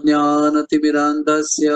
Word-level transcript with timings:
अज्ञानतिमिरान्धस्य 0.00 1.68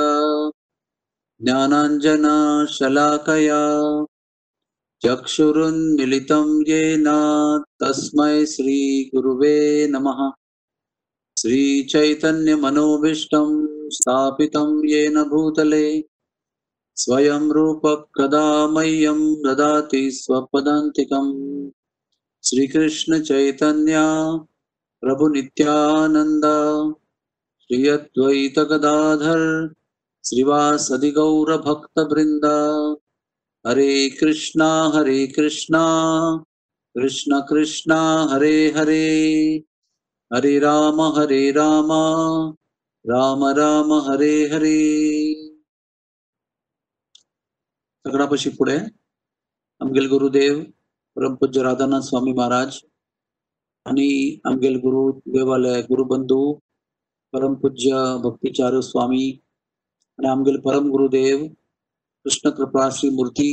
ज्ञानाञ्जनशलाकया 1.43 4.07
चक्षुरुन्मिलितं 5.05 6.63
येन 6.69 7.05
तस्मै 7.83 8.47
श्रीगुरुवे 8.47 9.89
नमः। 9.89 10.31
श्रीचैतन्यमनोभीष्टं 11.39 13.67
स्थापितं 13.91 14.89
येन 14.89 15.23
भूतले 15.23 16.05
स्वयं 16.97 17.51
रूपः 17.51 17.95
कदा 17.95 18.69
मह्यं 18.69 19.43
ददाति 19.43 20.11
स्वपदान्तिकम्। 20.11 21.71
श्रीकृष्णचैतन्य 22.45 23.95
प्रभुनित्यानन्द 25.01 26.45
श्री 27.65 27.89
अद्वैतगदाधर 27.89 29.73
श्रीवासदि 30.25 31.11
गौरभक्तवृन्द 31.11 32.45
हरे 33.67 34.09
कृष्णा 34.09 34.91
हरे 34.95 35.27
कृष्णा 35.27 35.85
कृष्ण 36.95 37.41
कृष्णा 37.41 38.27
हरे 38.31 38.71
हरे। 38.71 39.57
हरे 40.35 40.59
राम 40.59 41.01
हरे 41.01 41.51
राम 41.51 41.89
राम 43.07 43.45
राम 43.45 43.93
हरे 43.93 44.45
हरे। 44.45 45.57
सगळापाशी 48.07 48.51
पुढे 48.51 48.79
आमगेल 49.81 50.09
गुरुदेव 50.09 50.63
परमपूज्य 51.17 51.63
राधानाथ 51.63 52.01
स्वामी 52.01 52.33
महाराज 52.33 52.79
आणि 53.87 54.39
आमगेल 54.45 54.77
गुरु 54.77 55.21
देवालय 55.27 55.83
गुरुबंधू 55.83 56.59
परमपूज्य 57.35 58.01
भक्तिचार्य 58.25 58.81
स्वामी 58.83 59.25
आणि 60.19 60.29
आमगेल 60.29 60.59
परम 60.65 60.89
गुरुदेव 60.91 61.47
कृष्ण 61.47 62.51
कृपा 62.57 62.89
श्री 62.91 63.11
मूर्ती 63.11 63.51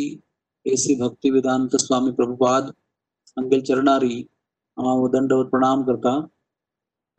एसी 0.66 0.96
भक्ती 0.96 1.30
वेदांत 1.32 1.76
स्वामी 1.82 2.12
प्रभुपाद 2.12 2.70
आमगेल 3.38 3.62
चरणारी 3.62 4.20
हांव 4.78 5.08
दंडवत 5.14 5.50
प्रणाम 5.52 5.84
करता 5.84 6.14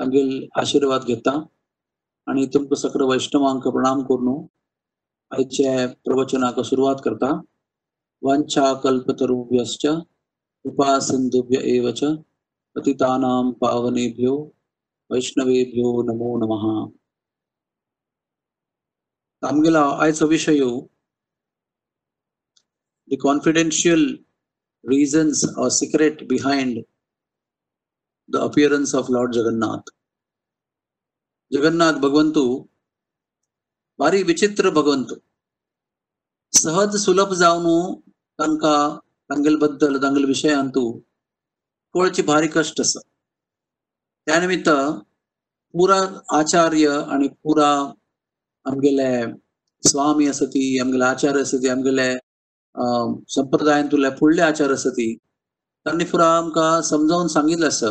आमगेल 0.00 0.30
आशीर्वाद 0.60 1.04
घेता 1.06 1.36
आणि 2.26 2.46
तुमकां 2.54 2.78
सगळं 2.78 3.06
वैष्णवांक 3.06 3.68
प्रणाम 3.68 4.02
करून 4.04 4.46
आयचे 5.32 5.86
प्रवचनाक 6.04 6.60
सुरुवात 6.60 7.02
करता 7.04 7.32
वंशा 8.22 8.72
कल्पतरुभ्यश्च 8.82 9.86
कृपा 9.86 10.98
सिंधुभ्य 11.02 11.60
एव 11.76 11.90
च 11.92 12.14
पतितानां 12.76 13.50
पावनेभ्यो 13.60 14.36
वैष्णवेभ्यो 15.12 15.88
नमो 16.10 16.28
नमः। 16.42 16.64
आमगेला 19.48 19.82
आयचो 20.02 20.26
विशय 20.28 20.60
the 23.10 23.16
confidential 23.22 24.04
reasons 24.84 25.42
or 25.62 25.70
secret 25.70 26.22
behind 26.28 26.78
the 28.28 28.36
appearance 28.46 28.94
of 29.00 29.10
Lord 29.16 29.32
Jagannath 29.34 29.90
Jagannath 31.52 32.00
भगवंतू 32.04 32.44
भारी 33.98 34.22
विचित्र 34.30 34.70
भगवंत 34.80 35.14
सहज 36.52 36.96
सुलभ 37.04 37.34
जावन 37.42 37.94
तांकां 38.40 38.80
तांगेल 39.30 39.56
बद्दल 39.62 40.02
तांगेल 40.02 40.24
विशयांतू 40.26 40.90
कळची 41.94 42.22
भारी 42.32 42.48
कष्ट 42.54 42.80
आसा 42.80 43.00
त्या 44.26 44.38
निमित्त 44.40 44.68
पुरा 45.74 45.96
आचार्य 46.38 46.88
आणि 47.12 47.28
पुरा 47.44 47.70
आमगेले 48.66 49.12
स्वामी 49.82 50.28
आसा 50.28 50.44
ती 50.54 50.62
आमगेले 50.80 51.04
आचार्य 51.04 51.40
आसा 51.40 51.56
ती 51.62 51.68
आमगेले 51.68 52.12
संप्रदायांतले 53.34 54.10
फुडले 54.18 54.42
आचार्य 54.42 54.74
आसा 54.74 54.90
ती 54.96 55.14
तांणी 55.86 56.04
पुरा 56.10 56.26
आमकां 56.36 56.80
समजावून 56.90 57.28
सांगितलं 57.28 57.66
आसा 57.66 57.88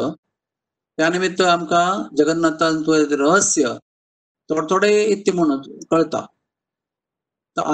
त्या 0.97 1.09
निमित्त 1.09 1.41
आमकां 1.41 2.15
जगन्नाथान 2.17 2.83
रहस्य 3.21 3.73
थोडे 4.49 4.65
थोडे 4.69 4.93
इत्ते 5.05 5.31
म्हणून 5.31 5.61
कळटा 5.91 6.25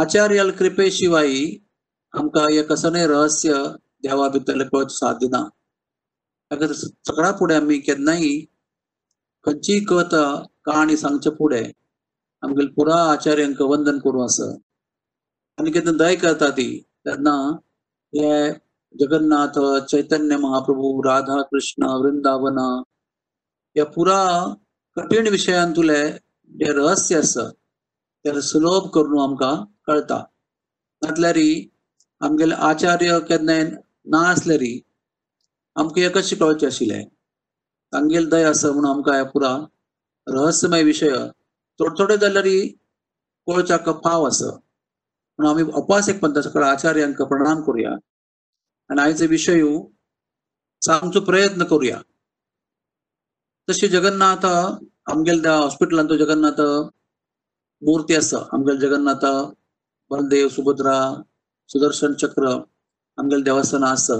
आचार्याल 0.01 0.51
कृपे 0.59 0.89
शिवाय 0.91 1.33
आमकां 2.13 2.45
हे 2.51 2.61
कसले 2.69 3.05
रहस्य 3.07 3.53
देवा 4.03 4.27
भितर 4.33 4.63
कळच 4.67 4.91
साध्य 4.99 5.27
ना. 5.31 5.43
ताका 6.51 6.67
सगळ्या 6.73 7.31
फुडें 7.39 7.55
आमी 7.55 7.77
केन्नाय 7.87 8.27
खंयचीय 9.45 9.79
कथ 9.89 10.13
काणी 10.65 10.95
सांगचे 10.97 11.29
फुडें 11.37 11.71
आमगेले 12.43 12.69
पुरा 12.75 12.95
आचार्यांक 13.11 13.61
वंदन 13.71 13.97
करूं 14.03 14.23
आसा 14.23 14.49
आनी 15.59 15.71
केन्ना 15.71 15.91
दय 16.03 16.15
करता 16.23 16.49
ती. 16.57 16.67
तेन्ना 17.05 17.33
हे 18.13 18.29
जगन्नाथ 18.95 19.57
चैतन्य 19.91 20.37
महाप्रभू 20.45 20.87
राधा 21.03 21.41
कृष्ण 21.51 21.87
वृंदावन 22.01 22.57
या 23.75 23.85
पुरा 23.95 24.19
कठीण 24.97 25.27
विशयांतुले 25.35 26.01
जे 26.59 26.71
रहस्य 26.79 27.17
आसा 27.23 27.49
ते 28.25 28.41
सुलभ 28.51 28.89
करून 28.95 29.19
आमकां 29.23 29.55
कळटा 29.87 30.19
नातल्यारी 31.01 31.49
आमगेले 32.27 32.55
आचार्य 32.69 33.19
केन्नाय 33.29 33.63
ना 34.13 34.27
आसल्यार 34.29 34.63
आमकां 35.79 36.03
एकच 36.03 36.23
कशें 36.23 36.37
कळचें 36.39 36.67
आशिल्लें? 36.67 37.03
तांगेल 37.93 38.29
दय 38.29 38.43
आसा 38.43 38.71
म्हणून 38.71 38.91
आमकां 38.91 39.13
ह्या 39.15 39.25
पुरा 39.25 39.51
रहस्यमय 40.27 40.83
विशय 40.83 41.11
थोडे 41.79 41.99
थोडे 41.99 42.17
जाल्यार 42.17 42.45
कोळच्याक 43.45 43.89
फाव 44.03 44.23
आसा. 44.27 44.49
म्हणून 45.37 45.51
आमी 45.53 45.63
उपास 45.81 46.09
एक 46.09 46.19
पंथ 46.19 46.39
सकळ 46.39 46.63
आचार्यांक 46.63 47.21
प्रणाम 47.21 47.61
करुया. 47.61 47.91
आनी 48.89 49.01
आयचो 49.01 49.25
विशय 49.29 49.61
सांगचो 50.85 51.19
प्रयत्न 51.21 51.63
करुया. 51.63 52.01
तशें 53.69 53.87
जगन्नाथ 53.87 54.45
आमगेल्या 55.11 55.55
हॉस्पिटलांत 55.57 56.09
जगन्नाथ 56.19 56.61
मुर्ती 57.85 58.15
आसा. 58.15 58.37
आमगेल 58.53 58.79
जगन्नाथ 58.79 59.23
बलदेव 60.09 60.47
सुभद्रा 60.49 60.97
सुदर्शन 61.69 62.13
चक्र 62.13 62.45
आमगेल 63.17 63.43
देवस्थानां 63.43 63.91
आसा. 63.91 64.17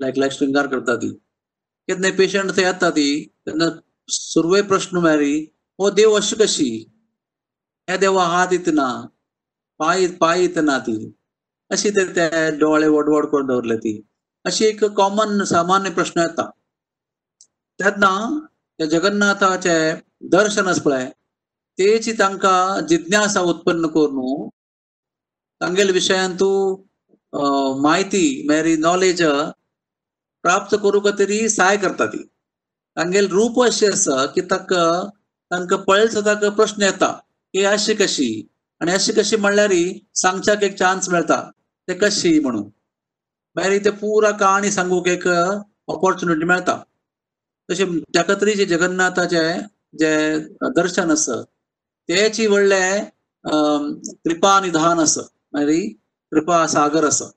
लायक 0.00 0.18
लायक 0.18 0.32
श्रृंगार 0.32 0.66
करता 0.72 0.94
ती. 1.02 1.10
केन्ना 1.88 2.08
पेशंट 2.18 2.50
थंय 2.56 2.64
येता 2.64 2.90
ती. 2.96 3.08
तेन्ना 3.46 3.68
सुरवे 4.08 4.60
प्रश्न 4.70 4.96
म्हळ्यार 4.98 5.22
हो 5.78 5.90
देव 5.98 6.14
अशी 6.16 6.36
कशी? 6.40 6.70
हे 7.88 7.96
देवा 7.98 8.24
हात 8.26 8.52
इतना 8.52 8.86
पाय 9.80 10.06
पाय 10.20 10.44
इतना 10.44 10.78
ती. 10.86 10.96
अशी 11.70 11.90
ते 11.96 12.28
डोळे 12.58 12.88
वडवड 12.88 13.26
करून 13.32 13.46
दवरले 13.46 13.76
ती. 13.76 13.94
अशी 14.44 14.64
एक 14.64 14.84
कॉमन 14.96 15.42
सामान्य 15.44 15.90
प्रश्न 15.90 16.20
येता 16.20 16.48
तेन्ना 17.80 18.12
त्या 18.78 18.86
जगन्नाथाचे 18.86 19.78
दर्शन 20.32 20.66
आसा 20.68 20.82
पळय 20.82 21.08
तेची 21.78 22.12
तांकां 22.18 22.86
जिज्ञासा 22.86 23.40
उत्पन्न 23.50 23.86
करून 23.94 24.48
तांगेल 25.60 25.90
विशयांतू 25.92 26.50
म्हायती 27.80 28.24
मेरी 28.48 28.76
नॉलेज 28.76 29.22
प्राप्त 30.42 30.74
करूं 30.82 31.10
तरी 31.18 31.38
सहाय 31.56 31.76
करता 31.84 32.06
ती 32.12 32.22
तांगेल 32.98 33.26
रूप 33.30 33.60
अशें 33.64 33.88
आसा 33.90 34.24
की 34.34 34.40
ताका 34.50 34.84
तांकां 35.50 35.78
पळयत 35.88 36.16
ताका 36.26 36.48
प्रश्न 36.60 36.82
येता. 36.82 37.10
की 37.54 37.62
अशी 37.64 37.94
कशी? 38.00 38.30
आणि 38.80 38.92
अशी 38.92 39.12
कशी 39.12 39.36
म्हणल्यार 39.44 39.72
सांगच्याक 40.22 40.62
एक 40.62 40.76
चान्स 40.78 41.08
मेळटा 41.10 41.40
ते 41.88 41.94
कशी 42.02 42.38
म्हणून? 42.40 42.68
भायर 43.56 43.78
ते 43.84 43.90
पुरा 44.00 44.30
काणी 44.42 44.70
सांगूक 44.70 45.08
एक 45.08 45.26
ऑपॉर्च्युनिटी 45.28 46.46
मेळटा 46.46 46.76
तशें 47.70 47.98
जगत्री 48.14 48.54
जे 48.54 48.64
जगन्नाथाचे 48.72 49.42
जे 50.00 50.12
दर्शन 50.76 51.10
आसा 51.10 51.40
तेची 52.08 52.46
व्हडले 52.46 52.82
कृपा 54.24 54.58
निधान 54.60 54.98
आसा 55.00 55.20
मागीर 55.54 55.88
कृपा 56.32 56.66
सागर 56.74 57.04
आसा 57.06 57.30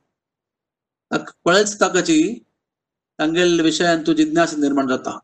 पळयत 1.46 1.74
ताकाची 1.82 2.22
तांगेल 3.22 3.60
विशयान 3.62 4.02
तू 4.08 4.14
जिज्ञास 4.14 4.54
निर्माण 4.58 4.88
जाता 4.88 5.18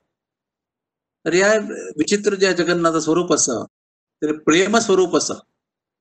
तर 1.25 1.33
ह्या 1.33 1.53
विचित्र 1.97 2.35
जे 2.41 2.53
जगन्नाथ 2.53 2.99
स्वरूप 3.05 3.31
आसा 3.33 3.55
ते 4.21 4.31
प्रेम 4.43 4.77
स्वरूप 4.79 5.15
असं 5.17 5.39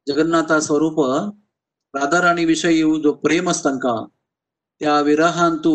जगन्नाथा 0.06 0.58
स्वरूप 0.66 1.00
राधा 1.94 2.20
राणी 2.22 2.44
विषयी 2.44 2.82
जो 3.02 3.12
प्रेम 3.22 3.48
आसा 3.48 3.64
तांकां 3.64 3.96
त्या 4.80 5.00
विरहान 5.00 5.56
तू 5.64 5.74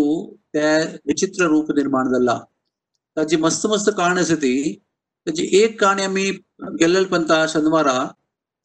ते 0.54 0.68
विचित्र 1.08 1.48
रूप 1.54 1.72
निर्माण 1.78 2.12
जाला 2.14 2.38
ताची 3.18 3.38
मस्त 3.38 3.66
मस्त 3.72 3.90
काण 3.98 4.18
आसा 4.18 4.36
ती 4.42 4.54
त्याची 5.28 5.48
एक 5.62 5.80
काणी 5.82 6.04
आमी 6.04 6.30
गेल्ले 6.80 7.04
पंता 7.16 7.46
शनिवारा 7.50 7.98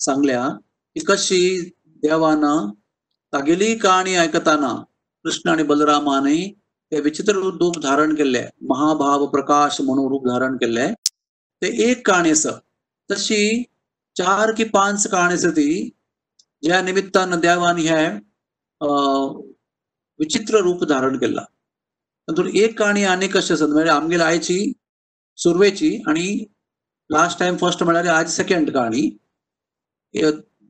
सांगल्या 0.01 0.49
की 0.97 1.05
कशी 1.09 1.41
देवान 2.03 2.45
तागेली 3.33 3.75
काणी 3.79 4.15
आयकताना 4.17 4.75
कृष्ण 5.25 5.51
आणि 5.51 5.63
बलरामाने 5.71 6.37
ते 6.93 7.01
विचित्र 7.01 7.33
रूप 7.35 7.79
धारण 7.83 8.15
केले 8.15 8.43
महाभाव 8.69 9.27
प्रकाश 9.27 9.81
म्हणून 9.81 10.09
रूप 10.11 10.27
धारण 10.29 10.57
केले 10.57 10.87
ते 11.63 11.69
एक 11.89 12.07
काणी 12.07 12.33
तशी 13.11 13.63
चार 14.17 14.53
की 14.57 14.65
पाच 14.75 15.07
काणी 15.11 15.37
ती 15.57 15.69
ज्या 16.63 16.81
निमित्तानं 16.83 17.41
देवान 17.41 17.77
हे 17.79 18.07
विचित्र 20.21 20.59
रूप 20.63 20.85
धारण 20.89 21.17
केला. 21.19 21.45
नंतर 22.29 22.47
एक 22.57 22.79
काणी 22.79 23.03
अनेक 23.05 23.37
अशी 23.37 23.53
आसा 23.55 23.67
म्हणजे 23.67 23.91
आमगेली 23.91 24.23
आयची 24.23 24.73
सुरवेची 25.39 25.91
आणि 26.09 26.45
लास्ट 27.11 27.39
टाइम 27.39 27.57
फर्स्ट 27.57 27.83
म्हळ्यार 27.83 28.07
आज 28.15 28.31
सेकंड 28.37 28.71
काणी. 28.75 29.09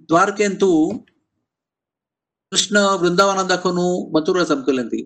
द्वारकेंतू 0.08 0.70
कृष्ण 2.52 2.76
वृंदावनात 3.00 3.44
दाखोवन 3.44 3.78
मथुरा 4.16 4.44
चमकलें 4.44 4.86
ती 4.86 5.04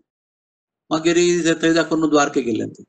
मागीर 0.91 1.19
थंय 1.63 1.73
दाखोवन 1.75 2.09
द्वारके 2.11 2.41
गेले 2.49 2.67
ते 2.77 2.83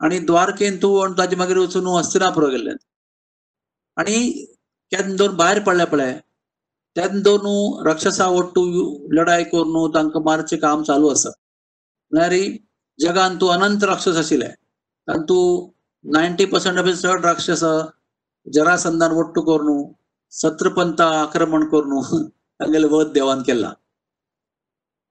आणि 0.00 0.18
द्वारकेन 0.30 0.76
तूं 0.82 1.12
ताजे 1.18 1.36
मागीर 1.36 1.58
वचून 1.58 1.86
हस्तिनापुरा 1.96 2.48
गेल्ले 2.54 2.72
आणि 3.96 4.16
केन्ना 4.92 5.16
दोन 5.16 5.36
भायर 5.36 5.58
पडले 5.66 5.84
पळय 5.92 6.12
तेन्ना 6.96 7.20
दोन 7.26 7.46
राक्षसा 7.86 8.26
ओट्टू 8.38 8.62
लढाय 9.16 9.42
करून 9.52 9.90
तांकां 9.94 10.22
मारचे 10.24 10.56
काम 10.66 10.82
चालू 10.88 11.08
आसा 11.10 11.30
म्हळ्यार 12.12 12.34
जगान 12.98 13.36
तूं 13.40 13.52
अनंत 13.54 13.84
राक्षस 13.90 14.16
आशिल्ले 14.24 14.48
तातूंत 15.08 15.70
नायन्टी 16.04 16.44
पर्संट 16.52 16.88
चड 17.02 17.24
राक्षस 17.24 17.64
जरासंधान 18.46 19.12
ओट्टू 19.20 19.40
करून 19.50 19.82
सत्रपंत 20.32 21.00
आक्रमण 21.00 21.68
करून 21.70 22.26
तांगेले 22.60 22.86
वध 22.90 23.12
देवान 23.12 23.42
केला. 23.46 23.72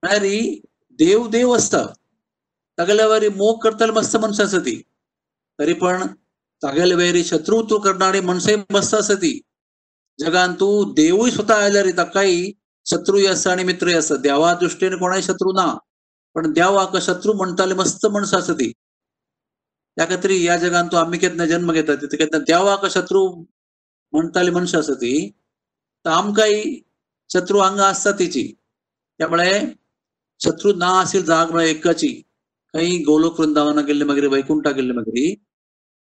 म्हळ्यार 0.04 0.24
देव 0.99 1.27
देव 1.31 1.55
असता. 1.55 1.85
तागेल्या 2.77 3.07
वेळी 3.07 3.29
मोग 3.29 3.59
करताले 3.63 3.91
मस्त 3.91 4.15
माणसं 4.17 4.43
आसा 4.43 4.59
ती 4.65 4.81
तरी 5.59 5.73
पण 5.73 6.05
तागेले 6.61 6.95
वेरी 6.95 7.23
शत्रुत्व 7.23 7.77
करणारी 7.79 8.19
माणसंही 8.21 8.55
मस्त 8.73 8.93
आसा 8.95 9.13
ती 9.21 9.39
जगान 10.19 10.53
तू 10.59 10.67
देवूय 10.93 11.31
स्वता 11.31 11.57
रे 11.83 11.91
ताकाय 11.97 12.35
शत्रूय 12.85 13.27
आसा 13.27 13.51
आणि 13.51 13.63
मित्रही 13.63 13.95
आसा 13.95 14.15
देवा 14.25 14.53
दृष्टीने 14.61 14.95
कोणाय 14.97 15.21
शत्रू 15.21 15.51
ना 15.53 15.67
पण 16.35 16.51
देवाक 16.53 16.97
शत्रू 17.01 17.33
म्हणताले 17.33 17.73
मस्त 17.73 18.05
माणसं 18.05 18.37
आसा 18.37 18.53
ती 18.59 18.71
त्या 19.97 20.05
खातीर 20.09 20.31
ह्या 20.31 20.55
जगान 20.57 20.87
तू 20.91 20.97
आम्ही 20.97 21.19
केन्ना 21.19 21.45
जन्म 21.45 21.71
घेता 21.71 21.95
द्यावा 21.95 22.37
देवाक 22.45 22.85
शत्रू 22.91 23.25
म्हणताली 24.13 24.51
मनशां 24.51 24.79
आसा 24.81 24.93
ती 24.93 25.13
तर 26.05 26.09
आमकांय 26.09 26.63
शत्रू 27.29 27.59
हांगा 27.59 27.87
आसता 27.87 28.11
तिची. 28.19 28.43
त्यामुळे 29.19 29.51
शत्रू 30.44 30.74
ना 30.74 31.00
असेल 31.00 31.25
जाग 31.25 31.51
म्हळ्यार 31.51 31.75
एकाची. 31.75 32.07
काही 32.74 33.03
गोलोक 33.03 33.39
वृंदावना 33.39 33.81
गेल्ले 33.81 34.06
वगैरे 34.06 34.27
वैकुंठा 34.27 34.71
गेल्ले 34.71 34.94
वगैरे 34.94 35.36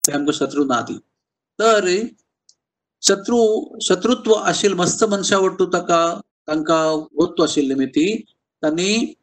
ते 0.06 0.12
आमकां 0.12 0.32
शत्रू 0.32 0.64
ना 0.64 0.80
ती. 0.80 0.98
तर 1.58 1.88
शत्रू 3.02 3.38
शत्रुत्व 3.82 4.32
असेल 4.32 4.72
मस्त 4.74 5.04
मनशा 5.04 5.38
वट्टू 5.38 5.66
ताका 5.66 6.20
तांकां 6.48 7.06
वत्व 7.14 7.42
आशिल्ली 7.42 7.74
मिती 7.74 8.24
तांणी 8.62 9.14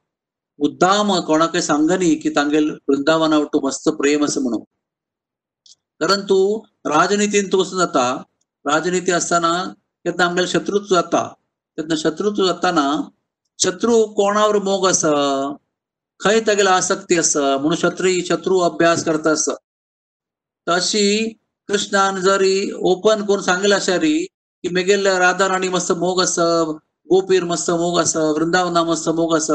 मुद्दाम 0.60 1.20
कोणाकय 1.20 1.62
सांगनी 1.62 2.16
की 2.16 2.30
तांगेल 2.30 2.70
वृंदावना 2.88 3.38
वटू 3.38 3.60
मस्त 3.68 3.90
प्रेम 3.90 4.26
असं 4.26 4.42
म्हणून. 4.42 4.62
परंतु 6.00 6.62
राजनितीन 6.86 7.48
तू 7.52 7.64
कसं 7.64 7.78
जाता? 7.78 8.24
राजनिती 8.66 9.12
असताना 9.12 9.64
केन्ना 10.04 10.26
आमगेले 10.26 10.48
शत्रुत्व 10.48 10.96
जाता. 10.96 11.34
तेन्ना 11.78 11.96
शत्रुत्व 11.96 12.46
जाताना 12.46 13.10
शत्रू 13.60 14.04
कोणावर 14.16 14.58
मोग 14.64 14.88
अस? 14.88 15.04
खंय 16.22 16.40
तगेला 16.48 16.72
आसक्ती 16.76 17.18
अस? 17.18 17.36
म्हणून 17.38 17.76
शत्रू 17.82 18.10
शत्रू 18.30 18.60
अभ्यास 18.70 19.04
करता 19.06 19.32
अस. 19.32 19.50
तशी 20.68 21.06
कृष्णान 21.70 22.20
जरी 22.22 22.56
ओपन 22.92 23.24
करून 23.26 23.42
सांगले 23.44 23.76
आशारी 23.76 24.18
की 24.64 24.70
मेगेल 24.74 25.08
राधा 25.08 25.48
राणी 25.48 25.68
मस्त 25.70 25.92
मोग 26.04 26.22
अस 26.22 26.38
गोपीर 27.10 27.44
मस्त 27.44 27.70
मोग 27.82 28.00
अस 28.00 28.16
वृंदावना 28.18 28.84
मस्त 28.84 29.10
मोग 29.18 29.36
अस 29.36 29.50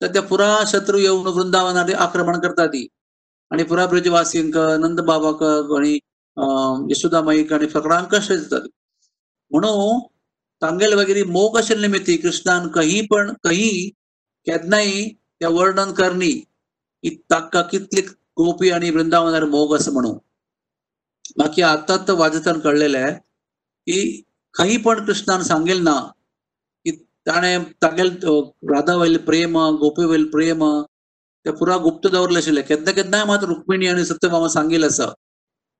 तर 0.00 0.12
त्या 0.12 0.22
पुरा 0.30 0.48
शत्रू 0.66 0.98
येऊन 0.98 1.26
वृंदावना 1.26 1.84
आक्रमण 2.04 2.38
करतात 2.40 2.68
ती 2.68 2.86
आणि 3.50 3.62
पुरा 3.70 3.86
ब्रजवासींक 3.86 4.56
नंद 4.80 5.00
बाबाक 5.06 5.42
आणि 5.76 5.98
यशोदामाईक 6.90 7.52
आणि 7.52 7.66
फकडांक 7.66 8.14
कशें 8.14 8.36
म्हणून 9.50 10.00
सांगेल 10.62 10.92
वगैरे 10.94 11.22
मोग 11.24 11.56
आशिल्ले 11.58 11.86
निमित्ती 11.86 12.16
कृष्णान 12.16 12.68
कही 12.68 13.00
पण 13.06 13.32
कही 13.44 13.88
केन्नाय 14.46 15.08
त्या 15.40 15.48
वर्णन 15.48 15.92
करणी. 15.92 16.44
ताका 17.30 17.62
कितली 17.62 18.00
गोपी 18.36 18.70
आणि 18.70 18.90
वृंदावनार 18.90 19.44
मोग 19.44 19.76
असं 19.76 19.92
म्हणू. 19.92 20.12
बाकी 21.36 21.62
आता 21.62 21.96
तर 21.96 22.12
वाजतान 22.12 22.60
कळलेलं 22.60 22.98
आहे 22.98 23.12
की 23.86 24.22
काही 24.54 24.76
पण 24.76 25.04
कृष्णान 25.06 25.42
सांगेल 25.42 25.82
ना 25.82 25.94
की 26.84 26.90
ताणे 27.26 27.58
तागेल 27.82 28.10
राधा 28.72 28.94
वैल 28.96 29.16
प्रेम 29.18 29.58
गोपी 29.80 30.04
वयल 30.04 30.24
प्रेम 30.30 30.64
ते 31.44 31.50
पुरा 31.50 31.76
गुप्त 31.76 32.08
दवरले 32.08 32.38
आशिल्ले 32.38 32.62
केन्ना 32.62 32.90
केन्नाय 32.90 33.24
मात 33.24 33.44
रुक्मिणी 33.44 33.86
आणि 33.86 34.04
सत्यभामा 34.04 34.48
सांगेल 34.48 34.84
असं. 34.84 35.06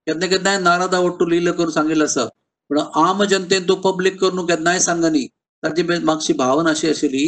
केन्ना 0.06 0.26
केन्नाय 0.26 0.58
नारदा 0.58 0.98
वट्टू 0.98 1.26
लिहिलं 1.26 1.52
करून 1.52 1.70
सांगेल 1.70 2.02
असं. 2.02 2.28
पण 2.72 2.78
आम 2.96 3.22
जनतेन 3.24 3.66
तो 3.68 3.74
पब्लीक 3.82 4.20
करून 4.20 4.46
केन्नाय 4.46 4.78
सांगनी 4.80 5.26
ताची 5.62 5.82
मागशी 5.82 6.32
भावना 6.32 6.70
अशी 6.70 6.88
आशिल्ली 6.88 7.26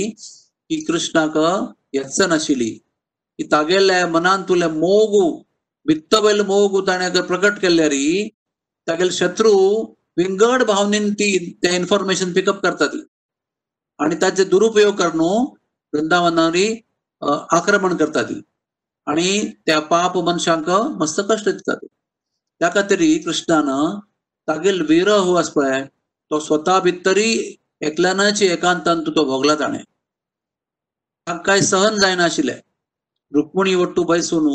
की 0.70 0.76
कृष्णाक 0.84 1.36
येचन 1.94 2.32
आशिल्ली 2.32 2.70
की 3.38 3.44
तागेल्या 3.52 4.06
मनान 4.06 4.42
तुले 4.42 4.66
मोगू 4.68 5.20
भित्त 5.86 6.14
बैल 6.24 6.40
मोग 6.46 6.78
ताणें 6.86 7.20
प्रकट 7.22 7.58
केल्यार 7.62 7.92
तागेले 8.88 9.10
शत्रू 9.12 9.52
विंगड 10.16 10.62
भावनेन 10.62 11.12
ती 11.12 11.28
ते 11.62 11.74
इन्फॉर्मेशन 11.76 12.32
पिकअप 12.32 12.62
करता 12.62 12.86
ती 12.86 13.02
आणि 14.00 14.16
ताचे 14.22 14.44
दुरुपयोग 14.44 14.94
करून 14.94 15.20
वृंदावनारी 15.92 16.66
आक्रमण 17.58 17.96
करता 17.96 18.22
ती 18.22 18.40
आणि 19.06 19.28
त्या 19.66 19.78
पाप 19.92 20.18
मनशांक 20.24 20.70
मस्त 21.00 21.20
कष्ट 21.30 21.48
दिता 21.48 21.74
त्या 21.74 22.70
खातीर 22.74 23.06
कृष्णान 23.24 23.70
तागेल 24.48 24.80
विरह 24.88 25.18
हो 25.26 25.34
आस 25.34 25.48
पळय 25.50 25.84
तो 26.30 26.38
स्वता 26.40 26.78
भितरी 26.80 27.30
एकल्यानाची 27.80 28.46
एकांतान 28.46 29.00
तो 29.06 29.24
भोगला 29.24 29.54
ताणें 29.60 29.82
काय 31.46 31.60
सहन 31.70 32.00
जायनाशिल्लें 32.00 32.60
रुक्मिणी 33.32 33.74
वट्टू 33.74 34.02
बैसून 34.04 34.48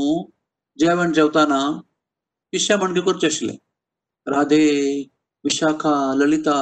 जेवण 0.79 1.13
जेवताना 1.13 1.59
पिशा 2.53 2.77
म्हणगे 2.77 3.01
करचे 3.01 3.27
आशिल्लें 3.27 3.57
राधे 4.27 4.63
विशाखा 5.43 5.95
ललिता 6.17 6.57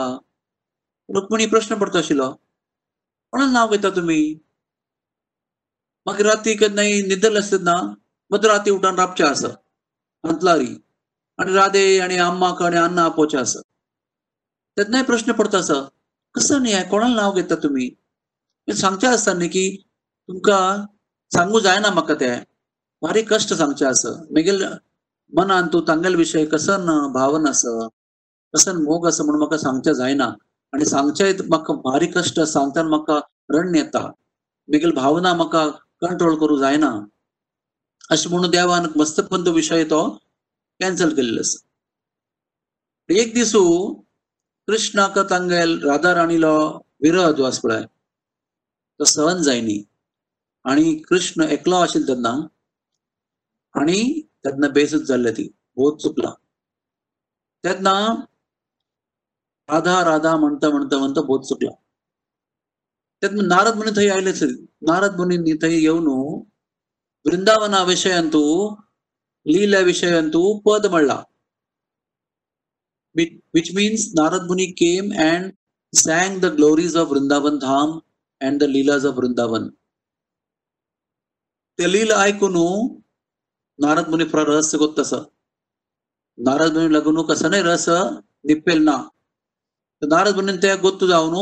रुक्मिणी 1.10 1.46
प्रश्न 1.46 1.76
पडतो 1.76 1.98
आशिल्लो 1.98 2.32
कोणाला 3.32 3.52
नाव 3.52 3.72
घेता 3.76 3.90
तुम्ही? 3.90 4.22
मागीर 6.06 6.26
राती 6.26 6.54
केन्नाय 6.58 6.92
निदल 7.08 7.38
आसतना 7.38 7.72
ना 7.72 7.94
मग 8.32 8.46
राती 8.46 8.72
उठान 8.72 8.96
राबचे 8.96 9.24
आसा 9.24 9.48
अंतलारी। 10.24 10.74
आणि 11.38 11.54
राधे 11.54 12.00
आणि 12.00 12.18
अम्माक 12.18 12.62
आणि 12.64 12.78
अन्न 12.78 13.00
आपोवचे 13.00 13.38
आसा 13.38 13.60
तेन्नाय 14.78 15.04
प्रश्न 15.04 15.32
पडता 15.32 15.58
असं. 15.58 15.84
कसं 16.36 16.62
न्ही 16.62 16.84
कोणाला 16.90 17.16
नाव 17.16 17.34
घेता 17.34 17.56
तुम्ही? 17.56 17.90
सांगचे 18.76 19.08
असताना 19.08 19.38
न्ही 19.38 19.50
की 19.50 19.84
तुमकां 20.28 20.86
सांगू 21.34 21.60
जायना 21.60 21.90
म्हाका 21.90 22.14
ते. 22.14 22.30
भारी 23.02 23.22
कष्ट 23.22 23.54
सांगचे 23.54 23.86
असं. 23.86 24.16
मेगेल 24.32 24.64
मनान 25.34 25.68
तूं 25.68 25.82
तांगेल 25.88 26.16
विशय 26.16 26.46
कसन 26.46 27.12
भावना 27.14 27.50
आसा 27.50 27.88
कसन 28.54 28.76
मोग 28.78 29.08
आसा 29.08 29.24
म्हणून 29.24 29.40
म्हाका 29.40 29.58
सांगचे 29.58 29.94
जायना. 29.96 30.30
आणि 30.74 30.86
सांगचे 30.86 31.34
म्हाका 31.50 31.74
भारी 31.74 32.08
कष्ट 32.08 32.40
सांगताना 32.40 32.90
म्हाका 32.90 33.20
रण 33.50 33.76
येता. 33.76 34.12
मेगेल 34.68 34.92
भावना 34.92 35.34
म्हाका 35.34 35.68
कंट्रोल 36.02 36.40
करू 36.40 36.58
जायना. 36.58 36.92
अशें 38.10 38.30
म्हणून 38.30 38.50
देवान 38.52 38.86
मस्तपंत 38.96 39.48
विशय 39.48 39.84
तो 39.84 40.18
कॅन्सल 40.80 41.16
केलेलं 41.16 41.40
आसा 41.40 41.66
एक 43.10 43.34
दिसू 43.34 43.94
कृष्णाक 44.68 45.20
तांगेल 45.20 45.84
राधा 45.84 46.14
राणीला 46.16 46.52
विरह 47.02 47.32
जो 47.32 47.50
पळय 47.64 47.84
तो 49.00 49.04
सहन 49.04 49.42
जायनी 49.44 49.84
आणि 50.64 50.96
कृष्ण 51.10 51.42
एकलो 51.42 51.76
आशिल्लो 51.76 52.14
तेन्ना 52.14 52.30
आणि 53.74 54.22
तेन्ना 54.22 54.68
बेसूच 54.68 55.02
जाल्ले 55.02 55.32
ती 55.32 55.48
बोध 55.48 56.00
चुकला. 56.00 56.34
तेन्ना 57.64 58.16
राधा 59.70 60.04
राधा 60.04 60.36
म्हणता 60.36 60.70
म्हणता 60.70 60.98
म्हणता 60.98 61.22
बोध 61.22 61.42
चुकला. 61.42 61.72
तेन्ना 63.22 63.56
नारद 63.56 63.76
मुनी 63.76 63.92
थंय 63.96 64.10
आयले 64.10 64.32
नारद 64.82 65.16
मुनी 65.16 65.58
थंय 65.58 65.82
येवन 65.84 66.08
वृंदावना 67.26 67.84
विशयांतू 67.84 68.76
लीला 68.76 68.87
विशयांतू 69.48 70.42
पद 70.66 70.86
म्हणला 70.86 71.24
which 73.16 73.74
means 73.74 74.14
Narad 74.14 74.48
Muni 74.48 74.74
came 74.74 75.12
and 75.12 75.54
sang 75.94 76.40
the 76.40 76.52
glories 76.52 76.96
of 76.96 77.10
Vrindavan 77.10 77.60
Dham 77.60 78.02
and 78.42 78.60
the 78.60 78.68
Leelas 78.68 79.06
of 79.06 79.16
Vrindavan. 79.16 79.70
ते 81.80 81.92
लील 81.92 82.12
ऐकून 82.12 82.56
नारद 83.80 84.08
मुनी 84.10 84.26
फार 84.26 84.46
रहस्य 84.48 84.78
गोत 84.78 84.98
तसं 85.00 85.24
नारद 86.38 86.78
मुनी 86.78 86.94
लागून 86.94 87.22
कसं 87.28 87.50
नाही 87.52 87.64
रस 87.64 87.86
निपेल 88.50 88.82
ना 88.84 88.96
तर 90.02 90.08
नारद 90.08 90.36
मुनी 90.36 90.56
त्या 90.62 90.76
गोत्तू 90.82 91.08
जाऊन 91.08 91.36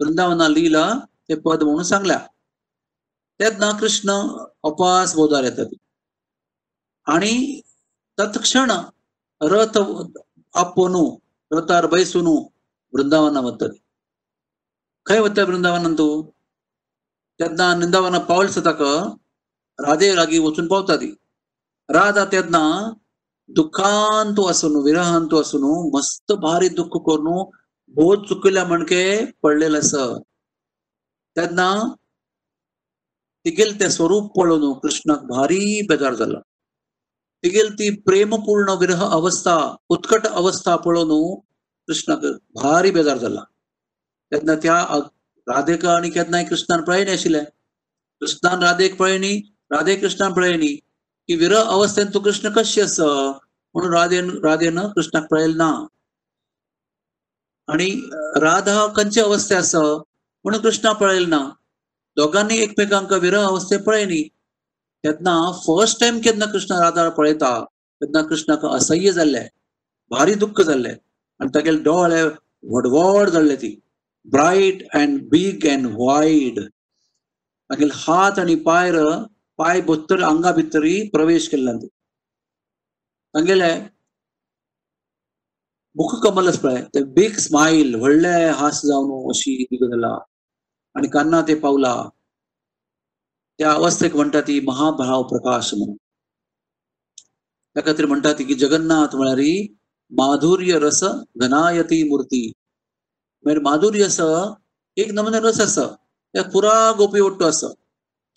वृंदावना 0.00 0.48
लीला 0.48 0.84
ते 1.28 1.34
पद 1.44 1.62
म्हणून 1.62 1.82
सांगल्या 1.92 2.18
त्यात 3.40 3.58
ना 3.60 3.70
कृष्ण 3.80 4.18
अपास 4.70 5.14
बोधार 5.16 5.44
येतात 5.44 5.74
आणि 7.08 7.60
तत्क्षण 8.18 8.72
रथ 9.42 9.78
आपोनू 10.54 11.16
रथार 11.52 11.86
बैसून 11.86 12.26
वृंदावना 12.92 13.40
वतात 13.40 13.68
खंय 15.06 15.20
वता 15.20 15.44
वृंदावनान 15.44 15.94
तू 15.94 16.22
तेन्ना 17.40 17.74
निंदावना 17.74 18.18
पावलस 18.18 18.58
ताका 18.58 18.92
राधे 19.78 20.14
रागी 20.14 20.38
वचून 20.38 20.68
पावता 20.68 20.94
राधा 21.88 22.24
त्यांना 22.24 22.92
दुःखांत 23.48 24.50
असून 24.50 24.76
विरहांत 24.84 25.34
असून 25.34 25.96
मस्त 25.96 26.32
भारी 26.32 26.68
दुःख 26.68 26.86
करून 26.86 27.50
बोध 27.88 28.26
चुकल्या 28.26 28.64
म्हणके 28.64 29.24
पडलेलं 29.42 29.78
अस. 29.78 29.94
त्यांना 31.34 31.94
तिगेल 33.44 33.80
ते 33.80 33.90
स्वरूप 33.90 34.38
पळोवन 34.38 34.78
कृष्णाक 34.78 35.22
भारी 35.22 35.86
बेजार 35.86 36.14
जाला 36.14 36.38
तिगेल 37.44 37.68
ती 37.72 37.90
प्रेमपूर्ण 38.06 38.74
विरह 38.78 39.02
अवस्था 39.06 39.54
उत्कट 39.90 40.26
अवस्था 40.28 40.74
पळोवन 40.84 41.12
कृष्णाक 41.88 42.24
भारी 42.54 42.90
बेजार 42.90 43.18
जाला 43.18 43.42
तेन्ना 44.32 44.54
त्या 44.62 44.76
राधेका 45.46 45.94
आनी 45.94 46.10
केन्नाय 46.10 46.44
कृष्णान 46.44 46.82
पळयनी 46.84 47.10
आशिल्ले 47.10 47.40
कृष्णान 48.22 48.62
राधेक 48.62 48.96
पळयनी 48.96 49.34
राधे 49.70 49.96
कृष्णान 49.96 50.32
पळयनी 50.32 50.74
की 51.28 51.36
विरह 51.36 51.70
अवस्थेन 51.70 52.08
तू 52.14 52.20
कृष्ण 52.20 52.52
कशी 52.56 52.80
आसा 52.80 53.06
म्हणून 53.74 53.92
राधेन 53.94 54.30
राधेन 54.44 54.78
कृष्णाक 54.94 55.26
पळयलें 55.30 55.56
ना 55.56 55.70
आणि 57.68 57.88
राधा 58.42 58.86
खंयचे 58.96 59.20
अवस्थे 59.20 59.54
आसा 59.54 59.82
म्हणून 60.44 60.60
कृष्णा 60.62 60.92
पळयलें 61.00 61.28
ना 61.30 61.40
दोगांनी 62.16 62.58
एकमेकांक 62.62 63.12
विरह 63.22 63.46
अवस्थे 63.46 63.76
पळयनी 63.86 64.22
तेन्ना 65.08 65.34
फर्स्ट 65.66 66.00
टाइम 66.00 66.18
केन्ना 66.24 66.46
कृष्ण 66.52 66.78
राधा 66.80 67.08
पळयता 67.18 67.52
तेन्ना 68.00 68.22
कृष्णाक 68.30 68.64
असह्य 68.74 69.12
जाल्ले 69.18 69.44
भारी 70.10 70.34
दुःख 70.42 70.60
जाल्ले. 70.68 70.92
आनी 71.40 71.50
तागेले 71.54 71.82
डोळे 71.82 72.22
व्हडवड 72.22 73.28
जाल्ले 73.34 73.56
ती 73.62 73.70
bright 74.32 74.82
and 74.98 75.20
big 75.30 75.66
and 75.70 75.86
wide 75.98 76.58
मागीर 77.70 77.90
हात 77.94 78.38
आनी 78.38 78.54
पायर 78.68 78.96
पाय 79.58 79.80
भोत्तर 79.86 80.22
आंगा 80.22 80.52
भितरी 80.58 80.96
प्रवेश 81.12 81.48
केल्ला 81.48 81.72
तांगेले 83.34 83.72
मुख 85.96 86.14
कमल 86.24 86.50
पळय 86.62 86.80
ते 86.94 87.02
बीग 87.14 87.36
स्माईल 87.46 87.94
व्हडले 87.94 88.34
हास 88.60 88.80
जावन 88.86 89.28
अशी 89.30 89.64
जाला 89.82 90.14
आणि 90.96 91.08
कान्ना 91.14 91.40
ते 91.48 91.54
पावला 91.64 91.94
त्या 93.58 93.72
अवस्थेक 93.72 94.16
म्हणटा 94.16 94.40
ती 94.40 94.60
महाभाव 94.60 95.22
प्रकाश 95.22 95.74
म्हणून. 95.74 95.96
त्या 97.74 97.82
खातीर 97.86 98.06
म्हणटा 98.06 98.32
ती 98.32 98.44
की 98.44 98.54
जगन्नाथ 98.54 99.16
म्हळ्यार 99.16 99.66
माधुर्य 100.10 100.78
रस 100.78 101.04
घनायती 101.36 102.08
मूर्ती. 102.08 102.52
म्हणजे 103.44 103.60
माधुर्य 103.60 104.04
अस 104.04 104.20
एक 104.96 105.12
नमुने 105.12 105.40
रस 105.40 105.60
आसा. 105.60 105.86
त्या 106.32 106.42
पुरा 106.42 106.92
गोपी 106.98 107.20
ओट्टू 107.20 107.44
आसा. 107.44 107.66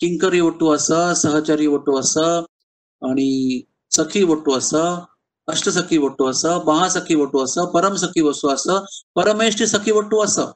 किंकरी 0.00 0.40
ओट्टू 0.40 0.68
आसा 0.68 1.14
सहचारी 1.14 1.66
ओट्टू 1.66 1.96
आसा 1.96 2.38
आणि 3.02 3.62
सखी 3.90 4.22
ओट्टू 4.22 4.50
आसा 4.50 5.04
अष्टसखी 5.46 5.98
ओट्टू 5.98 6.24
आसा 6.24 6.58
महासखी 6.66 7.14
ओट्टू 7.14 7.38
आसा 7.38 7.64
परमसखी 7.64 8.20
वस्तू 8.20 8.48
अस 8.48 8.64
परमेश्टी 9.14 9.66
सखी 9.66 9.90
ओट्टू 9.90 10.18
आसा. 10.18 10.52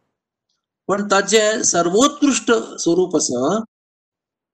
पण 0.88 1.06
ताजे 1.10 1.64
सर्वोत्कृष्ट 1.64 2.52
स्वरूप 2.78 3.16
आसा 3.16 3.62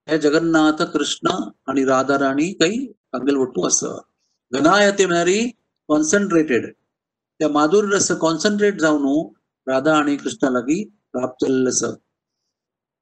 हे 0.08 0.18
जगन्नाथ 0.18 0.82
कृष्ण 0.92 1.30
आणि 1.68 1.84
राधा 1.84 2.16
राणी 2.18 2.52
काही 2.60 2.86
तांगेल 3.12 3.36
वट्टू 3.36 3.66
आसा 3.66 3.90
घनायते 4.52 5.06
म्हणारी 5.06 5.40
कॉन्सन्ट्रेटेड 5.88 6.66
त्या 6.70 7.48
माधुर्य 7.48 7.96
रस 7.96 8.10
कॉन्सन्ट्रेट 8.20 8.80
जावन 8.80 9.02
हो, 9.02 9.22
राधा 9.66 9.96
आणि 9.96 10.16
कृष्णा 10.16 10.50
लागी 10.50 10.82
प्राप्त 11.12 11.44
जाल्लें 11.44 11.70
आसा 11.70 11.90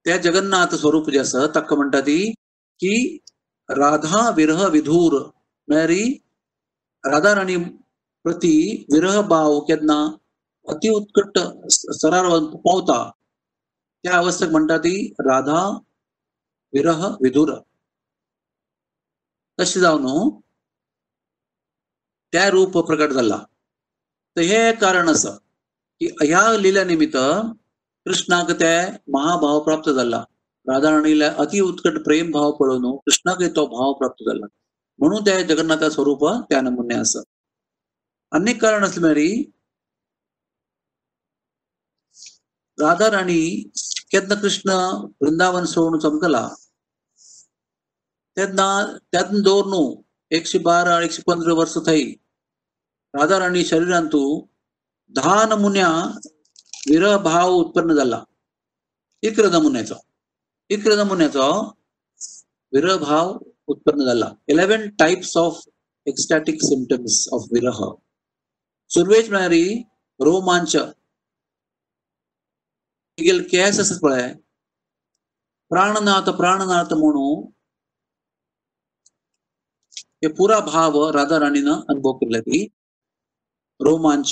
त्या 0.05 0.17
जगन्नाथ 0.17 0.75
स्वरूप 0.75 1.09
जे 1.09 1.19
असं 1.19 1.47
ताका 1.55 1.75
म्हणटा 1.75 2.01
ती 2.01 2.19
की 2.79 2.95
राधा 3.69 4.29
विरह 4.37 4.67
विधूर 4.67 5.19
म्हळ्यार 5.67 7.11
राधा 7.11 7.35
राणी 7.35 7.57
प्रती 8.25 8.55
विरह 8.93 9.21
भाव 9.27 9.59
केन्ना 9.59 9.99
अति 10.67 10.89
उत्कट 10.89 11.39
सरार 11.73 12.25
पावता. 12.65 12.99
त्या 14.03 14.17
अवस्थेक 14.17 14.49
म्हणटा 14.49 14.77
ती 14.77 14.95
राधा 15.19 15.61
विरह 16.73 17.07
विधुर 17.07 17.53
तसे 19.59 19.79
जाऊन 19.79 20.01
हो? 20.01 20.41
त्या 22.31 22.49
रूप 22.49 22.77
प्रकट 22.77 23.11
झाला. 23.11 23.43
तर 24.35 24.41
हे 24.41 24.73
कारण 24.73 25.09
असं 25.09 25.37
की 25.99 26.05
ह्या 26.05 26.57
लिल्यानिमित्त 26.57 27.17
कृष्णाक 28.05 28.51
ते 28.51 28.91
महाभाव 28.91 29.63
प्राप्त 29.63 29.89
झाला. 29.89 30.25
राधा 30.67 30.91
राणीला 30.91 31.27
अति 31.27 31.59
उत्कट 31.59 32.03
प्रेम 32.03 32.31
भाव 32.31 32.51
पळवून 32.51 32.97
कृष्णाक 32.97 33.41
तो 33.55 33.65
भाव 33.65 33.93
प्राप्त 33.93 34.23
झाला. 34.23 34.45
म्हणून 34.99 35.25
त्या 35.25 35.41
जगन्नाथ 35.41 35.89
स्वरूप 35.89 36.25
त्या 36.49 36.61
नमुने 36.61 36.95
असं. 36.95 37.21
अनेक 38.31 38.61
कारण 38.61 38.83
असल्यामुळे 38.83 39.51
राधा 42.79 43.11
राणी 43.11 43.69
केन्ना 44.11 44.35
कृष्ण 44.35 44.69
वृंदावन 45.21 45.65
सोडून 45.65 45.99
चमकला. 45.99 46.49
तेन्ना 48.37 48.97
त्यातून 49.11 49.41
दवरून 49.41 50.01
एकशे 50.31 50.57
बारा 50.57 51.01
एकशे 51.01 51.21
पंदरा 51.21 51.53
वर्ष 51.53 51.77
थंय 51.85 52.03
राधा 53.13 53.39
राणी 53.39 53.65
शरिरांतू 53.65 54.45
दहा 55.09 55.45
नमुन्या 55.45 56.17
विरह 56.89 57.17
भाव 57.17 57.51
उत्पन्न 57.51 57.93
झाला. 57.93 58.23
इक्र 59.21 59.49
नमुन्याचो 59.49 59.95
इक्र 60.69 60.95
नमुन्याचो 60.95 61.69
विरह 62.73 62.97
भाव 62.97 63.37
उत्पन्न 63.67 64.05
झाला. 64.05 64.31
Eleven 64.47 64.89
types 64.89 65.37
of 65.37 65.59
ecstatic 66.05 66.55
symptoms 66.61 67.27
of 67.31 67.41
viraha. 67.51 67.93
सुरवेज 68.89 69.29
म्हळ्यार 69.29 69.51
रोमांच 70.19 70.75
तिगेल 73.21 73.41
केस 73.49 73.79
आसत 73.79 74.05
प्राणनाथ 75.71 76.29
प्राणनाथ 76.37 76.93
म्हणू 76.99 77.25
हे 80.23 80.27
पुरा 80.37 80.59
भाव 80.65 80.97
राधा 81.11 81.39
राणीनं 81.39 81.81
अनुभव 81.89 82.13
केला 82.17 82.39
ती 82.39 82.65
रोमांच 83.79 84.31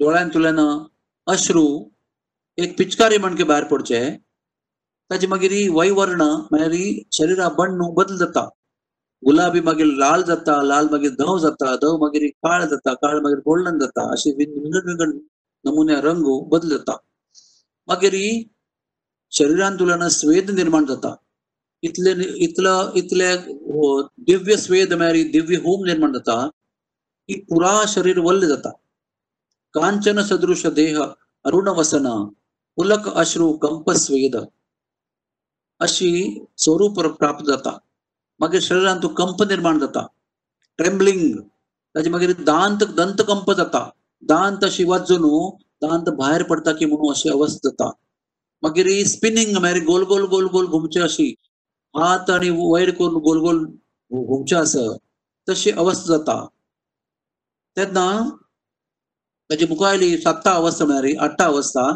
दोळ्यांतल्यान 0.00 0.60
अश्रू 1.26 1.66
एक 2.58 2.76
पिचकारी 2.78 3.18
म्हणके 3.18 3.44
भायर 3.44 3.64
पडचे 3.64 4.00
ताची 5.10 5.26
मागीर 5.26 5.52
वैवर्ण 5.72 6.22
म्हळ्यार 6.50 6.74
शरिरा 7.12 7.48
बंड 7.58 7.82
बदल 7.96 8.16
जाता 8.16 8.44
गुलाबी 9.22 9.60
मागीर 9.60 9.86
लाल 9.98 10.22
जाता 10.22 10.60
लाल 10.62 10.88
मागीर 10.92 11.14
धव 11.18 11.36
जाता 11.38 11.74
धव 11.82 11.96
मागीर 12.04 12.28
काळ 12.44 12.64
जाता 12.66 12.94
काळ 13.02 13.20
मागीर 13.20 13.38
गोल्डन 13.46 13.78
जाता 13.78 14.10
अशी 14.12 14.32
विंगड 14.38 14.86
विंगड 14.86 15.18
नमुन्या 15.64 16.00
रंग 16.02 16.32
बदल 16.48 16.76
जाता 16.76 16.96
मागीर 17.88 18.16
शरिरान 19.32 19.76
तुलन 19.76 20.08
स्वेद 20.10 20.50
निर्माण 20.50 20.86
जाता 20.86 21.14
इतले 21.82 22.12
इतलो 22.44 22.74
इतले 22.98 23.30
दिव्य 24.28 24.56
स्वेद 24.56 24.92
म्हळ्यार 24.92 25.30
दिव्य 25.32 25.56
होम 25.64 25.84
निर्माण 25.86 26.12
जाता 26.12 26.36
की 27.28 27.34
पुरा 27.48 27.72
शरीर 27.88 28.18
वल्ल 28.26 28.48
जाता 28.48 28.70
कांचन 29.74 30.22
सदृश 30.24 30.66
देह 30.74 31.00
अरुण 31.44 31.68
वसन 31.78 32.06
पुलक 32.78 33.08
अश्रू 33.14 33.52
कंप 33.62 33.90
स्वेद 33.96 34.36
अशी 35.80 36.10
स्वरूप 36.64 37.00
प्राप्त 37.18 37.44
जाता 37.46 37.76
मागीर 38.40 38.60
शरिरांत 38.60 39.06
कंप 39.18 39.42
निर्माण 39.48 39.78
जाता 39.78 40.06
ट्रेम्बलिंग 40.78 41.22
ताचे 41.94 42.10
मागीर 42.10 42.32
दांत 42.46 42.84
दंत 42.96 43.22
कंप 43.28 43.50
जाता 43.58 43.88
दांत 44.22 44.64
अशी 44.64 44.84
वाजून 44.84 45.24
दांत 45.82 46.08
भायर 46.18 46.42
पडटा 46.50 46.72
की 46.78 46.84
म्हणून 46.86 47.10
अशी 47.12 47.28
अवस्था. 47.30 47.68
जाता 47.68 47.90
मागीर 48.62 48.86
स्पिनिंग 49.06 49.56
म्हळ्यार 49.56 49.78
गोल 49.86 50.04
गोल 50.08 50.24
गोल 50.30 50.46
गोल 50.52 50.66
घुमचे 50.66 51.00
अशी. 51.00 51.28
हात 51.94 52.30
आणि 52.30 52.48
वयर 52.58 52.90
करून 52.98 53.14
गोल 53.24 53.38
गोल 53.40 53.64
घुमचे 54.10 54.56
आसा 54.56 54.86
तशी 55.48 55.70
अवस्था 55.70 56.16
जाता. 56.16 56.44
तेन्ना 57.76 58.06
ताची 59.50 59.66
मुखायली 59.68 60.16
सातता 60.22 60.52
अवस्था 60.54 60.84
म्हळ्यार 60.84 61.24
आठ्ठा 61.24 61.44
अवस्था. 61.44 61.86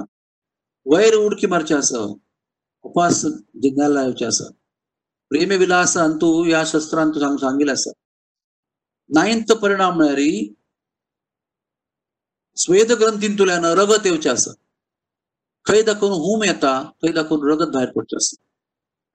वयर 0.93 1.15
उडकी 1.17 1.47
मारचे 1.47 1.75
आसा 1.75 1.99
उपास 2.85 3.25
जिज्ञाला 3.63 4.03
लावचे 4.03 4.25
आसा 4.27 4.45
प्रेम 5.31 5.51
तूं 6.21 6.47
ह्या 6.47 6.59
या 6.59 6.65
शस्त्रांत 6.67 7.19
सांग 7.21 7.37
सांगिल्लें 7.41 7.73
आसा 7.73 7.91
नायन्थ 9.15 9.53
परिणाम 9.63 9.97
म्हळ्यार 9.97 10.19
स्वेद 12.57 12.93
ग्रंथींतुल्यान 13.01 13.65
रगत 13.79 14.07
येवचे 14.07 14.29
आसा 14.31 14.53
खंय 15.67 15.83
दाखोवन 15.83 16.13
हूम 16.25 16.43
येता 16.45 16.73
थंय 17.03 17.13
दाखवून 17.13 17.49
रगत 17.51 17.71
भायर 17.75 17.91
पडचें 17.97 18.17
आसा 18.17 18.37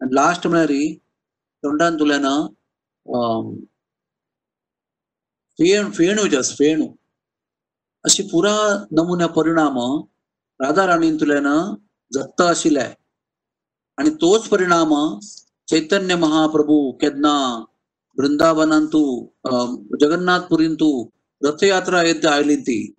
आनी 0.02 0.16
लास्ट 0.16 0.48
म्हळ्यार 0.48 0.72
तोंडांतुल्यान 1.64 2.26
फेण 5.60 5.92
फेण 5.92 6.18
येवचे 6.20 6.38
आसा 6.38 6.56
फेणू. 6.60 6.88
अशी 8.06 8.24
पुरा 8.32 8.56
नमुन्या 8.98 9.28
परिणाम 9.36 9.78
राधा 10.60 10.86
राणींतुल्यान 10.88 11.48
जत्त 12.12 12.42
आशिल्ले 12.42 12.88
आणि 13.98 14.10
तोच 14.22 14.48
परिणाम 14.50 14.94
चैतन्य 15.68 16.16
महाप्रभू 16.16 16.76
केदना 17.02 17.36
वृंदावनांतू 18.18 19.02
जगन्नाथपुरींतू 20.02 20.90
रथयात्रा 21.42 22.04
येत 22.04 22.26
आयली 22.26 22.56
ती. 22.68 22.95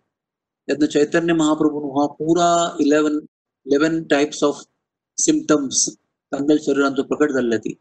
तेन्ना 0.68 0.86
चैतन्य 0.88 1.34
महाप्रभू 1.34 1.90
हा 1.90 2.06
पुरा 2.14 2.48
eleven 2.80 3.20
eleven 3.66 4.02
types 4.04 4.42
of 4.44 4.62
symptoms 5.18 5.88
तंगल 6.32 6.58
शरीरांचं 6.58 7.02
प्रकट 7.04 7.32
झाले 7.32 7.58
ती 7.58 7.74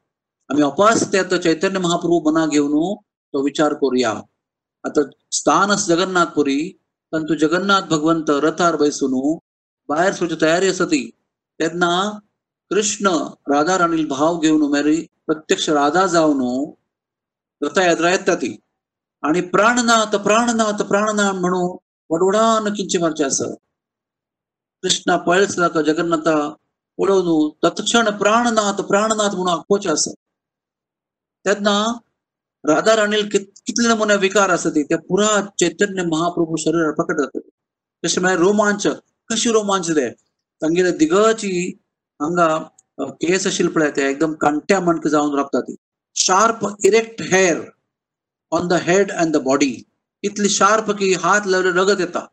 आम्ही 0.50 0.64
अपास 0.64 1.12
त्यात 1.12 1.34
चैतन्य 1.44 1.80
महाप्रभू 1.80 2.20
मना 2.22 2.46
घेऊन 2.48 2.74
तो 3.34 3.44
विचार 3.44 3.74
करूया 3.82 4.12
आता 4.84 5.04
स्थान 5.32 5.76
जगन्नाथपुरी 5.78 6.58
तंतु 7.14 7.36
जगन्नाथ 7.38 7.88
भगवंत 7.90 8.30
रथार 8.44 8.76
बैसून 8.76 9.14
बाहेर 9.90 10.14
स्वच्छ 10.14 10.34
तयारी 10.42 10.68
असती 10.68 11.04
ती 11.60 11.70
कृष्ण 12.72 13.10
राधा 13.50 13.78
राणील 13.78 14.06
भाव 14.08 14.40
घेऊन 14.40 14.70
मेरी 14.72 14.96
प्रत्यक्ष 15.28 15.70
राधा 15.70 16.06
जाऊन 16.08 16.42
रथयात्रा 17.62 18.12
येतात 18.12 18.38
ती 18.38 18.56
आणि 19.24 19.42
प्राणनाथ 19.50 20.16
प्राणनाथ 20.24 20.82
प्राणनाथ 20.84 21.40
म्हणून 21.40 21.76
वडवडान 22.10 22.74
किंचे 22.74 22.98
मारचे 23.00 23.24
आसा 23.24 23.54
कृष्णा 24.84 25.16
पळसला 25.28 25.68
का 25.76 25.82
जगन्नाथा 25.82 26.36
पळोवन 27.00 27.50
तत्क्षण 27.64 28.10
प्राणनाथ 28.18 28.82
प्राणनाथ 28.90 29.36
म्हणून 29.36 29.54
आखोवचे 29.54 29.90
आसा 29.90 30.12
तेन्ना 31.46 31.76
राधा 32.64 32.96
राणी 32.96 33.22
कितले 33.32 33.88
नमुने 33.88 34.16
विकार 34.22 34.50
आसा 34.50 34.70
ती 34.76 34.84
ते 34.90 34.96
पुरा 35.10 35.30
चैतन्य 35.60 36.04
महाप्रभू 36.12 36.56
शरीर 36.60 36.92
प्रकट 37.00 37.20
जाता 37.22 37.40
तशें 38.04 38.22
म्हळ्यार 38.22 38.40
रोमांच 38.42 38.88
कशी 39.30 39.52
रोमांच 39.52 39.90
ते 39.96 40.10
तांगेले 40.62 40.92
दिगची 40.98 41.52
हांगा 42.20 42.48
केस 43.22 43.48
आशिल्ले 43.48 43.72
पळय 43.74 43.90
ते 43.96 44.10
एकदम 44.10 44.34
कांट्या 44.42 44.80
मणक 44.80 45.08
जावन 45.08 45.36
रावता 45.36 45.62
ती. 45.62 45.76
Sharp 46.16 46.66
erect 46.86 47.22
hair 47.32 47.62
on 48.52 48.68
the 48.68 48.74
head 48.84 49.12
and 49.12 49.36
the 49.36 49.42
body. 49.44 49.74
Italy 50.28 50.50
sharp 50.50 50.92
की 51.00 51.14
हात 51.24 51.48
लावले 51.48 51.72
रगत 51.72 52.00
येता. 52.00 52.26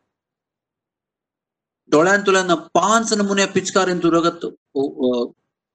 डोळ्यान 1.91 2.21
तुल्यान 2.27 2.53
पांच 2.73 3.13
नमुन्या 3.13 3.47
पिचकारेन 3.47 3.97
तू 4.03 4.11
रगत 4.11 4.45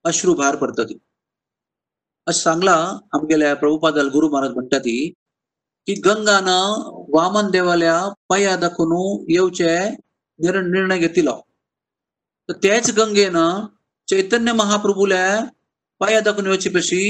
अश्रू 0.04 0.34
भायर 0.34 0.56
पडटा 0.56 0.84
ती 0.84 0.98
अशें 2.26 2.40
सांगला 2.40 2.74
आमगेल्या 3.12 3.54
प्रभुपादाल 3.56 4.08
गुरु 4.08 4.28
महाराज 4.30 4.50
म्हणटा 4.54 4.78
ती 4.78 4.96
की 5.86 5.94
गंगान 6.04 6.48
वामन 7.14 7.50
देवाल्या 7.50 7.96
पाया 8.28 8.56
दाखवून 8.56 9.24
येवचे 9.30 9.68
निर्णय 10.40 10.98
घेतिलो. 10.98 11.40
तर 12.48 12.52
तेच 12.62 12.90
गंगेन 12.96 13.36
चैतन्य 14.08 14.52
महाप्रभूल्या 14.52 15.24
पाया 16.00 16.20
दाखवून 16.20 16.46
येवची 16.46 16.68
पशी 16.68 17.02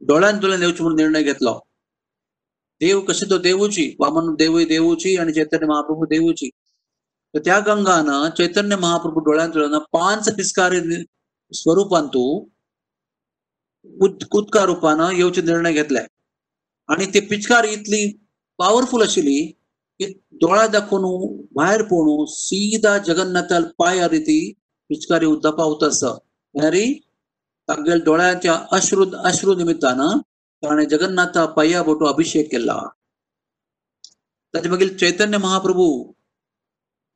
डोळ्यान 0.00 0.42
तुला 0.42 0.56
येवची 0.56 0.82
म्हणून 0.82 1.00
निर्णय 1.00 1.22
घेतलो. 1.22 1.58
देव 2.80 3.00
कशे 3.00 3.28
तो 3.30 3.38
देवूची 3.38 3.86
वामन 4.00 4.34
देवूय 4.34 4.64
देवूची 4.64 5.16
आणि 5.16 5.32
चैतन्य 5.32 5.66
महाप्रभू 5.66 6.06
देवूची. 6.06 6.48
तर 7.34 7.38
त्या 7.44 7.58
गंगान 7.66 8.08
चैतन्य 8.38 8.76
महाप्रभू 8.76 9.20
डोळ्यान 9.20 9.50
पाच 9.92 10.28
पांच 10.28 10.28
स्वरूपांतू 11.52 12.22
कुदका 14.30 14.64
रूपानं 14.64 15.10
येऊचे 15.10 15.16
येवचे 15.16 15.42
निर्णय 15.42 15.72
घेतलाय. 15.72 16.06
आणि 16.88 17.06
ते 17.14 17.20
पिचकार 17.20 17.64
इतली 17.64 18.06
पावरफुल 18.58 19.02
आशिल्ली 19.02 19.40
की 20.00 20.06
दोळा 20.42 20.66
दाखवून 20.66 21.04
भायर 21.54 21.82
पोणू 21.82 22.24
सीधा 22.28 22.96
जगन्नाथाल 22.98 23.64
पाय 23.78 24.06
ती 24.18 24.40
पिचकारी 24.90 25.26
उद्दा 25.26 25.50
पावता 25.50 25.86
आसा 25.86 26.12
म्हळ्यार 26.54 27.98
डोळ्याच्या 28.04 28.54
अश्रू 28.72 29.04
अश्रू 29.24 29.54
निमित्तान 29.54 30.00
ताणें 30.62 30.88
जगन्नाथा 30.88 31.46
पाया 31.56 31.82
बोटो 31.82 32.06
अभिषेक 32.06 32.50
केला. 32.50 32.78
ताचे 34.54 34.68
मागीर 34.68 34.96
चैतन्य 34.96 35.38
महाप्रभू 35.38 35.84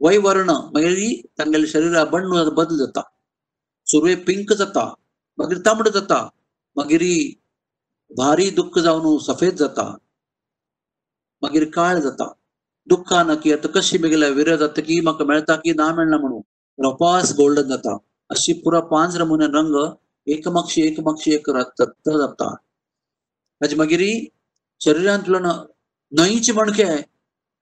वयवर्ण 0.00 0.50
मागीर 0.74 0.98
तांगेल्या 1.38 1.70
शरिरा 1.70 2.04
बंड 2.04 2.50
बदल 2.54 2.78
जाता. 2.78 3.02
सुरवे 3.86 4.14
पिंक 4.26 4.52
जाता 4.52 4.84
मागीर 5.38 5.58
तांबडो 5.58 5.90
जाता 5.90 6.18
मागीर 6.76 7.02
भारी 8.10 8.50
दुःख 8.50 8.78
जावन 8.78 9.18
सफेद 9.18 9.54
जाता 9.56 9.84
मागीर 11.42 11.64
काळ 11.70 11.98
जाता. 11.98 12.32
दुःखान 12.86 13.34
की 13.34 13.52
आता 13.52 13.68
कशी 13.68 13.98
मेगेल्या 13.98 14.28
विरय 14.28 14.56
जाता 14.56 14.80
की 14.80 15.00
म्हाका 15.00 15.24
मेळटा 15.24 15.56
की 15.56 15.72
ना 15.72 15.94
मेळना 15.94 16.16
म्हणून. 16.16 16.42
रपास 16.86 17.32
गोल्डन 17.32 17.62
जाता. 17.62 17.96
अशी 18.30 18.52
पुरा 18.52 18.80
पांच 18.80 19.16
नमुने 19.16 19.46
रंग 19.46 19.74
एकमाक्षी 20.26 20.82
एकमाक्षी 20.82 21.34
एक 21.34 21.50
रक्त 21.50 21.82
जाता. 22.08 22.54
ताचे 23.64 23.76
मागीर 23.76 24.00
शरिरांतल्यान 24.80 25.46
न्हंयचे 26.12 26.52
मणके 26.52 26.84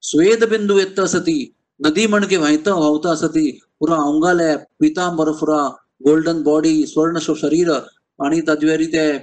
स्वेद 0.03 0.45
बिंदू 0.45 0.79
येता 0.79 1.07
सती 1.07 1.55
नदी 1.81 2.07
मणके 2.07 2.37
व्हांयता 2.37 2.75
व्हांवता 2.75 3.15
सती 3.15 3.51
ती 3.51 3.59
पुरा 3.81 3.95
अंगाले 3.95 4.57
पितांबर 4.81 5.33
फुरा 5.33 5.69
गोल्डन 6.05 6.43
बॉडी 6.43 6.87
स्वर्ण 6.87 7.19
शरीर. 7.19 7.71
आणि 8.25 8.41
ताजेवरी 8.41 8.87
ते 8.87 9.19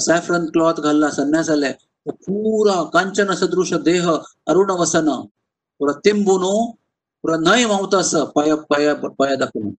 सॅफ्रन 0.00 0.46
क्लॉथ 0.46 0.80
घालला 0.80 1.10
संन्यासाले 1.10 1.72
पुरा 2.06 2.82
कांचन 2.92 3.34
सदृश 3.34 3.74
देह 3.74 4.08
अरुण 4.46 4.70
वसन. 4.70 5.10
पुरा 5.78 5.92
तेंबून 6.04 6.70
पुरा 7.22 7.36
न्हय 7.36 7.64
व्हांवता 7.64 7.98
आसा 7.98 8.24
पाया 8.24 8.56
पाया 8.56 8.94
पाया 8.94 9.34
दाखवून. 9.34 9.70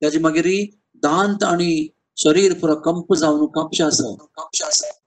त्याची 0.00 0.18
मागीर 0.18 0.48
दांत 0.94 1.44
आणि 1.44 1.88
शरीर 2.16 2.52
पुरा 2.52 2.74
कंप 2.74 3.14
जावन 3.14 3.46
कापशे 3.46 3.84
आसा 3.84 4.14
ताचे 4.14 5.03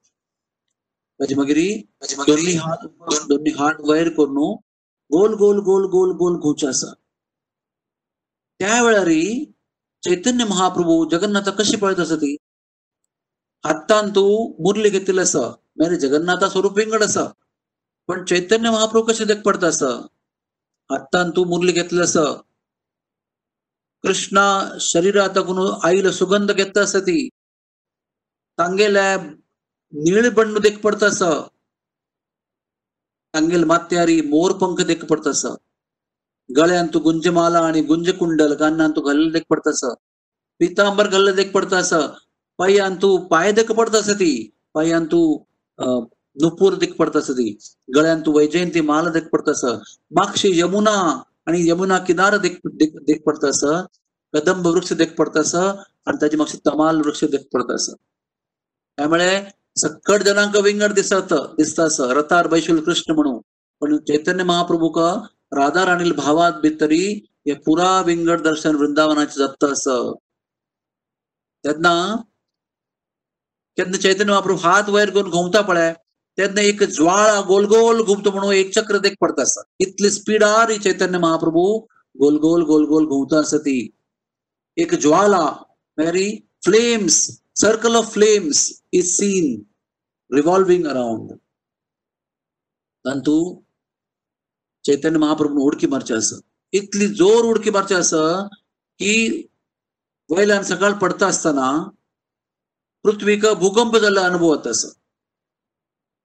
मागीर 1.19 1.60
दोन्ही 2.13 2.56
हात 2.56 2.77
दोन्ही 3.27 3.51
हात 3.51 3.73
वयर 3.80 4.10
करून 4.10 4.36
गोल 5.12 5.34
गोल 5.34 5.60
गोल 5.60 5.86
गोल 5.86 6.12
गोल 6.12 6.39
घुवचे 6.39 6.67
आसा 6.67 6.93
त्या 8.60 8.84
वेळार 8.84 9.10
चैतन्य 10.03 10.45
महाप्रभू 10.45 11.10
जगन्नाथ 11.10 11.49
कशी 11.49 11.77
पळत 11.77 11.99
आसा 11.99 12.15
ती? 12.15 12.38
हातान 13.65 14.10
तू 14.10 14.53
मुरली 14.60 14.89
घेतलेलं 14.89 15.21
असं. 15.21 15.53
म्हणजे 15.77 16.08
जगन्नाथा 16.08 16.49
स्वरूप 16.49 16.77
विंगड 16.77 17.03
असं. 17.03 17.27
पण 18.08 18.25
चैतन्य 18.25 18.69
महाप्रभू 18.69 19.06
कसे 19.06 19.25
देख 19.25 19.41
पडत 19.45 19.63
असं? 19.63 20.01
हातान 20.89 21.30
तू 21.30 21.43
मुरली 21.43 21.71
घेतलं 21.71 22.03
असं. 22.03 22.41
कृष्णा 24.03 24.77
शरीरात 24.80 25.38
कोण 25.38 25.80
आईला 25.84 26.12
सुगंध 26.12 26.51
घेत 26.51 26.77
असती 26.77 27.30
तांगेल्या 28.58 29.17
निळ 29.93 30.30
बंड 30.30 30.58
देख 30.60 30.78
पडत 30.80 31.04
असं 31.04 31.41
तांगेल 33.34 33.63
मात्यारी 33.63 34.19
मोरपंख 34.21 34.82
देख 34.82 35.06
पडत 35.06 35.28
असं 35.28 35.56
गुंजमाला 37.04 37.60
आणि 37.60 37.82
गुंजकुंडल 37.82 38.54
कानान 38.54 38.91
गल्ल 39.06 39.32
देख 39.32 39.41
पडत 39.50 39.67
असं 39.67 39.93
पितांबर 40.62 41.08
घालले 41.08 41.32
देख 41.32 41.52
पडत 41.52 41.73
असं 41.73 42.08
पायांतू 42.60 43.17
पाय 43.28 43.52
देख 43.52 43.71
पडतास 43.71 44.10
ती 44.10 44.32
पायांतू 44.73 45.21
नुपूर 46.38 46.73
देख 46.73 46.93
पडतास 46.93 47.30
ती 47.30 47.50
गळ्यांतू 47.89 48.32
वैजयंती 48.32 48.82
माल 48.82 49.12
देख 49.12 49.28
पडता 49.32 49.78
मागशी 50.12 50.60
यमुना 50.60 50.97
आणि 51.47 51.67
यमुना 51.69 51.97
किनार 51.97 52.38
देख 52.38 52.58
देख 52.67 53.21
पडता 53.26 53.82
कदंब 54.34 54.67
वृक्ष 54.67 54.93
देख 54.93 55.13
पडतास 55.17 55.56
आणि 55.56 56.17
त्याची 56.19 56.38
मागशी 56.38 56.58
तमाल 56.65 57.02
वृक्ष 57.02 57.23
देख 57.26 57.47
पडता 57.54 57.76
त्यामुळे 58.97 59.30
सक्कड 59.77 60.23
जनांक 60.23 60.55
विंगड 60.55 60.93
दिसत 60.93 61.33
दिसतास. 61.33 61.99
रतार 61.99 62.47
बैशुल 62.47 62.79
कृष्ण 62.79 63.13
म्हणू 63.13 63.39
पण 63.81 63.97
चैतन्य 63.97 64.43
महाप्रभू 64.43 64.89
का? 64.89 65.09
राधा 65.51 65.85
राणील 65.85 66.11
भावात 66.11 66.51
भितरी 66.61 67.25
हे 67.47 67.53
पुरा 67.53 68.01
विंगड 68.01 68.41
दर्शन 68.41 68.75
वृंदावनाचे 68.75 69.39
जप्त 69.39 69.63
असं 69.63 70.13
त्यांना 71.63 72.15
त्यांना 73.77 73.97
चैतन्य 73.97 74.31
महाप्रभू 74.31 74.57
हात 74.57 74.89
वयर 74.89 75.09
घेऊन 75.09 75.29
घुमता 75.29 75.61
पळय 75.61 75.93
त्यांना 76.37 76.61
एक 76.61 76.83
ज्वाळा 76.83 77.41
गोल 77.47 77.65
गोल 77.65 78.03
घुमतो 78.03 78.31
म्हणून 78.31 78.53
एक 78.53 78.73
चक्र 78.75 78.97
देख 78.97 79.11
पडता 79.21 79.41
असत 79.41 79.61
इतली 79.79 80.09
स्पीडार 80.11 80.69
ही 80.69 80.77
चैतन्य 80.77 81.17
महाप्रभू 81.17 81.79
गोल 82.15 82.37
गोल 82.37 82.63
गोल 82.63 82.85
गोल 82.85 83.05
घुमता 83.05 83.39
आसा 83.39 83.57
ती. 83.57 83.89
एक 84.77 84.93
ज्वाला 84.95 85.55
मेरी 85.97 86.47
flames 86.63 87.41
circle 87.62 87.96
of 87.96 88.13
flames 88.13 88.82
is 88.91 89.06
seen 89.06 89.63
revolving 90.32 90.88
around 90.88 91.32
परंतु 93.06 93.62
चैतन्य 94.84 95.20
महाप्रभू 95.20 95.62
उडकी 95.62 95.88
मारचे 95.88 96.13
असं. 96.13 96.39
इतली 96.72 97.08
जोर 97.08 97.46
उडकी 97.46 97.70
मारचे 97.70 97.96
असं 97.96 98.48
की 99.00 99.48
वयल्यान 100.30 100.63
सकाळ 100.63 100.93
पडता 100.93 101.28
असताना 101.28 101.89
पृथ्वीक 103.04 103.46
भूकंप 103.46 103.98
झाला 103.98 104.26
अनुभव 104.26 104.46
होता 104.46 104.70
असं. 104.70 104.89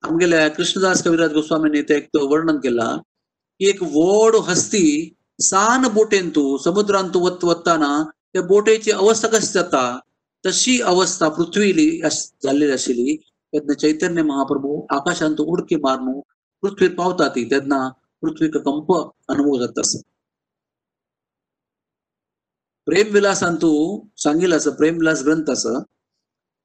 आमगेल्या 0.03 0.49
कृष्णदास 0.49 1.03
कविराज 1.05 1.33
गोस्वामींनी 1.33 1.83
ते 1.83 1.97
एक 1.97 2.07
तो 2.07 2.29
वर्णन 2.29 2.57
केला 2.57 2.97
की 3.59 3.69
एक 3.69 3.83
व्हड 3.83 4.37
हस्ती 4.37 5.15
सान 5.41 5.89
बोटेन 5.95 6.31
तू 6.31 6.59
समुद्रान 6.59 7.09
तू 7.09 7.21
वत 7.21 7.45
वत्ताना 7.45 8.03
त्या 8.33 8.43
बोटेची 8.43 8.91
अवस्था 8.91 9.29
कशी 9.29 9.47
जाता? 9.47 9.99
तशी 10.47 10.81
अवस्था 10.81 11.29
पृथ्वीली 11.29 12.01
झालेली 12.45 12.73
आशिल्ली 12.73 13.17
तेन्ना 13.53 13.75
चैतन्य 13.75 14.23
महाप्रभू 14.23 14.87
आकाशांत 14.91 15.41
उडकी 15.41 15.77
मारून 15.77 16.21
पृथ्वीत 16.63 16.91
पावता 16.91 17.29
ती 17.29 17.45
तेन्ना 17.51 17.89
पृथ्वीक 18.23 18.57
कंप 18.57 18.93
अनुभव 19.29 19.59
जाता 19.59 19.81
असं. 19.81 19.99
प्रेम 22.87 23.13
विलासान 23.13 23.57
तू 23.57 23.71
सांगितलं 24.17 24.57
असं 24.57 24.71
प्रेम 24.71 24.99
विलास 24.99 25.23
ग्रंथ 25.23 25.51
असं. 25.51 25.83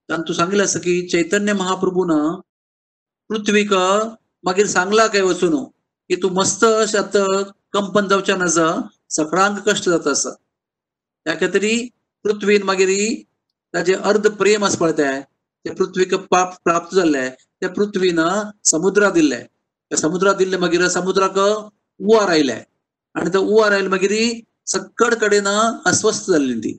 तू 0.10 0.34
सांगितलं 0.34 0.64
असं 0.64 0.80
की 0.80 1.08
चैतन्य 1.08 1.54
महाप्रभून 1.54 2.12
पृथ्वीक 3.30 3.74
मागीर 4.44 4.68
सांगला 4.68 5.08
काय 5.08 5.22
वचून 5.22 5.64
की 6.10 6.16
तू 6.16 6.30
मस्त 6.30 6.64
अशात 6.64 7.18
कंपन 7.74 8.08
जावच्या 8.08 8.36
नज 8.36 8.60
सगळ्यांक 9.10 9.70
कष्ट 9.70 9.90
जाता 9.90 10.12
असं. 10.12 10.34
त्या 11.26 11.48
तरी 11.54 11.90
पृथ्वीन 12.24 12.64
मागीर 12.64 12.90
ताजे 13.78 13.94
अर्ध 14.10 14.28
प्रेम 14.38 14.64
आस 14.66 14.76
पळय 14.78 15.20
ते 15.66 15.70
पृथ्वीक 15.80 16.14
पाप 16.32 16.54
प्राप्त 16.64 16.94
जाल्ले 16.96 17.28
त्या 17.30 17.70
पृथ्वीन 17.70 18.20
समुद्रा 18.66 19.10
दिल्ले 19.18 19.40
त्या 19.92 19.98
समुद्रात 19.98 20.36
दिल्ले 20.36 20.58
मागीर 20.58 20.88
समुद्राक 20.96 21.38
उवार 21.38 22.30
आयले 22.30 22.58
आणि 23.16 23.30
तो 23.34 23.42
उवार 23.54 23.72
आयले 23.72 23.90
मागीर 23.90 24.16
सकड 24.74 25.14
कडेन 25.22 25.48
अस्वस्थ 25.92 26.30
जाल्ली 26.32 26.58
ती. 26.64 26.74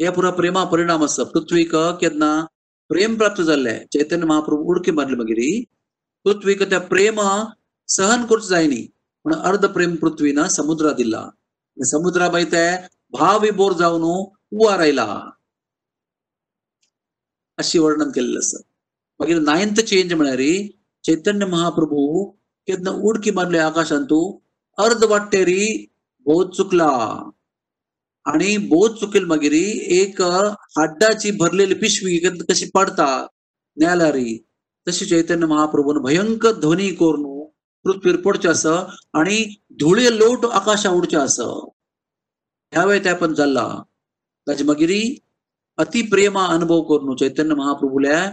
हे 0.00 0.10
पुरा 0.10 0.30
प्रेमा 0.38 0.64
परिणाम 0.74 1.04
आसा 1.04 1.24
पृथ्वीक 1.32 1.74
केन्ना 2.00 2.30
प्रेम 2.90 3.16
प्राप्त 3.16 3.42
जाल्ले 3.48 3.78
चैतन्य 3.92 4.26
महाप्रभू 4.26 4.70
उडकी 4.70 4.90
मारले 4.98 5.16
मागीर 5.16 5.42
पृथ्वीक 6.26 6.68
त्या 6.70 6.80
प्रेम 6.92 7.20
सहन 7.88 8.24
करच 8.30 8.48
जायनी 8.48 8.82
पण 9.24 9.34
अर्ध 9.34 9.66
प्रेम 9.74 9.94
पृथ्वीन 9.96 10.46
समुद्रा 10.58 10.92
दिला. 11.00 11.22
समुद्रा 11.76 12.30
मागीर 12.30 12.54
ते 12.54 12.64
भाव 13.12 13.40
विभोर 13.42 13.72
जावन 13.80 14.02
उवार 14.52 14.80
आयला 14.80 15.12
अशी 17.62 17.78
वर्णन 17.78 18.10
केलेलं 18.16 18.38
असं. 18.38 18.60
मागीर 19.20 19.38
नायन्थ 19.50 19.80
चेंज 19.80 20.12
म्हळ्यार 20.12 20.42
चैतन्य 21.04 21.46
महाप्रभू 21.46 22.24
केन्ना 22.68 22.90
उडकी 23.08 23.30
मारले 23.38 23.58
आकाशांतू 23.58 24.20
अर्ध 24.78 25.04
वाटेरी 25.10 25.62
बोध 26.26 26.50
चुकला. 26.56 26.90
आणि 28.26 28.56
बोध 28.70 28.94
चुकेल 29.00 29.24
मागीर 29.26 29.52
एक 29.52 30.20
हाड्डाची 30.22 31.30
भरलेली 31.40 31.74
पिशवी 31.74 32.18
कशी 32.50 32.66
पडता 32.74 33.06
न्यालारी 33.76 34.36
तशी 34.86 35.06
चैतन्य 35.06 35.46
महाप्रभून 35.46 35.98
भयंकर 36.02 36.52
ध्वनी 36.60 36.88
कोरून 36.96 37.24
पृथ्वीर 37.84 38.16
पडचे 38.24 38.48
आस 38.48 38.66
आणि 38.66 39.36
धुळे 39.80 40.10
लोट 40.18 40.44
आकाशा 40.46 40.90
उडचे 40.98 41.16
आस 41.16 41.38
ह्या 41.40 42.84
वेळे 42.86 43.02
त्या 43.04 43.14
पण 43.16 43.34
चालला 43.34 43.66
ताजे 44.46 44.64
मागीर 44.64 44.90
अति 45.80 46.02
प्रेमा 46.02 46.46
अनुभव 46.46 46.82
करून 46.82 47.16
चैतन्य 47.16 47.54
महाप्रभूल्या 47.54 48.32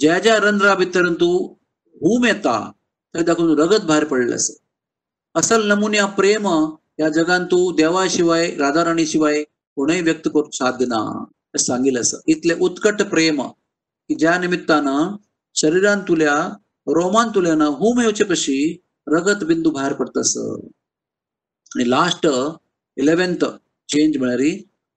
ज्या 0.00 0.18
ज्या 0.18 0.36
रंध्रा 0.36 0.74
तू 1.20 1.54
हूम 1.94 2.24
येता 2.24 2.72
थंय 3.14 3.22
दाखवून 3.22 3.58
रगत 3.58 3.84
भायर 3.84 4.04
पडलें 4.04 4.34
आसा 4.34 4.58
असल 5.34 5.68
नमुन्या 5.68 6.06
प्रेम 6.06 6.74
या 6.98 7.08
जगान 7.08 7.44
तू 7.44 7.72
देवा 7.72 8.06
शिवाय 8.10 8.56
राधाराणी 8.56 9.06
शिवाय 9.06 9.44
व्यक्त 9.76 10.28
करू 10.34 10.50
साध्य 10.52 10.84
ना. 10.84 11.24
सांगितलं 11.58 12.00
असं. 12.00 12.18
इतले 12.26 12.54
उत्कट 12.54 13.02
प्रेम 13.02 13.42
की 14.08 14.14
ज्या 14.14 14.38
निमित्तानं 14.38 15.16
शरीरान 15.54 16.00
तुल्या 16.00 16.48
रोमान 16.86 17.28
तुल्यानं 17.28 17.66
हूम 17.66 18.00
येवचे 18.00 18.24
कशी 18.24 18.82
रगत 19.06 19.44
बिंदू 19.44 19.70
भायर 19.70 19.92
पडत 19.92 20.18
असं. 20.18 20.56
आणि 21.76 21.90
लास्ट 21.90 22.28
इलेव्हन्थ 22.96 23.44
चेंज 23.88 24.16
म्हळ्यार 24.16 24.40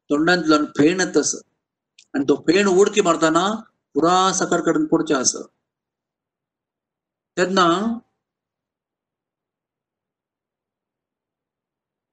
तोंडांतल्यान 0.09 0.65
फेण 0.65 1.01
तस. 1.15 1.17
असं 1.17 1.37
आणि 2.13 2.23
तो 2.23 2.35
फेण 2.35 2.67
उडकी 2.67 3.01
मारताना 3.01 3.61
पुरा 3.93 4.33
सकाळ 4.33 4.59
कडेन 4.61 4.85
पडचे 4.85 5.13
असं. 5.13 5.41
तेन्ना 7.37 7.99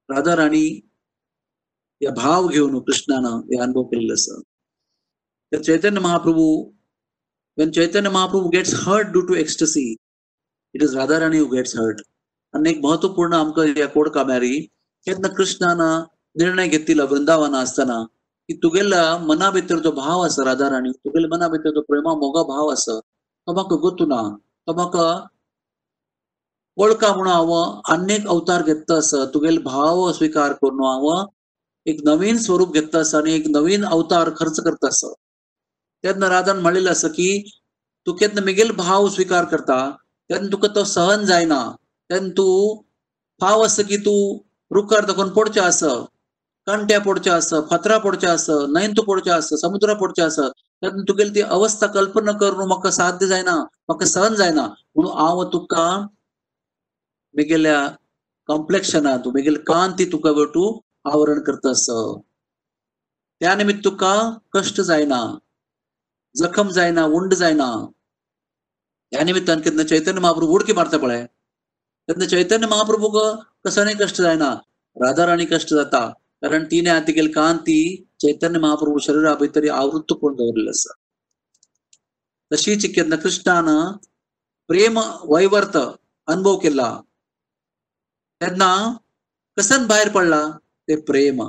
राधा 0.09 0.37
राणी 0.37 0.88
या 2.00 2.11
भाव 2.11 2.48
घेऊन 2.48 2.78
कृष्णानं 2.78 3.28
हे 3.28 3.61
अनुभव 3.61 3.83
केलेलं 3.83 4.14
असं. 4.14 4.40
तर 5.52 5.62
Chaitanya 5.62 6.00
Mahaprabhu 6.00 6.72
when 7.61 7.72
Chaitanya 7.72 8.11
Mahaprabhu 8.11 8.59
gets 8.59 8.72
hurt 8.72 9.07
due 9.09 9.26
to 9.26 9.35
ecstasy, 9.35 9.94
it 10.76 10.83
is 10.83 10.98
Radharani 10.98 11.40
who 11.40 11.46
gets 11.46 11.81
hurt. 11.81 12.02
आणि 12.55 12.70
एक 12.70 12.85
महत्त्वपूर्ण 12.85 13.33
आमकां 13.33 13.76
या 13.76 13.88
कोड 13.88 14.09
काम्यारी 14.09 14.66
केन्ना 15.07 15.28
कृष्णानं 15.28 16.05
निर्णय 16.36 16.68
घेतिल्लो 16.68 17.06
वृंदावना 17.06 17.58
असताना 17.60 18.02
की 18.48 18.54
तुगेला 18.62 19.02
मना 19.28 19.50
भितर 19.56 19.78
जो 19.84 19.90
भाव 19.92 20.24
आसा 20.24 20.44
राधाराणी 20.44 20.90
तुगेले 21.04 21.28
मना 21.28 21.48
भितर 21.54 21.70
जो 21.74 21.80
प्रेमा 21.88 22.14
मोगा 22.22 22.42
भाव 22.52 22.70
आसा 22.72 22.98
तो 23.00 23.52
म्हाका 23.52 23.76
गोतू 23.84 24.06
ना 24.06 24.20
तो 24.66 24.74
म्हाका 24.74 25.06
वळखा 26.76 27.12
म्हणून 27.14 27.32
हांव 27.32 28.10
एक 28.10 28.26
अवतार 28.28 28.62
घेतलो 28.62 28.96
आसा 28.96 29.24
तुगेले 29.34 29.58
भाव 29.64 30.10
स्वीकार 30.12 30.52
करून 30.62 30.84
हांव 30.86 31.08
एक 31.86 32.00
नवीन 32.04 32.38
स्वरूप 32.38 32.72
घेता 32.74 32.98
असं 32.98 33.18
आणि 33.18 33.32
एक 33.34 33.46
नवीन 33.50 33.84
अवतार 33.84 34.30
खर्च 34.36 34.60
करता 34.64 34.88
असं. 34.88 35.12
तेन्ना 36.04 36.28
राधान 36.28 36.58
म्हणलेलं 36.58 36.90
असं 36.92 37.08
की 37.08 37.28
तू 38.06 38.12
केन्ना 38.20 38.40
मिगेल 38.44 38.70
भाव 38.76 39.08
स्वीकार 39.08 39.44
करता 39.52 39.78
तेन्ना 40.30 40.50
तुका 40.52 40.68
तो 40.74 40.84
सहन 40.84 41.24
जायना 41.26 41.60
तेन्ना 42.10 42.32
तूं 42.36 42.82
फाव 43.40 43.64
असं 43.66 43.82
की 43.82 43.96
तूं 44.06 44.20
रुखार 44.70 45.04
दाखोवन 45.04 45.28
पडचें 45.28 45.60
असं 45.60 46.04
कंट्या 46.66 47.01
पडचें 47.01 47.31
असं 47.31 47.61
फत्रा 47.70 47.98
पडचें 47.98 48.29
असं 48.29 48.72
नयंत 48.72 49.01
पडचें 49.01 49.31
असं 49.31 49.57
समुद्रा 49.57 49.94
पडचें 49.94 50.22
असं 50.22 50.48
तेन्ना 50.48 51.03
तुगेली 51.09 51.35
ती 51.35 51.40
अवस्था 51.40 51.87
कल्पना 51.87 52.33
करून 52.33 52.68
म्हाका 52.68 52.90
साध्य 52.90 53.27
जायना 53.27 53.55
म्हाका 53.55 54.07
सहन 54.07 54.35
जायना. 54.35 54.66
म्हणून 54.96 55.12
हांव 55.12 55.44
तुका 55.44 56.07
मिगेल्या 57.35 57.88
कॉम्प्लेक्शनांत 58.46 59.29
मेगेल 59.35 59.57
कांती 59.66 60.12
तुका 60.12 60.33
भेटू 60.33 60.79
आवरण 61.05 61.40
करता 61.40 61.70
आसा 61.70 62.20
त्या 63.40 63.55
निमित्त 63.55 63.85
तुका 63.85 64.14
कश्ट 64.53 64.81
जायना 64.81 65.38
जखम 66.37 66.68
जायना 66.68 67.05
उंड 67.05 67.35
जायना. 67.35 67.70
ह्या 69.12 69.25
निमित्तान 69.25 69.61
केन्ना 69.61 69.83
चैतन्य 69.83 70.20
महाप्रभू 70.20 70.53
उडकी 70.53 70.72
मारता 70.72 70.98
पळय. 70.98 71.27
तेन्ना 72.09 72.27
चैतन्य 72.27 72.66
महाप्रभूक 72.66 73.16
कसांनी 73.64 73.94
कश्ट 73.94 74.20
जायना 74.22 74.55
राधा 74.96 75.27
राणी 75.27 75.44
कश्ट 75.44 75.75
जाता. 75.75 76.12
कारण 76.42 76.64
तिने 76.64 76.90
आतिगेल 76.90 77.33
कांती 77.33 77.78
चैतन्य 78.20 78.59
महाप्रभू 78.59 78.98
शरिरा 78.98 79.35
भितर 79.35 79.68
आवृत्त 79.70 80.14
करून 80.22 80.37
दवरलेली 80.37 80.68
आसा 80.68 80.92
तशीच 82.52 82.94
केन्ना 82.94 83.16
कृष्णान 83.16 83.68
प्रेम 84.68 84.98
वैवर्त 85.24 85.76
अनुभव 86.26 86.57
केला. 86.57 86.88
तेन्ना 88.40 88.70
कसन 89.57 89.87
भायर 89.87 90.09
पडला? 90.09 90.42
ते 90.88 90.96
प्रेम. 91.00 91.42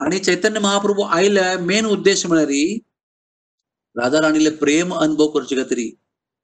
आणि 0.00 0.18
चैतन्य 0.18 0.60
महाप्रभू 0.60 1.02
आयले 1.02 1.56
मेन 1.66 1.86
उद्देश 1.86 2.26
म्हळ्यार 2.26 2.50
राधा 3.96 4.20
राणीले 4.20 4.50
प्रेम 4.50 4.94
अनुभव 4.94 5.28
करचे 5.28 5.62
तरी 5.70 5.88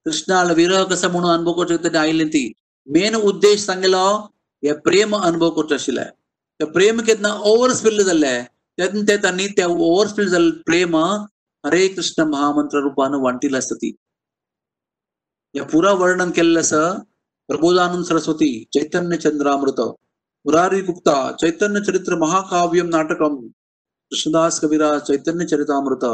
कृष्णाला 0.05 0.53
विरह 0.53 0.83
कसा 0.83 1.07
म्हणून 1.07 1.31
अनुभव 1.31 1.53
करचे 1.53 1.83
तरी 1.83 1.97
आयले 1.97 2.25
ती? 2.25 2.51
मेन 2.87 3.15
उद्देश 3.15 3.65
सांगलो 3.65 4.07
हे 4.63 4.73
प्रेम 4.73 5.15
अनुभव 5.15 5.49
करचे 5.49 5.73
आशिल्ले 5.75 6.20
ते 6.61 6.65
प्रेम 6.71 6.99
केन्ना 7.01 7.29
ओव्हरस्पिल्ड 7.43 8.01
झालंय 8.01 8.41
त्यातून 8.77 9.03
ते 9.03 9.15
त्यांनी 9.17 9.47
त्या 9.57 9.67
ओव्हरस्पिल्ड 9.67 10.29
झालं 10.29 10.49
प्रेम 10.65 10.95
हरे 11.63 11.87
कृष्ण 11.87 12.23
महामंत्र 12.29 12.79
रूपानं 12.81 13.21
वांटिल 13.21 13.55
आसता 13.55 13.75
ती 13.75 13.91
या 15.55 15.63
पुरा 15.71 15.91
वर्णन 15.93 16.31
केलेलं 16.31 16.59
असं 16.59 16.99
प्रबोधानंद 17.49 18.05
सरस्वती 18.05 18.51
चैतन्य 18.73 19.17
चंद्रामृत 19.17 19.81
मुरारी 20.45 20.81
गुप्ता 20.81 21.15
चैतन्य 21.41 21.79
चरित्र 21.81 22.15
महाकाव्यम 22.17 22.87
नाटकम 22.89 23.35
कृष्णदास 24.11 24.59
कविराज 24.59 25.01
चैतन्य 25.01 25.45
चरितामृत 25.45 26.05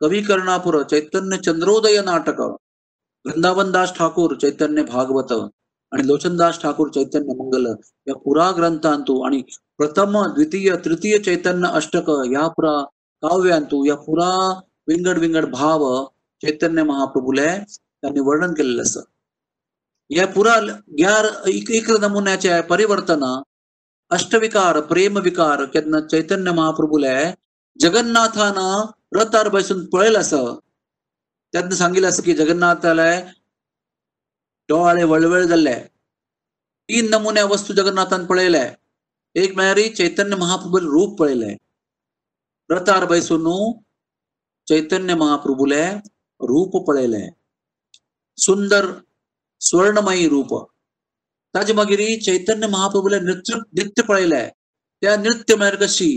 कवी 0.00 0.22
कर्णापुर 0.22 0.82
चैतन्य 0.84 1.36
चंद्रोदय 1.44 2.00
नाटक 2.04 2.40
वृंदावनदास 3.24 3.92
ठाकूर 3.96 4.36
चैतन्य 4.36 4.82
भागवत 4.86 5.32
आणि 5.92 6.06
लोचनदास 6.06 6.60
ठाकूर 6.62 6.88
चैतन्य 6.90 7.34
मंगल 7.34 7.66
या 8.06 8.14
पुरा 8.18 8.50
ग्रंथांतू 8.56 9.20
आणि 9.22 9.42
प्रथम 9.78 10.26
द्वितीय 10.34 10.76
तृतीय 10.84 11.18
चैतन्य 11.18 11.68
अष्टक 11.72 12.08
या 12.08 12.48
पुरा 12.48 12.84
काव्यांतू 13.22 13.84
या 13.84 13.94
पुरा 13.94 14.60
विंगड 14.88 15.18
विंगड 15.18 15.46
भाव 15.46 16.04
चैतन्य 16.42 16.82
महाप्रभूले 16.82 17.46
त्यांनी 17.46 18.20
वर्णन 18.20 18.54
केलेलं 18.54 18.82
असं. 18.82 19.00
या 20.10 20.26
पुरा 20.26 20.60
ग्यार 20.98 21.26
इक 21.46 21.70
इक 21.70 21.90
नमुन्याचे 21.90 22.60
परिवर्तन 22.60 23.42
अष्टविकार 24.10 24.80
प्रेमविकार 24.80 25.64
केन्ना 25.64 26.00
चैतन्य 26.00 26.50
महाप्रभूले 26.50 27.34
जगन्नाथानं 27.78 28.86
रथार 29.18 29.48
बसून 29.48 29.86
पळेल 29.86 30.16
असं. 30.16 30.58
त्यातनं 31.52 31.74
सांगितलं 31.74 32.08
असं 32.08 32.22
की 32.22 32.34
जगन्नाथाला 32.34 33.20
डोळे 34.68 35.04
वळवळ 35.04 35.42
जाल्ले 35.42 35.80
तीन 36.88 37.10
नमुन्या 37.10 37.44
वस्तू 37.44 37.74
जगन्नाथान 37.74 38.26
पळयले 38.26 38.87
एक 39.40 39.54
म्हळ्यार 39.56 39.78
चैतन्य 39.96 40.36
महाप्रभू 40.36 40.78
रूप 40.92 41.18
पळयले 41.18 41.54
रथार 42.70 43.04
बसून 43.10 43.46
चैतन्य 44.68 45.14
महाप्रभुले 45.14 45.84
रूप 46.40 46.76
पळयले 46.86 47.26
सुंदर 48.38 48.86
स्वर्णमयी 49.60 50.28
रूप. 50.28 50.54
ताजे 51.54 51.72
मागीर 51.72 52.00
चैतन्य 52.24 52.66
महाप्रभुले 52.74 53.18
नृत्य 53.20 53.54
नृत्य 53.76 54.02
पळयले 54.08 54.44
त्या 55.02 55.16
नृत्य 55.16 55.54
म्हळ्यार 55.54 55.76
कशी 55.82 56.10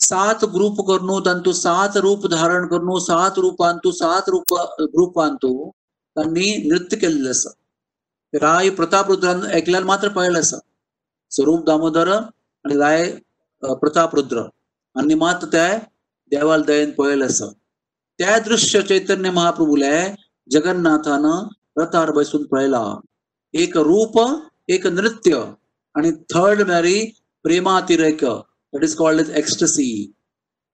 सात 0.00 0.44
ग्रुप 0.54 0.80
करून 0.88 1.24
तांतू 1.26 1.52
सात 1.52 1.96
रूप 1.96 2.26
धारण 2.26 2.66
करून 2.68 2.98
सात 3.00 3.38
रूपांतू 3.38 3.90
सात 4.00 4.28
रूप 4.28 4.54
रूपांतु 4.96 5.52
तांणी 6.16 6.46
नृत्य 6.66 6.96
केलेलं 6.96 7.30
आसा 7.30 7.50
राय 8.32 8.70
प्रताप 8.78 9.10
रुद्रान 9.10 9.42
ऐकल्यार 9.56 9.84
मात्र 9.84 10.08
पळयलें 10.08 10.38
आसा 10.38 10.58
स्वरूप 11.32 11.64
दामोदर 11.66 12.10
आणि 12.64 12.76
राय 12.78 13.10
प्रताप 13.62 14.14
रुद्र 14.14 14.42
आणि 14.96 15.14
मात्र 15.14 15.46
ते 15.52 15.66
देवाल 16.32 16.62
दयेन 16.66 16.90
पळयलें 16.98 17.24
आसा 17.24 17.50
त्या 18.18 18.38
दृश्य 18.38 18.82
चैतन्य 18.88 19.30
महाप्रभूले 19.30 19.96
जगन्नाथान 20.50 21.26
रथार 21.78 22.10
बसून 22.16 22.44
पळयला 22.46 22.84
एक 23.54 23.76
रूप 23.88 24.18
एक 24.68 24.86
नृत्य 24.86 25.42
आणि 25.94 26.10
थर्ड 26.32 26.62
मॅरी 26.68 27.04
प्रेमातिरेक. 27.44 28.24
That 28.24 28.84
is 28.84 28.94
called 28.96 29.20
as 29.20 29.30
ecstasy 29.38 29.90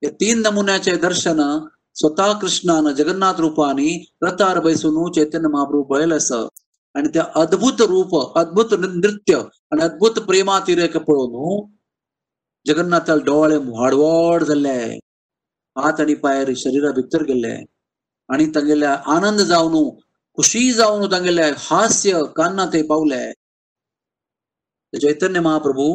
हे 0.01 0.09
तीन 0.21 0.41
नमुन्याचे 0.45 0.95
दर्शन 0.97 1.41
स्वतः 1.95 2.31
कृष्णान 2.39 2.91
जगन्नाथ 2.93 3.39
रूपाने 3.39 3.89
रथार 4.23 4.59
बैसून 4.59 5.11
चैतन्य 5.11 5.47
महाप्रभू 5.47 5.83
पळयलें 5.83 6.15
आसा 6.15 6.41
आणि 6.95 7.09
त्या 7.13 7.23
अद्भुत 7.41 7.81
रूप 7.89 8.15
अद्भुत 8.37 8.73
नृत्य 8.79 9.41
आणि 9.71 9.81
अद्भुत 9.81 10.19
प्रेमातिरेक 10.27 10.97
पळोवन 10.97 11.69
जगन्नाथाला 12.65 13.23
डोळे 13.25 13.57
वाडवड 13.57 14.43
जाल्ले 14.43 14.79
हात 15.75 15.99
आणि 15.99 16.13
पायर 16.15 16.51
शरीरा 16.57 16.91
भितर 16.91 17.23
गेले 17.23 17.55
आणि 18.29 18.45
तांगेले 18.55 18.85
आनंद 18.85 19.41
जावन 19.51 19.75
खुशी 20.37 20.71
जावन 20.73 21.11
तांगेले 21.11 21.49
हास्य 21.59 22.21
कान्ना 22.35 22.65
ते 22.73 22.81
पावले 22.89 23.23
चैतन्य 24.93 25.39
महाप्रभू 25.39 25.87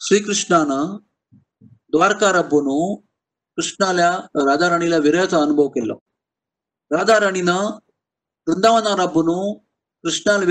श्रीकृष्णानं 0.00 0.96
द्वारका 1.92 2.30
रब्बून 2.32 2.68
कृष्णाला 3.58 4.10
राधा 4.46 4.68
राणीला 4.68 4.96
विरयाचा 4.98 5.38
अनुभव 5.38 5.68
केलो 5.68 5.98
राधा 6.90 7.18
राणीनं 7.20 7.70
वृंदावना 8.46 8.94
रब्बून 9.02 9.30
कृष्णाला 10.04 10.44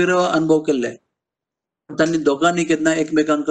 तांणी 1.90 1.96
दोगांनी 1.96 2.14
त्यांनी 2.14 2.24
दोघांनी 2.24 2.64
केन्ना 2.64 2.92
एकमेकांक 3.00 3.50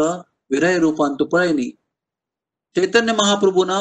विरय 0.52 0.78
रूपान 0.80 1.16
पळय 1.16 1.28
पळयनी 1.32 1.70
चैतन्य 2.76 3.14
महाप्रभून 3.14 3.72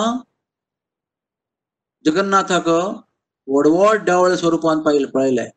जगन्नाथाक 2.05 2.69
व्हडवड 2.69 4.05
डावळे 4.05 4.37
स्वरूपान 4.37 4.81
पाहिलं 4.83 5.11
पळयले 5.11 5.49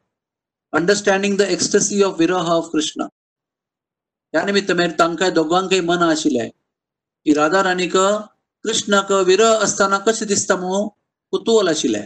understanding 0.73 1.35
the 1.37 1.41
ecstasy 1.41 2.01
of 2.03 2.15
viraha 2.19 2.51
of 2.51 2.69
Krishna. 2.71 3.07
त्या 4.33 4.43
निमित्त 4.45 4.71
मेर 4.77 4.91
तांकां 4.99 5.33
दोगांकय 5.33 5.81
मन 5.81 6.01
आशिल्ले 6.03 6.47
की 6.49 7.33
राधा 7.33 7.63
राणीक 7.63 7.97
कृष्णाक 7.97 9.11
विरह 9.27 9.63
असताना 9.63 9.97
कशें 10.07 10.27
दिसता 10.27 10.55
म्हणून 10.55 10.87
कुतूहल 11.31 11.67
आशिल्लें 11.67 12.05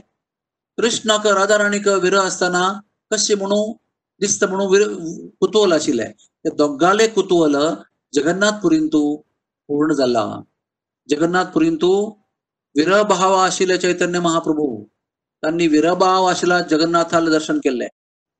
कृष्णाक 0.77 1.27
राधा 1.27 1.57
राणीक 1.57 1.87
विरह 2.03 2.27
असताना 2.27 2.63
कशें 3.11 3.35
म्हणून 3.35 3.71
दिसता 4.19 4.47
म्हणून 4.47 5.27
कुतूहल 5.27 5.71
आशिल्ले 5.71 6.07
ते 6.43 6.49
दोगाले 6.55 7.07
कुतूहल 7.07 7.55
जगन्नाथ 8.13 8.51
पुरींतू 8.51 9.17
पूर्ण 9.67 9.93
झाला. 9.93 10.41
जगन्नाथ 11.09 11.45
पुरींतू 11.45 12.09
विरभाव 12.75 13.33
आशिल्ले 13.33 13.77
चैतन्य 13.77 14.19
महाप्रभू. 14.19 14.83
त्यांनी 15.41 15.67
विरभाव 15.67 16.25
आशिला 16.25 16.59
जगन्नाथाला 16.61 17.29
दर्शन 17.29 17.57
केले 17.57 17.87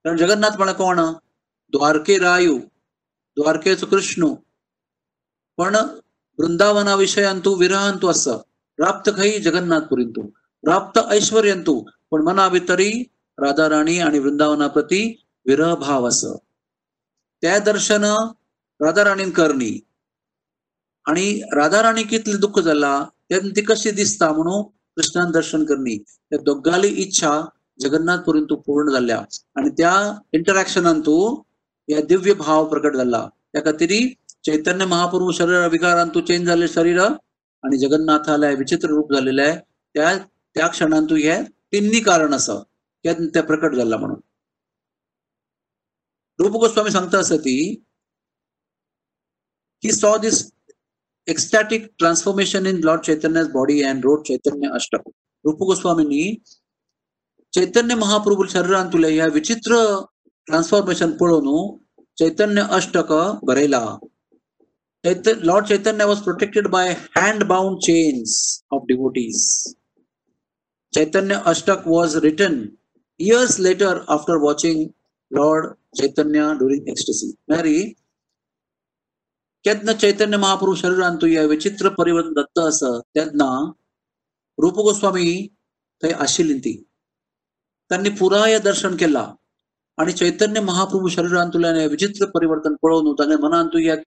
कारण 0.04 0.18
जगन्नाथ 0.18 0.58
म्हळ्यार 0.58 0.78
कोण? 0.78 1.00
द्वारके 1.72 2.18
रायू 2.18 2.58
द्वारकेचो 3.38 3.86
कृष्ण. 3.86 4.34
पण 5.58 5.76
वृंदावना 6.38 6.96
विशयांतू 6.96 7.56
विरहांतू 7.56 8.08
आसा 8.08 8.38
प्राप्त 8.78 9.12
खंय 9.18 9.40
जगन्नाथ 9.40 9.82
पुरींतू. 9.82 10.22
प्राप्त 10.64 11.00
ऐश्वर्यंतू. 11.10 11.84
पण 12.12 12.22
मना 12.22 12.50
भितरी 12.50 13.04
राधा 13.40 13.70
राणी 13.70 14.00
आणि 14.00 14.20
वृंदावना 14.20 14.68
प्रती 14.68 15.26
विरह 15.50 15.76
भाव 15.76 16.08
अस 16.08 16.22
त्या 17.44 17.58
दर्शन 17.60 18.04
राधा 18.80 19.04
राणीन 19.04 19.30
करणी. 19.30 19.72
आणि 21.06 21.26
राधा 21.56 21.82
राणी 21.84 22.04
कितले 22.04 22.38
दुःख 22.38 22.60
जाला 22.60 22.94
तेन्ना 23.30 23.56
ती 23.56 23.62
कशी 23.62 23.92
दिसता 23.92 24.32
म्हणून 24.34 24.62
कृष्णान 24.96 25.32
दर्शन 25.32 25.64
करणी. 25.66 25.98
त्या 26.30 26.40
दोगाली 26.46 26.88
इच्छा 27.04 27.32
जगन्नाथ 27.80 28.18
पर्यंत 28.18 28.54
पूर्ण 28.66 28.92
जाल्या 28.92 29.18
आणि 29.56 29.70
त्या 29.70 29.94
इंटरॅक्शनांतू 30.34 31.16
या 31.88 32.02
दिव्य 32.02 32.34
भाव 32.34 32.66
प्रकट 32.70 32.96
झाला. 32.96 33.28
त्या 33.54 33.62
खातीर 33.66 33.92
चैतन्य 34.46 34.86
महाप्रभू 34.86 35.32
शरीर 35.32 35.68
विकारांतू 35.68 36.22
चेंज 36.22 36.48
झाले 36.48 36.68
शरीर 36.68 37.00
आणि 37.02 37.78
जगन्नाथाला 37.78 38.50
विचित्र 38.50 38.90
रूप 38.90 39.14
झालेलं 39.14 39.42
आहे. 39.42 39.58
त्या 39.96 40.18
त्या 40.56 40.68
क्षणांतू 40.68 41.16
हे 41.16 41.42
तिन्ही 41.74 42.00
कारण 42.00 42.34
असं 42.34 42.62
त्या 43.06 43.44
प्रकट 43.44 43.76
झाला 43.76 43.98
म्हणून. 43.98 44.20
रूप 46.40 46.60
गोस्वामी 46.62 46.92
सांगता 46.92 47.20
असं 47.20 47.38
ती 47.46 47.56
he 49.84 49.92
saw 49.92 50.18
this 50.18 50.52
ecstatic 51.28 51.84
transformation 51.98 52.66
in 52.66 52.82
Lord 52.82 53.04
Chaitanya's 53.04 53.48
body 53.50 53.84
and 53.84 54.04
wrote 54.04 54.26
Chaitanya 54.26 54.72
Ashtak. 54.72 55.04
रूप 55.46 55.58
गोस्वामींनी 55.68 56.24
चैतन्य 57.54 57.96
महाप्रभू 57.96 58.46
शरीरांतुले 58.48 59.12
ह्या 59.12 59.26
विचित्र 59.34 59.76
ट्रान्सफॉर्मेशन 60.48 61.12
पळोवन 61.18 61.78
चैतन्य 62.18 62.62
अष्टक 62.78 63.12
बरयला 63.48 63.80
Chaitanya 65.04 65.46
Lord 65.48 65.68
Chaitanya 65.68 66.06
was 66.06 66.22
protected 66.24 66.68
by 66.76 66.92
hand 67.18 67.44
bound 67.54 67.80
chains 67.86 68.36
of 68.74 68.84
devotees 68.88 69.46
Chaitanya 70.94 71.42
Ashtaka 71.54 71.88
was 71.88 72.18
written 72.26 72.62
years 73.20 73.60
later 73.60 74.04
after 75.32 75.42
watching 75.42 75.62
Lord 75.62 75.74
Chaitanya 75.98 76.54
during 76.58 76.90
ecstasy 76.90 77.34
मॅरी 77.50 77.94
केन्ना 79.64 79.94
चैतन्य 79.94 80.38
महाप्रभू 80.38 80.76
शरीरांतू 80.76 81.28
ह्या 81.28 81.44
विचित्र 81.44 81.90
परिवर्तन 81.90 82.34
दत्त 82.34 82.60
असं 82.60 83.00
तेन्ना 83.16 83.74
रूप 84.58 84.76
गोस्वामी 84.76 85.48
थंय 86.04 86.12
आशिल्ली 86.12 86.84
त्यांनी 87.92 88.10
पुराय 88.10 88.60
दर्शन 88.60 88.96
केला 88.96 89.34
आणि 89.98 90.12
चैतन्य 90.12 90.60
महाप्रभू 90.60 91.08
शरीरांतुल्यान 91.08 91.76
हे 91.76 91.88
विचित्र 91.88 92.26
परिवर्तन 92.26 92.76
पळोवन 92.82 93.14
ताणे 93.14 93.36
मनांतू 93.36 93.78
एक 93.78 94.04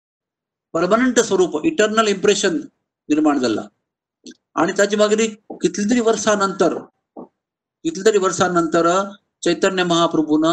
परमनंट 0.74 1.20
स्वरूप 1.20 1.66
इटर्नल 1.66 2.08
इम्प्रेशन 2.08 2.58
निर्माण 2.58 3.40
झाला 3.40 3.68
आणि 4.56 4.72
ताचे 4.78 4.96
मागीर 4.96 5.28
कितली 5.62 5.90
तरी 5.90 6.00
वर्सां 6.00 6.38
नंतर 6.38 6.78
कितली 7.18 8.06
तरी 8.06 8.18
वर्सां 8.18 8.54
नंतर 8.54 8.88
चैतन्य 9.44 9.84
महाप्रभून 9.86 10.46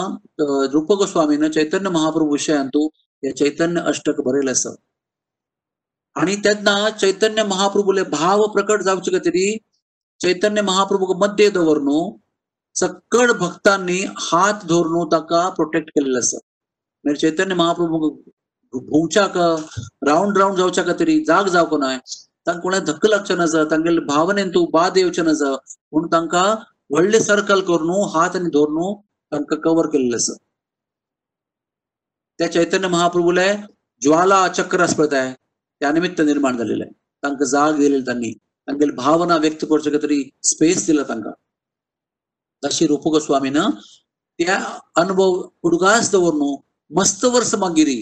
रूप 0.73 0.93
गोस्वामीनं 0.93 1.49
चैतन्य 1.51 1.91
महाप्रभू 1.91 2.33
विषयांतू 2.33 2.87
हे 3.23 3.33
चैतन्य 3.33 3.81
अष्टक 3.87 4.21
बरेल 4.27 4.49
आसा 4.49 4.75
आणि 6.17 6.37
तेन्ना 6.45 6.79
चैतन्य 6.93 7.43
महाप्रभूले 7.47 8.03
भाव 8.13 8.47
प्रकट 8.53 8.83
जावचे 8.83 9.13
खातीर 9.13 9.37
चैतन्य 10.21 10.63
महाप्रभूक 10.63 11.17
मध्य 11.19 11.49
दवरून 11.51 11.91
सकड 12.77 13.33
भक्तांनी 13.39 13.99
हात 14.21 14.65
धरून 14.69 15.07
ताका 15.13 15.49
प्रोटेक्ट 15.51 15.91
केलेलं 15.91 16.19
आसा 16.19 16.39
म्हणजे 17.05 17.21
चैतन्य 17.21 17.55
महाप्रभू 17.55 18.11
भोंवच्याक 18.75 19.37
राऊंड 20.07 20.39
राऊंड 20.39 20.57
जावच्या 20.57 20.85
खातीर 20.85 21.09
जाग 21.27 21.49
जावको 21.49 21.79
न्हय 21.79 21.99
तांकां 22.47 22.61
कोणा 22.63 22.79
धक्क 22.87 23.07
लागचे 23.07 23.35
नजर 23.35 23.65
तांगेले 23.71 24.01
भावनेन 24.07 24.51
तूं 24.51 24.65
बाद 24.73 24.97
येवचे 24.97 25.23
नजर 25.23 25.53
म्हूण 25.53 26.07
तांकां 26.13 26.55
व्हडले 26.91 27.21
सर्कल 27.21 27.61
करून 27.61 27.91
हात 28.15 28.37
आनी 28.37 28.51
धरून 28.51 28.95
तांकां 29.33 29.59
कवर 29.61 29.87
केलेलं 29.93 30.17
आसा 30.17 30.37
त्या 32.39 32.51
चैतन्य 32.53 32.89
महाप्रभूले 32.89 33.53
ज्वाला 34.03 34.47
चक्र 34.49 34.81
आसा 34.81 35.07
त्या 35.07 35.91
निमित्त 35.93 36.21
निर्माण 36.21 36.57
झालेलं 36.57 36.85
आहे 36.85 36.93
तांकां 37.23 37.49
जाग 37.49 37.79
दिलेली 37.79 38.05
त्यांनी 38.05 38.33
तांगेली 38.69 38.93
भावना 38.93 39.37
व्यक्त 39.37 39.65
करचे 39.71 40.03
तरी 40.03 40.23
स्पेस 40.45 40.87
दिला 40.87 41.03
तांकां 41.09 41.33
तशी 42.63 42.87
रूप 42.87 43.09
गोस्वामीन 43.09 43.59
त्या 44.39 44.57
अनुभव 44.97 45.41
उडगास 45.63 46.11
दवरून 46.13 46.57
मस्त 46.91 47.25
वर्ष 47.25 47.55
मागिरी 47.55 47.99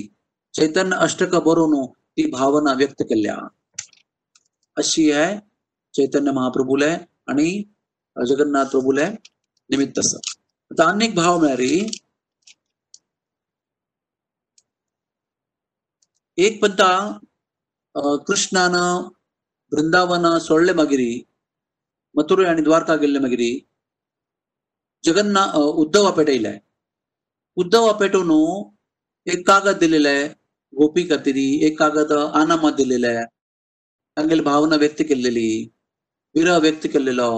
चैतन्य 0.54 0.96
अष्टक 1.00 1.34
बरोवन 1.44 1.84
ती 1.86 2.30
भावना 2.30 2.72
व्यक्त 2.72 3.02
केल्या 3.02 3.36
अशी 4.76 5.10
आहे 5.10 5.36
चैतन्य 5.94 6.30
महाप्रभूले 6.30 6.90
आणि 7.28 7.48
जगन्नाथ 8.24 8.64
प्रभूले 8.64 9.06
निमित्त 9.70 9.98
आता 10.72 10.84
अनेक 10.90 11.14
भाव 11.14 11.38
मिळाली 11.40 11.74
एक 16.36 16.60
पंता 16.62 16.88
कृष्णान 18.26 18.74
वृंदावन 19.72 20.38
सोडले 20.38 20.72
मागिरी 20.72 21.10
मथुरे 22.14 22.46
आणि 22.46 22.62
द्वारका 22.62 22.96
गेल्ले 22.96 23.18
मागिरी. 23.18 23.50
जगन्ना 25.04 25.44
उद्धवा 25.82 26.10
पेटयलाय 26.10 26.58
उद्धवा 27.56 27.92
पेटवून 27.92 28.30
एक 29.26 29.46
कागद 29.46 29.78
दिलेला 29.78 30.08
आहे 30.08 30.28
गोपी 30.76 31.04
खातीरी 31.10 31.66
एक 31.66 31.78
कागद 31.78 32.12
आनामा 32.12 32.70
दिलेला 32.70 33.08
आहे. 33.08 33.24
तांगेली 34.16 34.42
भावना 34.42 34.76
व्यक्त 34.76 35.02
केलेली 35.08 35.50
विरह 36.34 36.58
व्यक्त 36.58 36.86
केलेलो. 36.92 37.30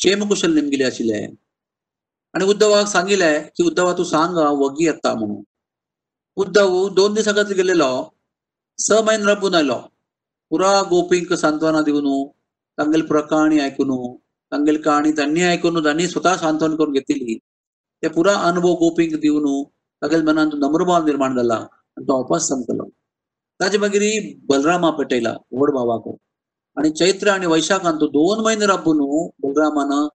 क्षेमकुशल 0.00 0.54
नेमगेले 0.54 0.84
आशिल्ले 0.84 1.26
आणि 2.34 2.44
उद्धवाक 2.44 2.86
सांगितलंय 2.88 3.38
की 3.56 3.64
उद्धवा 3.66 3.92
तू 3.98 4.04
सांग 4.04 4.36
वगी 4.60 4.86
येता 4.86 5.14
म्हणून 5.14 5.42
उद्धव 6.36 6.88
दोन 6.94 7.14
दिसा 7.14 7.32
खातीर 7.32 7.56
गेलेलो 7.56 7.90
स 8.78 9.00
म्हयने 9.04 9.24
राबून 9.26 9.54
आयलो 9.54 9.78
पुरा 10.50 10.70
गोपींक 10.90 11.32
सांत्वना 11.34 11.80
दिवन 11.82 12.06
तांगेली 12.78 13.06
पुरा 13.06 13.20
काणी 13.26 13.58
आयकून 13.60 13.92
तांगेली 14.52 14.78
काणी 14.82 15.12
त्यांनी 15.12 15.42
आयकून 15.42 15.82
त्यांनी 15.82 16.08
स्वतः 16.08 16.36
सांत्वन 16.36 16.76
करून 16.76 16.92
घेतली 16.92 17.36
ते 18.02 18.08
पुरा 18.08 18.34
अनुभव 18.48 18.74
गोपींक 18.78 19.14
दिवन 19.20 19.46
तागेल्या 20.02 20.32
मनात 20.32 20.54
नम्रभाव 20.58 21.04
निर्माण 21.06 21.36
जाला 21.36 21.54
आणि 21.54 22.04
तो 22.08 22.16
वापस 22.20 22.48
संपलो 22.48 22.88
ताजे 23.60 23.78
मागीर 23.78 24.04
बलरामा 24.48 24.90
पेटयला 24.98 25.34
व्हड 25.52 25.70
भावाक 25.74 26.08
आणि 26.76 26.90
चैत्र 26.90 27.28
आणि 27.28 27.46
वैशाखांत 27.46 27.98
दोन 27.98 28.44
महिने 28.44 28.66
राबून 28.66 28.98
बलरामानं 29.42 30.08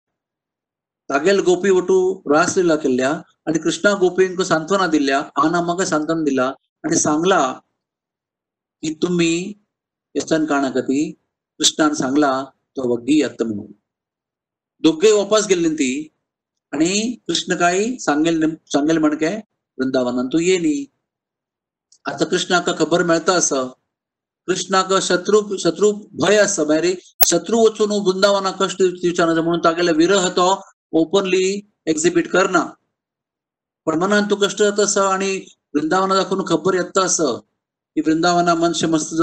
तागेल 1.09 1.39
गोपी 1.39 1.69
वटू 1.69 2.21
रासलीला 2.33 2.75
केल्ल्या 2.75 3.11
आणि 3.45 3.59
कृष्णा 3.59 3.93
गोपींक 3.93 4.41
सांत्वना 4.41 4.87
दिल्या 4.87 5.17
आनामाक 5.17 5.63
म्हाका 5.63 5.85
सांत्वन 5.85 6.23
दिला 6.23 6.53
आणि 6.83 6.95
सांगला 6.95 7.53
की 8.81 8.93
तुम्ही 8.93 9.53
यसन 10.15 10.45
काणा 10.45 10.69
कती 10.69 11.11
कृष्णान 11.57 11.93
सांगला 11.93 12.45
तो 12.45 12.93
वग्गी 12.93 13.19
येत 13.19 13.43
म्हणून. 13.43 13.71
दोघे 14.81 15.11
वापस 15.11 15.47
गेल्ली 15.47 15.69
ती 15.69 16.13
आणि 16.71 17.15
कृष्ण 17.27 17.55
काय 17.55 17.97
सांगेल 17.97 18.55
सांगेल 18.65 18.97
म्हणके 18.97 19.35
वृंदावनान 19.77 20.27
तू 20.27 20.39
ये 20.39 20.57
नी. 20.57 20.85
आता 22.05 22.25
कृष्णाका 22.25 22.71
खबर 22.77 23.03
मेळता 23.03 23.33
असं. 23.33 23.67
कृष्णाक 24.47 24.93
शत्रू 24.93 25.57
शत्रू 25.57 25.91
भय 25.91 26.35
असं 26.35 26.65
म्हणजे 26.65 26.95
शत्रू 27.29 27.57
वचून 27.57 27.91
वृंदावना 27.91 28.51
कष्ट 28.51 28.81
विचारना 28.81 29.41
म्हणून 29.41 29.59
तागेले 29.63 29.91
विरह 29.91 30.29
तो 30.29 30.61
ओपनली 30.91 31.69
एक्झिबिट 31.85 32.31
करना 32.31 32.65
पण 33.85 33.99
मनान 33.99 34.23
तू 34.23 34.35
कष्ट 34.35 34.63
जात 34.63 34.79
असं 34.79 35.01
आणि 35.01 35.45
वृंदावना 35.73 36.15
दाखवून 36.15 36.45
खबर 36.47 36.73
येता 36.73 37.03
असं. 37.03 37.39
की 37.95 38.01
वृंदावना 38.01 38.55
मनुष्य 38.55 38.87
मस्त 38.87 39.15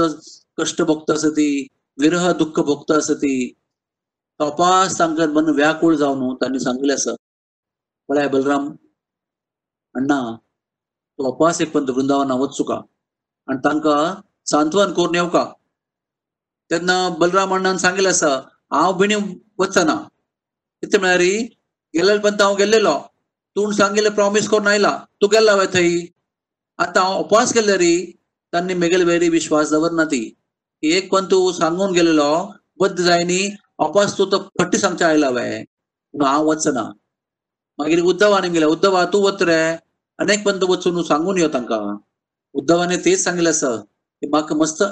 कष्ट 0.57 0.81
भोगता 0.81 1.13
असं 1.13 1.29
ती 1.29 1.67
विरह 2.01 2.33
दुःख 2.33 2.59
भोगता 2.59 2.97
असं 2.97 3.13
ती 3.13 3.53
कपास 4.39 4.99
तांकां 4.99 5.27
मन 5.27 5.45
व्याकुळ 5.45 5.95
जावन 5.95 6.35
तांणी 6.35 6.59
सांगले 6.59 6.93
असं. 6.93 7.15
पळय 8.07 8.27
बलराम 8.27 8.67
अण्णा 9.95 10.35
तो 11.17 11.31
अपास 11.31 11.61
एक 11.61 11.71
पंत 11.71 11.89
वृंदावना 11.89 12.33
वचू 12.33 12.63
का 12.63 12.81
आणि 13.47 13.57
तांकां 13.57 14.21
सांत्वन 14.51 14.91
करून 14.93 15.15
येवका 15.15 15.45
तेन्ना 16.71 16.97
बलराम 17.19 17.53
अण्णान 17.53 17.77
सांगिल्लें 17.77 18.09
आसा 18.09 18.35
हांव 18.71 18.91
बिणी 18.97 19.15
वचना. 19.59 19.95
कितें 20.81 20.99
म्हळ्यार 20.99 21.19
गेल्ले 21.93 22.17
पंत 22.23 22.41
हांव 22.41 22.55
गेल्लेलो 22.55 22.97
तूं 23.55 23.71
सांगिल्लें 23.73 24.11
प्रॉमिस 24.13 24.49
करून 24.49 24.67
आयला 24.67 24.97
तूं 25.21 25.29
गेल्ला 25.31 25.55
वय 25.55 25.65
थंय 25.73 25.99
आतां 26.79 27.03
हांव 27.03 27.19
उपास 27.19 27.53
केल्ले 27.53 27.77
री. 27.77 27.95
तांणी 28.53 28.73
मेगेले 28.73 29.03
वेरी 29.03 29.29
विश्वास 29.29 29.71
दवरना 29.71 30.03
ती. 30.11 30.23
एक 30.83 31.11
पंत 31.11 31.27
तूं 31.31 31.51
सांगून 31.53 31.93
गेलेलो 31.93 32.31
बद्द 32.79 32.99
जाय 33.01 33.23
न्ही 33.23 33.49
अपास 33.85 34.17
तूं 34.17 34.25
तो 34.31 34.37
फट्टी 34.59 34.77
सांगचे 34.77 35.05
आयला 35.05 35.29
वय 35.29 35.63
पूण 36.13 36.21
हांव 36.25 36.49
वचना. 36.49 36.83
मागीर 37.79 38.01
उद्धवान 38.03 38.51
गेले 38.51 38.65
उद्धवा 38.65 39.05
तूं 39.13 39.23
वत 39.23 39.41
रे 39.49 39.61
अनेक 40.19 40.45
पंत 40.45 40.63
वचून 40.69 41.01
सांगून 41.03 41.37
यो 41.37 41.47
तांकां. 41.53 41.95
उद्धवाने 42.55 42.97
तेच 43.05 43.23
सांगिल्लें 43.23 43.51
आसा 43.51 43.75
की 44.25 44.29
म्हाका 44.29 44.55
मस्त 44.55 44.83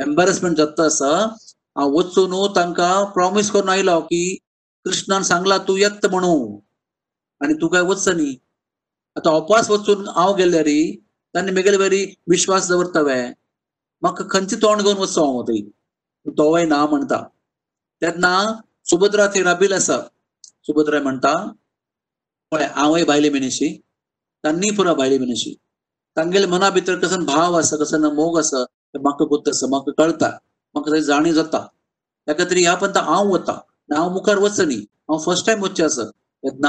एम्बेरसमेंट 0.00 0.56
जाता 0.56 0.84
आसा 0.86 1.10
हांव 1.78 1.92
वचून 1.96 2.34
तांकां 2.56 3.04
प्रॉमिस 3.12 3.50
करून 3.50 3.68
आयलो 3.68 4.00
की 4.00 4.22
कृष्णान 4.84 5.22
सांगला 5.22 5.58
तूं 5.58 5.76
येत 5.78 6.06
म्हणू. 6.10 6.58
आनी 7.40 7.54
तूं 7.60 7.68
काय 7.68 7.82
वचच 7.82 8.08
न्ही 8.08 8.36
आतां 9.16 9.32
उपास 9.34 9.70
वचून 9.70 10.08
हांव 10.16 10.34
गेल्ले 10.36 10.82
तांणी 11.34 11.52
म्हगेले 11.52 11.78
बरी 11.78 12.04
विश्वास 12.30 12.68
दवरता 12.68 13.00
वे 13.00 13.22
म्हाका 14.02 14.24
खंयचे 14.30 14.56
तोंड 14.62 14.82
घेवन 14.82 14.96
वचो 14.98 15.24
हांव 15.24 15.42
थंय 15.48 15.60
तोवय 16.38 16.64
ना 16.66 16.84
म्हणटा 16.86 17.22
तेन्ना 18.02 18.34
सुभद्रा 18.90 19.26
थंय 19.26 19.42
राबील 19.42 19.72
आसा. 19.72 19.98
सुभद्रा 20.66 21.00
म्हणटा 21.02 21.34
पळय 22.50 22.66
हांवय 22.76 23.04
भायले 23.04 23.30
मिनेशी. 23.30 23.68
तांणी 24.44 24.70
पुरा 24.70 24.94
भायले 24.94 25.18
मिनेशी. 25.18 25.54
तांगेले 26.16 26.46
मना 26.46 26.70
भितर 26.70 26.98
कसन 26.98 27.24
भाव 27.24 27.58
आसा 27.58 27.76
कसन 27.76 28.04
मोग 28.04 28.38
आसा 28.38 28.64
म्हाका 29.00 29.24
गुर्त 29.24 29.48
आसा 29.48 29.66
म्हाका 29.66 29.92
कळटा 29.98 30.28
म्हाका 30.74 30.92
थंय 30.92 31.00
जाणीव 31.00 31.34
जाता 31.34 31.66
त्या 32.26 32.34
खातीर 32.34 32.58
ह्या 32.58 32.74
पंत 32.74 32.96
हांव 32.96 33.32
वता 33.32 33.52
हांव 33.96 34.12
मुखार 34.12 34.38
वच 34.38 34.60
न्ही 34.60 34.76
हांव 34.76 35.18
फर्स्ट 35.18 35.46
टायम 35.46 35.62
वच्चें 35.62 35.84
आसा 35.84 36.02
तेन्ना 36.10 36.68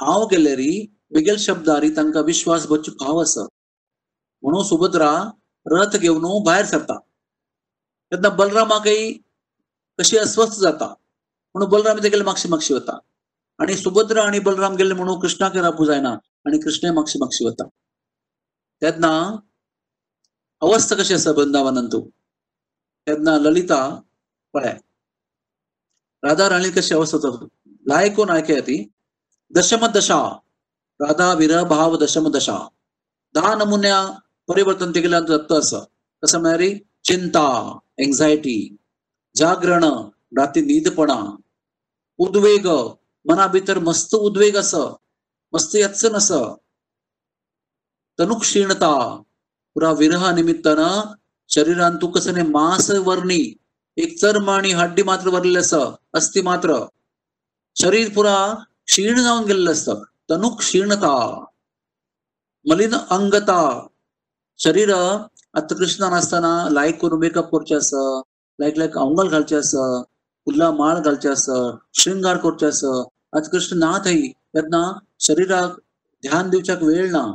हांव 0.00 0.26
गेले 0.26 0.54
वेगेल 0.54 0.86
बेगेल 1.10 1.36
शब्दारी 1.36 1.90
तांकां 1.90 2.22
विश्वास 2.22 2.66
बच्चो 2.66 2.92
भाव 2.92 3.20
आसा. 3.20 3.42
म्हणून 4.42 4.64
सुभद्रा 4.64 5.30
रथ 5.66 5.96
घेवन 5.96 6.42
भायर 6.44 6.64
सरता. 6.64 6.98
तेन्ना 8.10 8.28
बलरामाकय 8.28 9.12
कशी 9.98 10.16
अस्वस्थ 10.16 10.60
जाता. 10.60 10.94
म्हणून 11.54 11.70
बलराम 11.70 11.98
तेगेले 12.02 12.24
मागशी 12.24 12.48
मागशी 12.48 12.74
वता. 12.74 12.98
आणि 13.58 13.76
सुभद्रा 13.76 14.22
आणि 14.22 14.38
बलराम 14.38 14.74
गेले 14.74 14.94
म्हणून 14.94 15.20
कृष्णाक 15.20 15.56
राबू 15.56 15.84
जायना 15.84 16.10
आणि 16.46 16.58
कृष्ण 16.58 16.88
मागशी 16.88 17.18
मागशी 17.18 17.46
वता. 17.46 17.64
तेन्ना 18.82 19.36
अवस्था 20.62 20.96
कशी 20.96 21.14
आसा 21.14 21.30
वृंदावनांत 21.36 21.94
तेन्ना 23.06 23.36
ललिता 23.44 23.80
पळय 24.54 24.72
राधा 26.22 26.48
राणी 26.48 26.70
कशी 26.76 26.94
अवस्था 26.94 27.28
लायकून 27.86 28.30
आयकया 28.30 28.60
ती 28.66 28.76
दशम 29.50 29.86
दशा 29.94 30.20
राधा 31.00 31.32
विरह 31.40 31.62
भाव 31.74 31.96
दशम 31.96 32.28
दशा 32.36 32.58
दहा 33.34 33.54
नमुन्या 33.54 33.98
परिवर्तन 34.48 34.90
तेगेल्यान 34.94 35.26
जाता 35.26 35.56
आसा 35.56 35.80
कसं 36.22 36.40
म्हळ्यार 36.42 36.76
चिंता 37.08 37.46
एन्झायटी 38.04 38.58
जागरण 39.36 39.84
राती 40.38 40.60
न्हीदपणा 40.60 41.18
उद्वेग 42.18 42.66
मना 43.26 43.46
भितर 43.54 43.78
मस्त 43.88 44.14
उद्वेग 44.14 44.56
आसा 44.56 44.82
मस्त 45.52 45.76
यत्सन 45.76 46.14
आसा 46.14 46.40
तनुक्षीणता 48.18 48.92
पुरा 49.78 49.90
विरहा 49.92 50.30
निमित्तानं 50.34 51.14
शरीरान 51.50 51.96
तू 51.96 52.06
कसं 52.14 52.38
मांस 52.50 52.90
वर्णी 53.06 53.42
एक 53.96 54.18
चर्म 54.20 54.50
आणि 54.50 54.72
हड्डी 54.72 55.02
मात्र 55.02 55.30
भरलेले 55.30 55.58
आसा 55.58 55.78
अस्थि 56.14 56.42
मात्र. 56.42 56.78
शरीर 57.76 58.08
पुरा 58.14 58.34
क्षीण 58.86 59.20
जावन 59.22 59.44
गेलेलं 59.44 59.70
आसता 59.70 59.94
तनु 60.28 60.48
क्षीणता 60.56 61.14
मलिन 62.66 62.98
अंगता. 63.10 63.60
शरीर 64.60 64.94
आता 64.94 65.74
कृष्णान 65.74 66.12
आसतना 66.12 66.52
लायक 66.70 67.00
करून 67.02 67.20
मेकअप 67.20 67.50
करचे 67.52 67.74
अस 67.74 67.90
लायक 68.58 68.78
लायक 68.78 68.98
अंगल 68.98 69.28
घालचे 69.28 69.56
अस 69.56 69.74
फुल्ला 70.46 70.70
माळ 70.74 70.98
घालचे 71.00 71.28
अस 71.28 71.50
श्रृंगार 71.94 72.36
करचे 72.36 72.66
अस. 72.66 72.84
आज 73.36 73.48
कृष्ण 73.48 73.78
ना 73.78 73.96
थंय 74.04 74.26
तेन्ना 74.54 74.86
शरिराक 75.20 75.80
ध्यान 76.22 76.50
दिवच्याक 76.50 76.82
वेळ 76.82 77.10
ना 77.12 77.28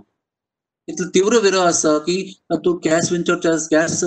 इथलं 0.88 1.08
तीव्र 1.08 1.40
विरोध 1.40 1.66
असा 1.66 1.98
की 1.98 2.16
तू 2.66 2.74
गॅस 2.86 3.12
विंचोवचे 3.12 3.50
गॅस 3.72 4.04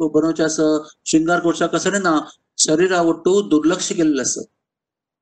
बनवचे 0.00 0.42
आसा 0.42 0.66
श्रृंगार 1.04 1.40
करचे 1.40 1.66
कसं 1.66 2.02
ना 2.02 2.18
शरिरा 2.58 3.00
वट्टू 3.02 3.40
दुर्लक्ष 3.48 3.92
केलेलं 3.92 4.20
आसा 4.22 4.42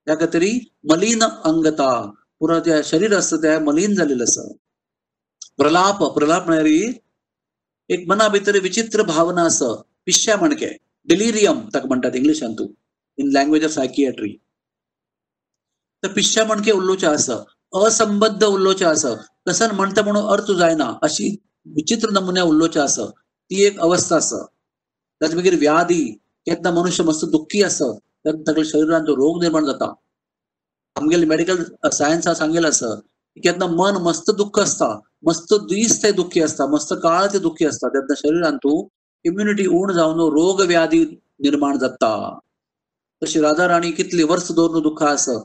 त्या 0.07 0.15
खातीर 0.21 0.43
मलिन 0.85 1.23
अंगता 1.23 1.91
पुरा 2.41 2.59
त्या 2.61 2.81
शरीर 2.85 3.15
असतं 3.15 3.43
त्या 3.43 3.59
मलिन 3.61 3.95
झालेलं 3.95 4.25
असं. 4.25 4.53
प्रलाप 5.59 6.03
प्रलाप 6.15 6.47
म्हळ्यार 6.47 6.93
एक 7.91 8.07
मना 8.09 8.29
भितर 8.29 8.59
विचित्र 8.63 9.03
भावना 9.03 9.43
असं 9.43 9.81
पिश्या 10.07 10.37
म्हणके 10.37 10.69
डिलिरियम 11.09 11.61
ताका 11.75 11.89
म्हणतात 11.89 12.17
इंग्लिशांतू 12.17 12.67
इन 13.19 13.31
लँग्वेज 13.33 13.65
ऑफ 13.65 13.71
सायकियाट्री 13.71 14.37
तर 16.03 16.13
पिश्या 16.13 16.45
म्हणके 16.45 16.73
उल्लोवचे 16.73 17.07
असं 17.07 17.43
असंबद्ध 17.75 18.45
उल्लोच 18.45 18.83
असं. 18.83 19.15
कसं 19.47 19.75
म्हणतं 19.75 20.03
म्हणून 20.03 20.23
अर्थ 20.23 20.51
जायना 20.51 20.93
अशी 21.03 21.37
विचित्र 21.67 22.11
नमुन्या 22.11 22.43
उल्लोच 22.43 22.77
असं. 22.77 23.07
ती 23.51 23.65
एक 23.65 23.81
अवस्था 23.81 24.17
असं. 24.17 24.45
त्याच 25.21 25.35
मागीर 25.35 25.55
व्याधी 25.59 26.05
केन्ना 26.47 26.71
मनुष्य 26.71 27.05
मस्त 27.05 27.25
दुःखी 27.25 27.63
असं. 27.63 27.93
तेन्ना 28.25 28.43
ताका 28.47 28.63
शरिरांत 28.65 29.05
रोग 29.09 29.43
निर्माण 29.43 29.65
जाता 29.65 29.95
आमगेले 30.97 31.27
मेडिकल 31.27 31.89
सायन्सा 31.91 32.35
सांगेल 32.35 32.67
असं. 32.67 32.95
केन्ना 33.37 33.67
मन 33.67 33.97
मस्त 33.97 34.31
दुःख 34.31 34.59
असता. 34.59 35.01
मस्त 35.23 35.55
दीस 35.55 36.03
ते 36.03 36.13
दुःखी 36.13 36.41
असता. 36.41 36.67
मस्त 36.67 36.93
काळ 36.93 37.27
ते 37.33 37.39
दुःखी 37.39 37.65
असता. 37.65 37.89
तेन्ना 37.89 38.15
शरिरांत 38.17 38.59
तूं 38.59 38.87
इम्युनिटी 39.25 39.67
उण 39.67 39.93
जावन 39.93 40.15
रोग 40.15 40.61
व्याधी 40.61 41.05
निर्माण 41.41 41.79
जाता 41.79 42.39
तशी 43.23 43.41
राधा 43.41 43.69
राणी 43.69 43.91
कितली 43.91 44.23
वर्ष 44.23 44.53
दोन 44.53 44.83
दुःख 44.83 45.03
असं. 45.03 45.43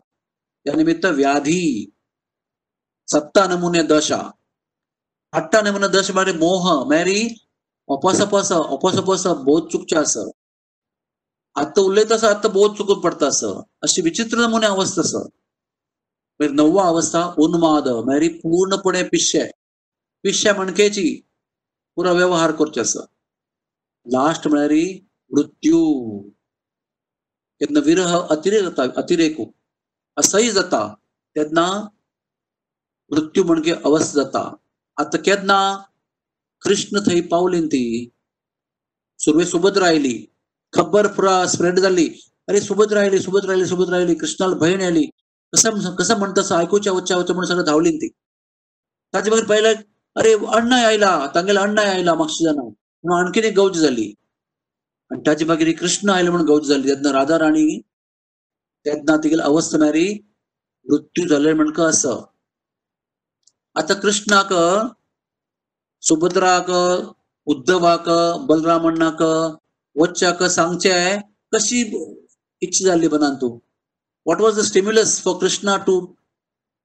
त्या 0.66 0.74
निमित्त 0.74 1.06
व्याधी. 1.06 1.90
सत्ता 3.12 3.48
नमुने 3.48 3.84
दशा. 3.84 4.22
आठटा 5.32 5.62
नमुने 5.62 5.88
दश 5.88 6.12
म्हळ्यार 6.12 6.38
मोह 6.38 6.88
मेरी 6.88 7.46
अपासपास 7.90 8.52
अपासपास 8.52 9.28
बोध 9.28 9.72
चुकचे 9.72 9.96
असं. 9.96 10.30
आता 11.56 11.82
उलयता 11.82 12.16
असं 12.16 12.28
आता 12.28 12.48
बोध 12.48 12.78
चुकून 12.78 13.00
पडता 13.00 13.28
असं. 13.28 13.62
अशी 13.82 14.02
विचित्र 14.02 14.38
नमुने 14.38 14.66
अवस्था 14.66 15.02
असं. 15.02 15.20
मागीर 15.20 16.52
नववा 16.52 16.88
अवस्था 16.88 17.34
उन्माद. 17.38 17.88
मेरी 17.88 18.30
पूर्णपणे 18.30 19.04
पिश्य. 19.04 19.48
पिश्य 20.24 20.54
मणकेची 20.54 21.22
पुरा 21.96 22.12
व्यवहार 22.12 22.52
करचे 22.52 22.82
असं. 22.82 23.00
लास्ट 24.06 24.48
म्हळ्यार 24.48 24.70
मृत्यू. 25.32 26.20
केन्ना 27.60 27.80
विरह 27.80 28.28
अतिरेक 28.30 28.64
जाता 28.64 29.02
अतिरेक. 29.02 29.38
असह्य 30.18 30.52
जाता. 30.52 30.96
तेन्ना 31.36 31.88
मृत्यू 33.12 33.44
म्हणजे 33.44 33.76
अवस्थ. 33.86 34.16
जाता 34.16 34.44
आता 34.98 35.18
केदना 35.18 35.60
कृष्ण 36.62 37.00
थंय 37.08 37.22
पावलीन 37.22 37.68
ती. 37.68 37.84
सुरवे 39.20 39.46
सुभद्रा 39.46 39.86
आयली 39.88 40.16
खबर 40.74 41.08
पुरा 41.08 41.46
स्प्रेड 41.48 41.80
जाली 41.80 42.08
अरे 42.48 42.60
सुभद्र 42.62 42.98
आयली 42.98 43.20
सुभद्रा 43.20 43.52
आयली 43.52 43.66
सुभद्रा 43.66 43.98
आयली 43.98 44.14
कृष्णाला 44.16 44.56
भयण 44.56 44.82
आयली 44.82 45.04
कसं 45.54 45.96
कसं 45.96 46.18
म्हणतं 46.20 46.56
ऐकूच्या 46.56 46.94
वच्च्या 46.94 47.18
वच्च्या 47.18 47.36
म्हणून 47.36 47.50
सगळं 47.50 47.66
धावलीन 47.66 47.98
ती. 47.98 48.08
ताचे 49.14 49.30
मागीर 49.30 49.46
पहिला 49.46 49.70
अरे 50.16 50.34
अण्णाय 50.48 50.86
आयला 50.86 51.12
तांगेला 51.36 51.62
अण्णाय 51.62 51.86
आयला 51.86 52.14
मागशी 52.16 52.44
जाणं. 52.44 52.64
म्हणून 53.04 53.26
आणखीन 53.26 53.44
एक 53.44 53.56
गौज 53.56 53.78
झाली. 53.78 54.14
आणि 55.12 55.22
ताचे 55.28 55.46
मागीर 55.46 55.72
कृष्ण 55.80 56.10
आयले 56.10 56.30
म्हणून 56.30 56.48
गौज 56.48 56.68
झाली. 56.70 56.88
तेन्ना 56.90 57.12
राधा 57.12 57.40
राणी 57.40 57.82
तेन्ना 58.86 59.18
तिगेली 59.18 59.42
अवस्थ 59.42 59.76
मेरी 59.76 60.08
मृत्यू 60.90 61.28
झाले 61.28 61.54
म्हणका 61.54 61.84
असं. 61.84 62.22
आता 63.76 63.94
कृष्णाक 64.00 64.50
सुभद्राक 66.04 66.70
उद्धवाक 67.48 68.10
बलरामण्णाक 68.48 69.22
वच्चाक 69.96 70.44
सांगचे 70.56 70.92
कशी 71.54 71.80
इच्छा 72.62 72.86
जाल्ली 72.86 73.08
बनान 73.14 73.36
तूं? 73.42 73.58
What 74.26 74.42
was 74.42 74.60
the 74.60 74.64
stimulus 74.70 75.22
for 75.24 75.38
Krishna 75.42 75.78
to 75.88 75.96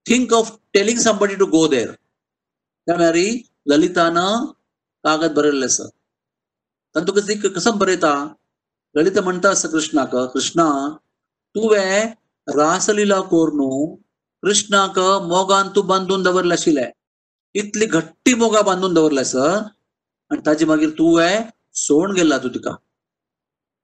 think 0.07 0.32
of 0.32 0.57
telling 0.74 0.99
somebody 0.99 1.34
to 1.43 1.47
go 1.57 1.66
there 1.74 1.91
त्या 1.93 2.97
मेरी 2.97 3.26
ललितानं 3.70 4.45
कागद 5.05 5.34
बरयल्लें 5.37 5.66
आसा 5.66 5.89
तातूंत 6.95 7.22
ती 7.28 7.34
कसं 7.49 7.78
बरयता 7.78 8.14
ललिता 8.95 9.20
म्हणटा 9.20 9.51
आसा 9.51 9.68
कृष्णाक 9.68 10.16
कृष्णा 10.34 10.68
तुवें 11.55 12.12
रासलीला 12.49 13.20
कोर 13.30 13.53
न्हू 13.55 13.97
कृष्णाक 14.47 14.99
मोगान 15.29 15.69
तू 15.77 15.83
बांधून 15.83 16.23
दवरला 16.23 16.55
आशिल्ले 16.55 16.85
इतली 17.55 17.87
घट्टी 17.87 18.35
मोगा 18.35 18.61
बांधून 18.63 18.93
दवरले 18.95 19.25
सर 19.25 19.57
आणि 20.31 20.41
ताजे 20.47 20.65
मागीर 20.67 20.91
तुवें 20.99 21.43
सोडून 21.77 22.15
गेला 22.17 22.39
तू 22.39 22.49
तिका 22.55 22.75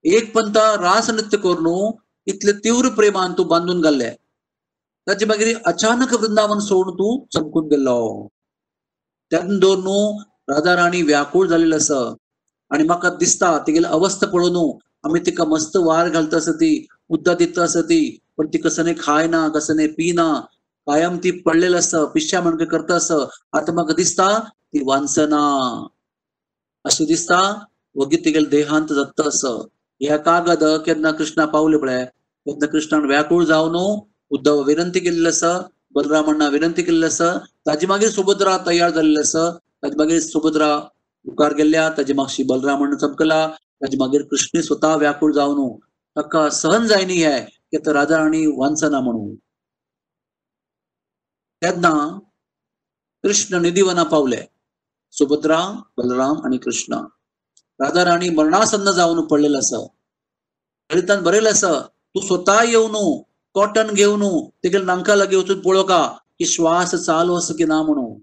एक 0.04 0.32
पंत 0.34 0.56
रास 0.82 1.10
नृत्य 1.10 1.36
करून 1.38 1.90
इतले 2.26 2.52
तीव्र 2.64 2.88
प्रेमान 2.96 3.32
तू 3.38 3.44
बांधून 3.54 3.80
घाल्ले 3.80 4.10
ताचे 5.06 5.26
मागीर 5.26 5.56
अचानक 5.66 6.14
वृंदावन 6.14 6.58
सोडून 6.68 6.94
तू 6.94 7.08
चमकून 7.34 7.66
गेल्लो 7.68 7.96
हो. 7.98 8.26
तेन्ना 9.32 9.58
दोन 9.58 9.80
न्हू 9.82 9.98
राधा 10.48 10.74
राणी 10.76 11.02
व्याकूळ 11.02 11.46
जालेली 11.48 11.74
आसा 11.74 12.00
आणि 12.70 12.84
म्हाका 12.84 13.10
दिसता 13.18 13.56
तिगेली 13.66 13.86
अवस्था 13.98 14.26
पळोवन 14.30 14.78
आमी 15.04 15.20
तिका 15.26 15.44
मस्त 15.48 15.76
वार 15.84 16.08
घालता 16.08 16.36
आसा 16.36 16.52
ती 16.60 16.74
उद्दा 17.10 17.34
दिता 17.34 17.62
असं 17.62 17.80
ती 17.88 18.00
पण 18.38 18.46
ती 18.52 18.58
कसं 18.58 18.92
खायना 19.00 19.48
कसं 19.54 19.86
पिना 19.96 20.28
कायम 20.86 21.16
ती 21.24 21.30
पडलेलं 21.46 21.78
असतं 21.78 22.04
पिश्या 22.14 22.40
म्हणजे 22.40 22.64
करत 22.64 22.90
असं 22.90 23.24
आता 23.58 23.72
म्हाका 23.72 23.94
दिसता 23.94 24.28
ती 24.72 24.82
वांसना. 24.86 25.42
अशी 26.84 27.04
दिसता 27.06 27.40
वगीत 27.96 28.24
तिगेल 28.24 28.48
देहांत 28.50 28.92
जात 28.94 29.20
असं. 29.26 29.60
ह्या 30.00 30.16
कागद 30.26 30.64
केन्ना 30.86 31.10
कृष्णा 31.18 31.44
पावले 31.52 31.76
पळय. 31.78 32.04
केन्ना 32.46 32.66
कृष्णान 32.66 33.04
व्याकुळ 33.06 33.44
जावन 33.44 33.76
उद्धव 34.34 34.62
विनंती 34.66 35.00
केल्ली 35.00 35.28
आसा 35.28 35.52
बलरामांना 35.94 36.48
विनंती 36.48 36.82
केल्ली 36.82 37.06
आसा 37.06 37.32
ताजी 37.66 37.86
मागीर 37.86 38.10
सुभद्रा 38.10 38.56
तयार 38.66 38.90
जाल्ली 38.90 39.20
आसा 39.20 39.48
ताजे 39.82 39.96
मागीर 39.98 40.20
सुभद्रा 40.20 40.70
मुखार 41.26 41.54
गेल्ल्या 41.54 41.88
ताजी 41.98 42.12
मागशी 42.20 42.42
बलरामण 42.50 42.96
चमकला 43.02 43.46
ताजे 43.82 43.98
मागीर 43.98 44.22
कृष्ण 44.30 44.60
स्वता 44.60 44.94
व्याकुळ 44.96 45.32
जावन 45.32 45.60
अक्का 46.16 46.50
सहन 46.50 46.86
जायनी 46.86 47.12
हे 47.12 47.40
की 47.40 47.92
राजा 47.92 48.18
राणी 48.18 48.46
वांचना 48.46 49.00
म्हणून. 49.00 49.36
तेन्ना 51.62 52.18
कृष्ण 53.22 53.54
निधीवना 53.54 54.02
पावले. 54.02 54.42
सुभद्रा 55.12 55.82
बलराम 55.96 56.36
आणि 56.44 56.58
कृष्ण. 56.58 56.94
राधा 57.80 58.04
राणी 58.04 58.28
मरणासन्न 58.28 58.90
जाऊन 58.90 59.26
पडलेलं 59.26 59.58
असं. 59.58 59.86
ललितान 60.92 61.22
बरेल 61.22 61.46
असं. 61.46 61.80
तू 61.90 62.20
स्वतः 62.20 62.62
येऊन 62.62 63.22
कॉटन 63.54 63.94
घेऊन 63.94 64.48
तिकडे 64.48 64.84
नांका 64.84 65.14
लागे 65.14 65.36
वचून 65.36 65.60
पळो 65.60 65.82
का? 65.82 66.12
की 66.38 66.46
श्वास 66.46 66.94
चालू 66.94 67.38
असं 67.38 67.54
की 67.54 67.64
ना 67.64 67.82
म्हणू? 67.82 68.18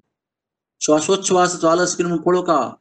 श्वासोच्छ्वास 0.80 1.56
चालू 1.56 1.82
असं 1.82 1.98
की 1.98 2.04
म्हणून 2.04 2.22
पळो 2.22 2.42
का? 2.42 2.74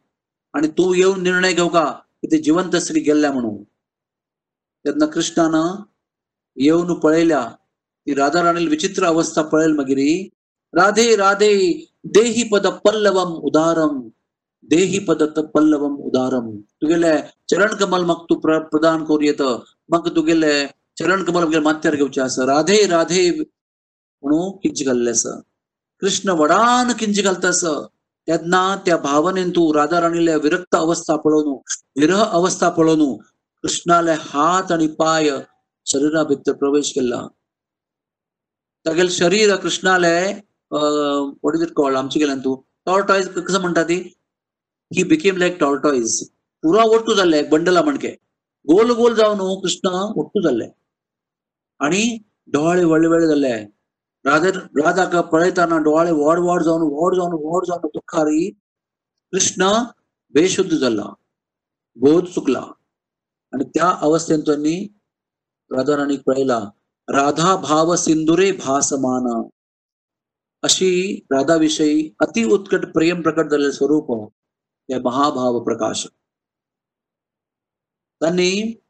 आणि 0.52 0.68
तू 0.68 0.94
येऊन 0.94 1.22
निर्णय 1.22 1.52
घेऊ 1.52 1.68
का? 1.68 1.92
की 1.92 2.26
ते 2.26 2.38
जिवंत 2.38 2.74
असली 2.74 3.00
गेल्या 3.00 3.32
म्हणून. 3.32 3.67
त्यांना 4.84 5.06
कृष्णानं 5.06 5.82
येऊन 6.56 6.92
पळयल्या 7.00 7.42
ती 8.06 8.14
राधा 8.14 8.42
राणी 8.42 8.66
विचित्र 8.66 9.04
अवस्था 9.04 9.42
पळेल 9.42 9.72
मगिरी. 9.72 10.28
राधे 10.72 11.14
राधे 11.16 11.52
देही 12.04 12.42
पद 12.48 12.66
पल्लवम 12.84 13.34
उदारम. 13.48 14.08
देही 14.70 14.98
पद 14.98 15.22
पल्लवम 15.54 15.96
उदारम. 15.96 16.50
तुगेले 16.80 17.12
चरण 17.50 17.74
कमल 17.74 18.04
मग 18.04 18.24
तू 18.30 18.34
प्रदान 18.34 19.04
करू 19.04 19.20
येत. 19.20 19.42
मग 19.88 20.08
तुगेले 20.16 20.54
चरण 20.98 21.22
कमल 21.24 21.58
माथ्यार 21.58 21.94
घेवचे 21.94 22.20
आसा 22.20 22.46
राधे 22.46 22.86
राधे 22.86 23.30
म्हणून 23.30 24.56
किंच 24.56 24.84
घाल्ले 24.86 25.10
आसा 25.10 25.38
कृष्ण 26.02 26.28
वडान 26.38 26.92
किंच 26.92 27.22
घालता 27.24 27.48
आसा 27.48 27.74
त्यांना 28.28 28.62
त्या 28.86 28.96
भावनेन 28.96 29.50
तू 29.50 29.72
राधा 29.74 30.00
राणीला 30.00 30.36
विरक्त 30.36 30.74
अवस्था 30.74 31.16
पळवणू 31.16 31.54
विरह 31.96 32.22
अवस्था 32.24 32.68
पळवणू 32.68 33.16
कृष्णाले 33.64 34.12
हात 34.20 34.72
आणि 34.72 34.86
पाय 34.98 35.30
शरीरा 35.86 36.22
भितर 36.24 36.52
प्रवेश 36.52 36.92
केला 36.94 37.26
तागेले 38.86 39.10
शरीर 39.10 39.54
कृष्णालय 39.56 40.32
वॉट 40.70 41.54
इज 41.54 41.62
इट 41.62 41.72
कॉल्ड 41.76 41.96
आमचे 41.96 42.20
गेल्यान 42.20 42.40
तू 42.40 42.54
टॉर्टॉयज 42.86 43.28
कसं 43.36 43.60
म्हणटा 43.60 43.82
ती 43.82 43.96
ही 44.90 45.02
बिकेम 45.08 45.36
लाईक 45.36 45.58
टॉर्टॉयज 45.60 46.22
पुरा 46.64 46.82
ओट्टू 46.94 47.14
जाल्ले 47.14 47.42
बंडला 47.50 47.82
म्हणके 47.82 48.10
गोल 48.66 48.90
गोल 48.92 49.14
जावन 49.14 49.38
कृष्ण 49.60 49.88
ओट्टू 49.88 50.40
जाल्ले 50.42 50.68
आणि 51.80 52.02
डोळे 52.52 52.84
व्हडले 52.84 53.06
व्हडले 53.08 53.26
जाल्ले 53.26 53.52
राधे 54.24 54.50
राधाक 54.78 55.16
पळयताना 55.32 55.78
डोळे 55.82 56.10
व्हड 56.12 56.38
व्हड 56.38 56.62
जावन 56.62 56.82
व्हड 56.92 57.14
जावन 57.16 57.32
व्हड 57.42 57.66
जावन 57.66 57.86
दुखारी 57.94 58.50
कृष्ण 59.32 59.68
बेशुद्ध 60.34 60.76
झाला 60.76 61.12
बोध 61.96 62.24
चुकला 62.24 62.64
आणि 63.52 63.64
त्या 63.64 63.90
अवस्थेत 64.00 64.38
त्यांनी 64.38 64.92
राधा 65.70 65.96
राणी 65.96 66.16
पळयला 66.16 66.70
राधा 67.08 67.56
भाव 67.56 67.96
सिंधुरे 67.96 68.52
भासमान. 68.52 69.48
अशी 70.62 71.20
राधाविषयी 71.30 72.14
अति 72.20 72.44
उत्कट 72.44 72.92
प्रेम 72.92 73.22
प्रकट 73.22 73.50
झालेलं 73.50 73.70
स्वरूप 73.70 74.32
हे 74.90 74.98
महाभाव 74.98 75.64
प्रकाश. 75.64 76.06
त्यांनी 78.20 78.80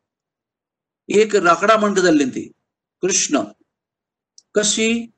एक 1.09 1.37
राकडा 1.37 1.77
म्हणत 1.77 1.97
जाल्ली 1.97 2.25
ती 2.25 2.53
कृष्ण. 3.01 3.39
कशी? 4.55 5.11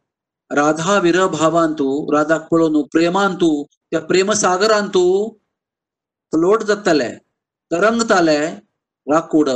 राधा 0.50 0.98
विरह 0.98 1.26
भावांतू 1.26 2.12
राधा 2.12 2.38
पळोवन 2.38 2.82
प्रेमांतू 2.82 3.64
त्या 3.64 4.00
प्रेमसागरांतू 4.00 5.34
फ्लोट 6.32 6.62
जाताले 6.62 7.16
तरंगताले 7.70 8.69
राकूड 9.12 9.50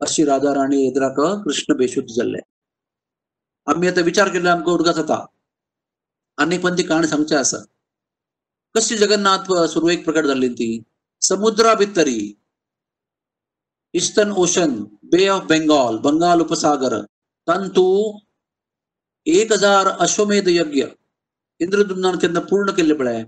अशी 0.00 0.24
राधा 0.24 0.54
राणी 0.54 0.86
एदराक 0.86 1.44
कृष्ण 1.44 1.76
बेशुद्ध 1.76 2.10
जाल्ले 2.10 2.38
आम्ही 3.66 3.88
आता 3.88 4.00
विचार 4.00 4.28
केला 4.28 4.52
आमकां 4.52 4.74
उदगात 4.74 4.94
जाता 4.94 5.26
अनेक 6.38 6.62
पण 6.62 6.78
ती 6.78 6.82
काणी 6.82 7.06
सांगचे 7.06 7.34
आसा. 7.36 7.56
कशी 8.74 8.96
जगन्नाथ 8.96 9.66
सुरवेक 9.66 10.04
प्रकट 10.04 10.26
झाली 10.26 10.48
ती? 10.48 10.82
समुद्रा 11.20 11.74
भितरी 11.74 12.40
eastern 13.92 14.32
ocean 14.32 14.84
bay 15.02 15.28
of 15.28 15.42
Bengal 15.42 15.98
Bengal 15.98 16.40
उपसागर 16.40 17.00
तंतू 17.48 18.18
एक 19.26 19.52
हजार 19.52 19.88
अश्वमेध 19.88 20.48
यज्ञ. 20.48 20.84
इंद्रदुम्नान 21.58 22.16
केन्ना 22.16 22.40
पूर्ण 22.40 22.70
केले 22.70 22.94
पळय 22.94 23.24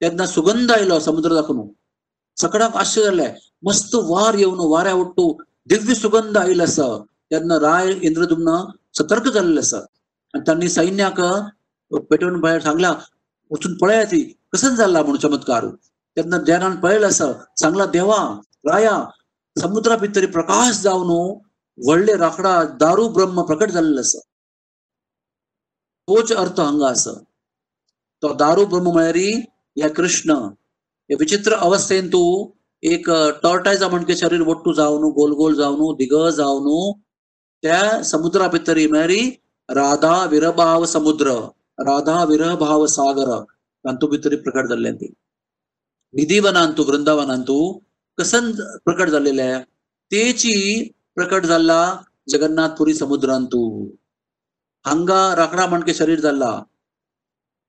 तेन्ना 0.00 0.26
सुगंध 0.26 0.70
आयलो 0.72 1.00
समुद्र 1.00 1.34
दाखवून. 1.34 1.77
सगळ्यांक 2.40 2.76
आश्चर्य 2.76 3.04
जालें 3.04 3.34
मस्त 3.62 3.94
वार 3.94 4.34
येवन 4.34 4.58
वाऱ्या 4.60 4.92
उठ्ठू 4.92 5.42
दिव्य 5.66 5.94
सुगंध 5.94 6.38
आयलो 6.38 6.62
आसा. 6.62 7.04
तेन्ना 7.30 7.56
राय 7.56 7.92
इंद्रदुम्न 8.02 8.64
सतर्क 8.94 9.28
जाल्ले 9.28 9.60
आसा. 9.60 9.78
आणि 10.34 10.40
त्यांनी 10.40 10.68
सैन्याक 10.68 11.20
पेटवून 12.10 12.40
भायर 12.40 12.60
सांगला 12.62 12.94
वचून 13.50 13.76
पळया 13.78 14.04
ती. 14.04 14.38
कसं 14.52 14.74
जाल्ला 14.74 15.02
म्हणून 15.02 15.20
चमत्कार? 15.20 15.66
तेन्ना 16.16 16.38
देवान 16.38 16.76
पळयलं 16.76 17.08
असं 17.08 17.32
सांगला 17.56 17.86
देवा 17.86 18.40
राया 18.64 19.04
समुद्रा 19.60 19.96
भितर 19.96 20.26
प्रकाश 20.26 20.80
जावन 20.80 21.10
व्हडले 21.86 22.16
राखडा 22.16 22.62
दारू 22.62 23.08
ब्रह्म 23.08 23.42
प्रकट 23.42 23.70
झालेलं 23.70 24.00
आसा. 24.00 24.18
तोच 26.08 26.32
अर्थ 26.32 26.60
हांगा 26.60 26.86
आसा. 26.86 27.10
तो 28.22 28.34
दारू 28.34 28.64
ब्रह्म 28.64 28.86
म्हळ्यार 28.86 29.40
या 29.76 29.90
कृष्ण 29.90 30.48
हे 31.10 31.14
विचित्र 31.14 31.54
अवस्थेन 31.66 32.08
तू 32.08 32.22
एक 32.82 33.10
टॉर्टायजा 33.42 33.88
म्हणके 33.88 34.16
शरीर 34.16 34.40
वट्टू 34.48 34.72
जावन 34.72 35.02
गोल 35.18 35.32
गोल 35.32 35.54
जावन 35.54 35.94
दिग 35.98 36.14
जावन 36.36 36.92
त्या 37.62 38.02
समुद्रा 38.02 38.48
भितर 38.48 38.76
येणारी 38.76 39.20
राधा 39.68 40.24
विरभाव 40.30 40.84
समुद्र 40.86 41.32
राधा 41.86 42.22
विरभाव 42.24 42.86
सागर 42.86 43.38
तांतू 43.84 44.06
भितर 44.06 44.36
प्रकट 44.36 44.68
जाल्ले 44.68 44.92
ती. 44.92 45.12
निधीवनांतू 46.14 46.82
वृंदावनांतू 46.84 47.58
कसन 48.18 48.50
प्रकट 48.84 49.08
झालेले 49.08 49.52
तेची 50.12 50.54
प्रकट 51.14 51.46
झाला 51.46 51.80
जगन्नाथपुरी 52.28 52.94
समुद्रांतू 52.94 53.60
हांगा 54.86 55.20
राखडा 55.36 55.66
म्हणके 55.66 55.94
शरीर 55.94 56.20
जाल्ला 56.20 56.62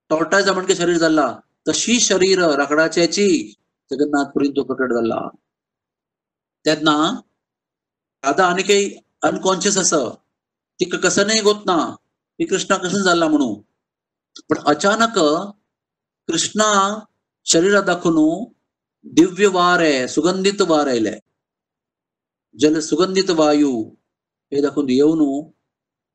टॉर्टायजा 0.10 0.54
म्हणके 0.54 0.76
शरीर 0.76 0.98
जाल्ला 0.98 1.28
तशी 1.68 2.00
शरीर 2.00 2.40
राखडाच्याची 2.56 3.54
जगन्नाथपुरी 3.92 4.50
तो 4.50 4.64
प्रकट 4.64 4.94
झाला. 4.94 5.30
तेन्ना 6.66 7.22
आता 8.24 8.46
आनी 8.46 8.64
काही 8.64 8.96
अनकॉन्शियस 9.22 9.78
आसा 9.78 10.16
तिका 10.80 10.98
कसनय 10.98 11.42
गोतना 11.42 11.96
की 12.38 12.46
कृष्णा 12.46 12.78
कसन 12.78 13.02
जाल्ला 13.02 13.28
म्हणून. 13.28 13.62
पण 14.50 14.58
अचानक 14.66 15.20
कृष्णा 16.28 17.00
शरीरात 17.46 17.84
दाखवून 17.84 18.54
दिव्य 19.04 19.48
वार 19.48 19.80
आहे 19.80 20.08
सुगंधित 20.08 20.62
वार 20.62 20.88
आयले 20.88 21.20
जल 22.60 22.80
सुगंधित 22.80 23.30
वायू 23.30 23.84
हे 24.54 24.62
दाखवून 24.62 24.90
येवन 24.90 25.50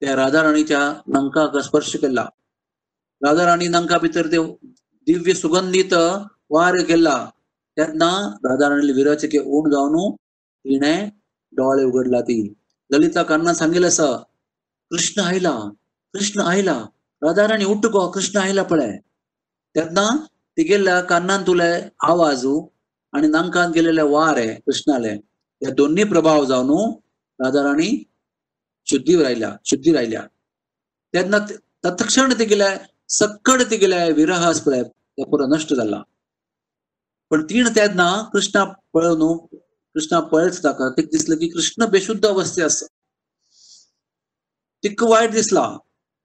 त्या 0.00 0.16
राधा 0.16 0.42
राणीच्या 0.42 1.00
नंकाक 1.06 1.56
स्पर्श 1.56 1.96
केला. 1.96 2.26
राधा 3.22 3.46
राणी 3.46 3.68
नंका 3.68 3.98
भितर 3.98 4.26
ते 4.26 4.36
दिव्य 5.06 5.34
सुगंधित 5.34 5.94
वार 6.50 6.82
केला. 6.82 7.30
तेन्ना 7.76 8.10
राधा 8.44 8.68
राणी 8.68 8.92
विराचे 8.92 9.26
के 9.26 9.38
ऊण 9.38 10.10
तिणे 10.64 11.06
डोळे 11.52 11.84
उघडला 11.84 12.20
ती. 12.20 12.52
ललिता 12.90 13.22
कान्ना 13.22 13.86
असं 13.86 14.16
कृष्ण 14.90 15.20
आयला 15.20 15.58
कृष्ण 16.12 16.40
आयला 16.40 16.84
राधा 17.22 17.48
राणी 17.48 17.64
उठ 17.64 17.86
गो 17.86 18.10
कृष्ण 18.10 18.38
आयला 18.38 18.62
पळय 18.62 18.96
तेन्ना 19.74 20.26
तिगेल्या 20.56 21.00
कान्नान 21.00 21.42
तुले 21.42 21.72
आवाज 22.02 22.46
आणि 23.12 23.28
नांकान 23.28 23.70
गेलेले 23.70 24.02
वार 24.02 24.36
आहे 24.36 24.54
कृष्णाले. 24.54 25.12
या 25.62 25.70
दोन्ही 25.70 26.04
प्रभाव 26.04 26.44
जाऊन 26.44 26.70
राधा 27.44 27.62
राणी 27.62 28.04
शुद्धी 28.86 29.22
राहिल्या 29.22 29.56
शुद्धी 29.64 29.92
राहिल्या. 29.92 30.22
त्यांना 31.12 31.38
तत्क्षण 31.84 32.32
ते 32.38 32.44
गेल्या 32.44 32.76
सक्कड 33.10 33.62
ते 33.62 33.76
विरह 33.76 34.06
विरहास 34.14 34.60
पुरो 34.60 35.46
नष्ट 35.54 35.74
झाला. 35.74 36.02
पण 37.30 37.42
तीन 37.50 37.68
तेन्ना 37.76 38.10
कृष्णा 38.32 38.64
पळोवन 38.94 39.36
कृष्णा 39.94 40.20
पळयत 40.30 40.58
ताका 40.64 40.88
तिक 40.96 41.06
दिसलं 41.12 41.36
की 41.36 41.48
कृष्ण 41.48 41.86
बेशुद्ध 41.90 42.24
अवस्थे 42.26 42.62
आसा 42.62 42.86
तिक 44.84 45.02
वायट 45.02 45.30
दिसला 45.30 45.66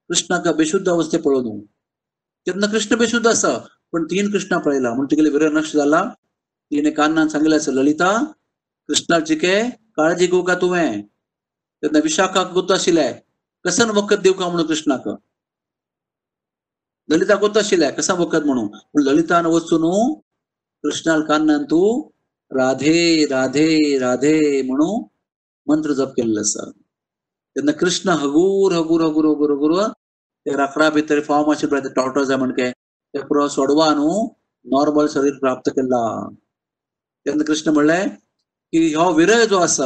कृष्णाका 0.10 0.52
बेशुद्ध 0.52 0.88
अवस्थे 0.90 1.18
पळोवन 1.18 1.60
तेन्ना 2.48 2.68
कृष्ण 2.68 2.96
बेशुद्ध 2.98 3.28
आसा 3.28 3.58
पण 3.94 4.04
तीन 4.06 4.32
कृष्णा 4.32 4.58
पळयला. 4.58 4.90
म्हणून 4.90 5.06
तिगेले 5.12 5.30
विरह 5.30 5.50
नष्ट 5.60 5.78
झाला. 5.78 6.04
तिने 6.72 6.92
कान्नान 6.92 7.28
सांगितलं 7.28 7.58
असं 7.58 7.74
ललिता 7.74 8.12
कृष्णाची 8.90 9.36
के 9.36 9.56
काळजी 9.98 10.28
घेऊ 10.28 10.42
का 10.42 10.56
तुवें 10.56 11.02
तेन्ना 11.84 12.00
विशाखाक 12.04 12.52
गुत 12.54 12.72
आशिल्ले 12.72 13.12
कसन 13.66 13.90
वखद 13.90 14.20
देऊ 14.22 14.34
का 14.34 14.48
म्हणून 14.48 14.68
कृष्णाक 14.68 15.08
ललिता 17.10 17.36
गुत 17.42 17.58
आशिल्ले 17.58 17.90
कसा 17.98 18.14
वखत 18.14 18.44
म्हणून 18.46 18.68
पूण 18.68 19.04
ललितान 19.04 19.46
वचून 19.46 19.86
कृष्णाल 20.84 21.22
कान्नान 21.28 21.64
तू 21.64 21.82
राधे 22.52 23.26
राधे 23.32 23.98
राधे 24.00 24.62
म्हणून 24.68 25.04
मंत्र 25.68 25.94
जप 25.94 26.12
केलेला 26.18 26.40
आसा 26.40 26.70
त्यांना 26.72 27.72
कृष्ण 27.80 28.10
हगूर 28.22 28.74
हगूर 28.74 29.02
हगूर 29.02 29.26
हगूर 29.26 29.52
हगूर 29.52 29.82
ते 30.46 30.56
राखडा 30.58 30.90
भितर 30.90 31.20
फॉर्म 31.22 31.52
असे 31.54 31.68
पळय 31.68 31.90
टॉटो 31.96 32.24
जाय 32.24 32.38
म्हणके 32.38 32.70
ते 32.72 33.20
पुरो 33.28 33.48
सोडवा 33.48 33.94
न्हू 33.94 34.14
नॉर्मल 34.66 35.08
शरीर 35.14 35.38
प्राप्त 35.42 35.70
केला. 35.70 36.04
तेन्ना 37.26 37.44
कृष्ण 37.44 37.72
म्हणले 37.74 38.00
की 38.74 38.94
हो 38.94 39.12
विरय 39.14 39.46
जो 39.48 39.58
आसा 39.60 39.86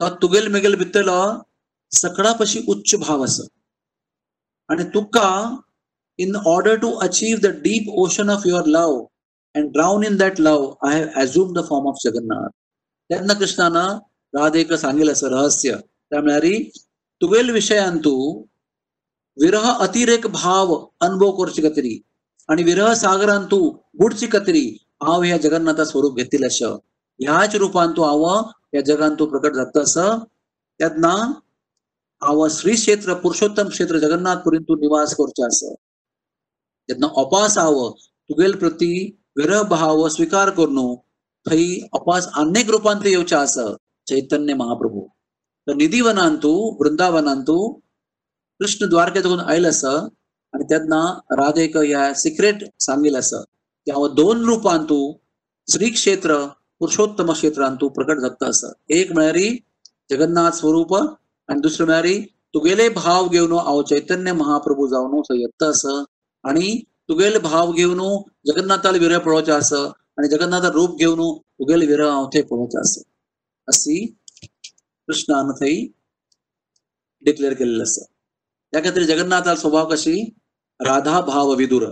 तो 0.00 0.08
तुगेल 0.22 0.48
मेगेल 0.52 0.74
भितरलो 0.78 1.20
सकळा 1.92 2.32
पशी 2.40 2.64
उच्च 2.68 2.94
भाव 3.00 3.22
आसा 3.22 3.46
आणि 4.68 4.84
तुका 4.84 5.56
in 6.18 6.36
order 6.36 6.76
to 6.76 6.92
achieve 6.98 7.38
the 7.42 7.46
deep 7.46 7.92
ocean 7.98 8.30
of 8.30 8.46
your 8.46 8.66
love 8.66 9.04
and 9.54 9.70
drown 9.72 10.04
in 10.04 10.16
that 10.16 10.40
love 10.40 10.72
I 10.82 11.00
have 11.00 11.22
assume 11.22 11.52
the 11.52 11.64
form 11.68 11.88
of 11.88 11.96
Jagannath 12.04 12.48
त्यांना 13.10 13.32
कृष्णान 13.32 13.76
राधेक 14.34 14.72
सांगेल 14.72 15.10
असं 15.10 15.28
रहस्य 15.28 15.76
त्या 16.10 16.20
म्हळ्यार 16.20 16.62
तुवेल 17.20 17.50
विषयांतू 17.50 18.02
तू 18.04 18.44
विरह 19.36 19.70
अतिरेक 19.70 20.26
भाव 20.26 20.74
अनुभव 21.00 21.30
करची 21.30 21.62
कतरी 21.62 21.98
आणि 22.48 22.62
विरह 22.62 22.92
सागरांतू 22.94 23.68
गुडची 23.70 24.26
कतरी 24.26 24.66
आव 25.00 25.22
ह्या 25.22 25.36
जगन्नाथा 25.36 25.84
स्वरूप 25.84 26.16
घेतील 26.16 26.44
अशें 26.44 26.76
ह्याच 27.20 27.54
रूपांतू 27.56 28.02
आव 28.02 28.24
या 28.74 28.80
ह्या 28.86 29.08
प्रकट 29.26 29.54
जात 29.54 29.76
असं 29.76 30.18
त्यातना 30.80 31.32
आव 32.22 32.46
श्री 32.48 32.74
क्षेत्र 32.74 33.14
पुरुषोत्तम 33.22 33.68
क्षेत्र 33.68 33.98
जगन्नाथ 34.00 34.36
पुरीन 34.44 34.62
तू 34.68 34.74
निवास 34.76 35.14
करचे 35.14 35.44
आसा 35.44 35.72
अपास 37.22 37.56
आव 37.58 37.76
तुगेल 38.30 38.54
प्रती 38.58 38.92
विरह 39.38 39.62
भाव 39.70 40.08
स्वीकार 40.08 40.50
करून 40.58 40.78
थंय 41.46 41.66
अपास 41.94 42.28
अनेक 42.42 42.70
रुपान 42.70 43.04
ते 43.04 43.10
येवचे 43.10 43.36
आसा 43.36 43.66
चैतन्य 44.06 44.54
महाप्रभू. 44.54 45.00
तर 45.66 45.74
निधीवनान 45.74 46.36
तू 46.42 46.52
वृंदावनान 46.80 47.42
तू 47.42 47.56
कृष्ण 48.60 48.88
द्वारकेतून 48.88 49.40
आयला 49.40 49.68
आसा 49.68 49.92
आणि 50.54 50.64
तेन्ना 50.70 51.02
राधेक 51.40 51.76
ह्या 51.76 52.12
सिक्रेट 52.22 52.64
सांगिल्लें 52.86 53.18
आसा 53.18 53.42
की 53.42 53.90
हांव 53.90 54.06
दोन 54.14 54.44
रुपान 54.48 54.84
तू 54.90 54.98
श्री 55.68 55.90
क्षेत्र 55.90 56.38
पुरुषोत्तम 56.80 57.32
क्षेत्रान 57.32 57.76
तू 57.80 57.88
प्रकट 57.98 58.20
जाता 58.20 58.48
आसा 58.48 58.72
एक 58.98 59.12
म्हळ्यार 59.12 59.38
जगन्नाथ 60.10 60.58
स्वरूप 60.60 60.96
आणि 61.48 61.60
दुसरी 61.60 61.84
म्हणारी 61.84 62.22
तुगेले 62.54 62.88
भाव 62.88 63.28
घेऊन 63.28 63.52
आव 63.52 63.82
चैतन्य 63.82 64.32
महाप्रभू 64.32 64.86
जावन 64.86 65.22
संयत्त 65.22 65.62
अस. 65.62 65.86
आणि 66.44 66.80
तुगेले 67.08 67.38
भाव 67.38 67.72
घेऊन 67.72 68.22
जगन्नाथाला 68.46 68.98
विरह 68.98 69.18
पळोवचे 69.18 69.52
अस. 69.52 69.72
आणि 69.72 70.28
जगन्नाथ 70.28 70.60
रूप 70.60 70.98
घेऊन 70.98 71.38
तुगेले 71.38 71.86
विरह 71.86 72.10
हांव 72.10 72.28
थंय 72.34 72.42
पळोवचे 72.42 73.02
अशी 73.66 74.06
कृष्णान 75.06 75.50
थंय 75.50 75.86
डिक्लेअर 77.24 77.54
केलेलं 77.54 77.82
आसा 77.82 78.04
त्या 78.72 78.80
खातीर 78.80 79.02
जगन्नाथाला 79.02 79.56
स्वभाव 79.56 79.88
कशी? 79.88 80.34
राधा 80.80 81.20
भाव 81.20 81.54
विदुर. 81.54 81.88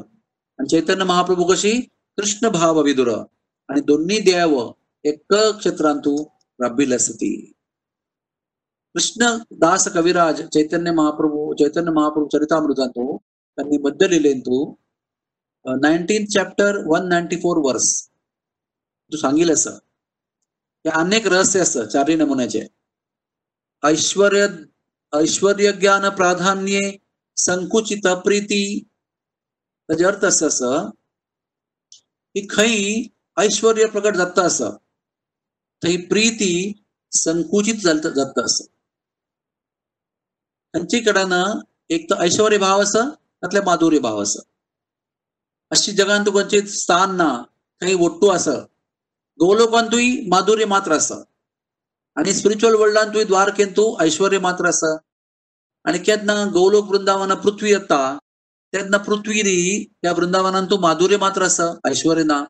आणि 0.58 0.68
चैतन्य 0.68 1.04
महाप्रभू 1.04 1.44
कशी? 1.44 1.80
कृष्ण 2.16 2.48
भाव 2.48 2.82
विदुर. 2.82 3.10
आणि 3.68 3.80
दोन्ही 3.80 4.18
देव 4.18 4.70
एक 5.04 5.34
क्षेत्रांतू 5.34 6.24
तू 6.24 6.24
राबिल्ली 6.60 6.94
आसा 6.94 7.12
ती 7.12 7.52
कृष्ण 8.94 9.28
दास 9.58 9.86
कविराज 9.94 10.40
चैतन्य 10.54 10.90
महाप्रभू 10.92 11.38
चैतन्य 11.58 11.90
महाप्रभू 11.92 12.26
चरितामृतांतू 12.32 13.16
त्यांनी 13.58 13.78
बद्दल 13.82 14.10
लिहिले 14.10 14.32
तू 14.40 14.58
nineteen 15.64 16.26
chapter 16.34 16.76
one 16.86 17.08
ninety 17.08 17.36
four 17.36 17.58
verse 17.64 17.88
तू 19.12 19.16
सांगिल 19.16 19.50
असं 19.52 19.78
हे 20.84 20.90
अनेक 21.00 21.26
रहस्य 21.26 21.60
आसा 21.60 21.84
चारही 21.86 22.16
नमुन्याचे 22.16 22.62
ऐश्वर्य 23.82 24.46
ऐश्वर्य 25.12 25.72
ज्ञान 25.80 26.08
प्राधान्ये 26.16 26.82
संकुचित 27.36 28.06
प्रीती 28.24 28.64
त्याचे 29.88 30.04
अर्थ 30.04 30.24
असं 30.24 30.46
असं 30.46 30.90
की 32.34 32.46
खै 32.50 32.70
ऐश्वर्य 33.36 33.86
प्रकट 33.86 34.16
जाता 34.16 34.42
असं 34.46 34.76
थंय 35.82 35.96
प्रीती 36.06 36.52
संकुचित 37.12 37.82
जाता 37.84 38.44
असं 38.44 38.72
तांचे 40.74 41.00
कडेन 41.00 41.58
एक 41.90 42.10
तर 42.10 42.16
ऐश्वर्य 42.16 42.58
भाव 42.58 42.82
असं 42.82 43.04
नातल्या 43.42 43.62
माधुर्य 43.62 43.98
भाव 43.98 44.22
असं. 44.22 44.40
अशी 45.70 45.92
जगांत 45.92 46.26
तुका 46.26 46.66
स्थान 46.66 47.16
ना 47.16 47.42
काही 47.80 47.94
वट्टू 47.94 48.30
असं. 48.30 48.54
गोलोकांतूय 49.38 50.20
माधुर्य 50.28 50.64
मात्र 50.64 50.92
असं. 50.92 51.22
आणि 52.16 52.32
स्पिरिच्युअल 52.32 52.74
वर्ल्डान 52.74 53.08
तुवें 53.08 53.96
ऐश्वर्य 54.00 54.38
मात्र 54.38 54.66
आसा 54.66 54.96
आणि 55.84 55.98
केन्ना 55.98 56.44
गोलोक 56.44 56.88
वृंदावन 56.88 57.34
पृथ्वी 57.34 57.70
येता 57.70 58.18
तेन्ना 58.72 58.96
पृथ्वी 58.96 59.84
त्या 60.02 60.12
वृंदावनान 60.12 60.66
माधुर्य 60.80 61.16
मात्र 61.16 61.42
आसा 61.42 61.78
ऐश्वर्य 61.84 62.22
ना 62.22 62.44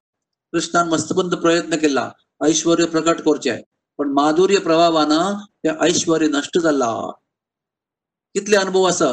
कृष्णान 0.53 0.89
मस्तबंद 0.89 1.35
प्रयत्न 1.35 1.77
केला. 1.77 2.11
ऐश्वर्य 2.45 2.85
प्रकट 2.85 3.21
करचे 3.21 3.63
पण 3.99 4.09
माधुर्य 4.09 4.59
प्रभावान 4.59 5.13
ते 5.45 5.69
ऐश्वर्य 5.81 6.27
नष्ट 6.27 6.59
जाला 6.59 7.13
कितले 8.35 8.57
अनुभव 8.57 8.85
आसा 8.89 9.09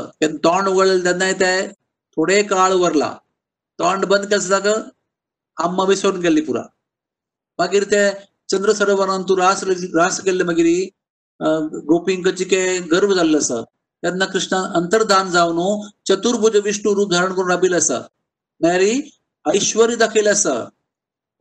तोंड 0.45 0.67
उगडलें 0.67 1.03
तेन्नाय 1.05 1.33
ते 1.41 1.51
थोडे 2.17 2.41
काळ 2.51 2.71
वरला 2.83 3.09
तोंड 3.79 4.05
बंद 4.11 4.25
केलें 4.31 4.47
जाग 4.47 4.67
आम्मा 5.57 5.83
विसरून 5.89 6.19
गेल्ली 6.21 6.41
पुरा. 6.47 6.63
मागीर 7.59 7.83
ते 7.91 8.01
चंद्र 8.51 8.73
सरोवरान 8.79 9.23
तूं 9.29 9.37
रास 9.37 9.63
रास 9.95 10.19
केल्ले 10.25 10.43
मागीर 10.49 10.69
गोपींक 11.91 12.27
जिके 12.39 12.61
गर्व 12.93 13.13
जाल्लो 13.19 13.37
आसा 13.37 13.61
तेन्ना 14.03 14.25
कृष्णान 14.33 14.63
अंतर्धान 14.79 15.29
जावन 15.31 15.57
हो, 15.57 15.69
चतुर्भुज 16.07 16.55
विष्णू 16.65 16.93
रूप 16.95 17.11
धारण 17.11 17.33
करून 17.33 17.51
राबिल्लो 17.51 17.77
आसा 17.77 17.99
मॅरी 18.61 18.93
ऐश्वर्य 19.45 19.95
दाखयलें 20.03 20.31
आसा 20.31 20.55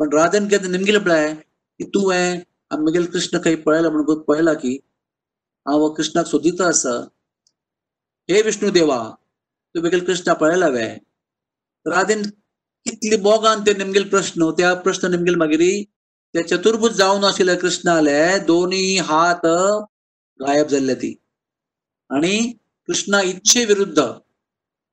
पण 0.00 0.12
राधेन 0.16 0.48
केन्ना 0.48 0.68
निमगेलें 0.76 1.02
पळय 1.04 1.32
की 1.34 1.84
तुवें 1.94 2.40
आमगेले 2.76 3.06
कृष्ण 3.14 3.38
खंय 3.44 3.54
पळयला 3.64 3.90
म्हणून 3.90 4.20
पळयला 4.28 4.54
की 4.60 4.74
हांव 5.66 5.88
कृष्णाक 5.96 6.26
सोदिता 6.26 6.68
आसा 6.68 6.94
हे 8.30 8.42
विष्णू 8.42 8.70
देवा 8.70 8.98
तुवें 9.74 10.00
कृष्णा 10.04 10.32
पळयला 10.34 10.68
वे 10.68 10.86
राधेन 11.86 12.22
कितली 12.86 13.16
मोगान 13.22 13.60
ते 13.66 13.72
निमगेल 13.74 14.08
प्रश्न 14.08 14.50
त्या 14.50 14.74
प्रश्न 14.84 15.10
निमगेल 15.10 15.34
मागीर 15.34 15.62
ते 16.34 16.42
चतुर्भुज 16.42 16.92
जावन 16.96 17.24
आशिल्ले 17.24 17.56
कृष्णाले 17.56 18.20
दोन्ही 18.46 18.96
हात 19.08 19.46
गायब 20.40 20.66
जाल्ले 20.68 20.94
ती. 20.94 21.12
आणि 22.10 22.36
कृष्णा 22.88 23.20
इच्छे 23.22 23.64
विरुद्ध 23.64 24.02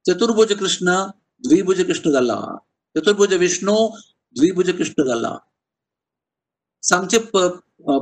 चतुर्भुज 0.06 0.54
कृष्ण 0.54 0.96
द्विभुज 1.44 1.82
कृष्ण 1.82 2.12
जाला 2.12 2.40
चतुर्भुज 2.96 3.34
विष्णू 3.34 3.76
द्विभुज 4.36 4.70
कृष्ण 4.78 5.04
जाला 5.08 5.38
सांगचे 6.84 7.18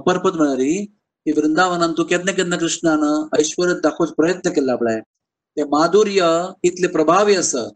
परपत 0.05 0.35
म्हणाली 0.35 0.85
की 0.85 1.31
वृंदावनान 1.31 1.93
तू 1.97 2.03
केन्ना 2.03 2.31
केन्ना 2.31 2.57
कृष्णान 2.57 3.03
ऐश्वर 3.39 3.73
दाखोवच 3.79 4.13
प्रयत्न 4.13 4.49
केला 4.49 4.75
पळय 4.75 4.99
ते 5.57 5.63
माधुर्य 5.63 6.21
इतले 6.63 6.87
प्रभावी 6.87 7.35
असं 7.35 7.67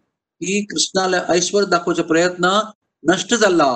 की 0.41 0.61
कृष्णाला 0.65 1.21
ऐश्वर्य 1.29 1.65
दाखवचे 1.65 2.01
प्रयत्न 2.03 2.49
नष्ट 3.03 3.33
झाला. 3.35 3.71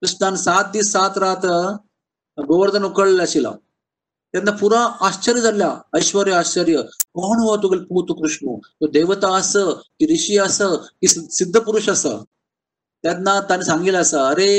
कृष्णान 0.00 0.36
सात 0.36 0.64
दीस 0.72 0.92
सात 0.92 1.18
रात 1.18 1.44
गोवर्धन 2.38 2.84
उकळला 2.84 3.22
आशिल्लो 3.22 3.52
तेन्ना 4.34 4.50
पुरा 4.60 4.80
आश्चर्य 5.06 5.40
झाला. 5.40 5.70
ऐश्वर्य 5.96 6.32
आश्चर्य. 6.32 6.82
कोण 7.14 7.38
हो 7.44 7.56
तुगेलो 7.62 7.84
पूत 7.84 8.16
कृष्ण? 8.20 8.54
तो 8.80 8.86
देवता 8.88 9.36
आस 9.36 9.52
की 9.56 10.12
ऋषी 10.14 10.38
आस 10.44 10.58
की 10.62 11.06
सिद्ध 11.08 11.56
पुरुष 11.60 11.88
आस 11.88 12.06
तेन्ना 13.04 13.40
ताणें 13.48 13.64
सांगिल्लें 13.64 14.00
आसा 14.00 14.20
अरे 14.28 14.52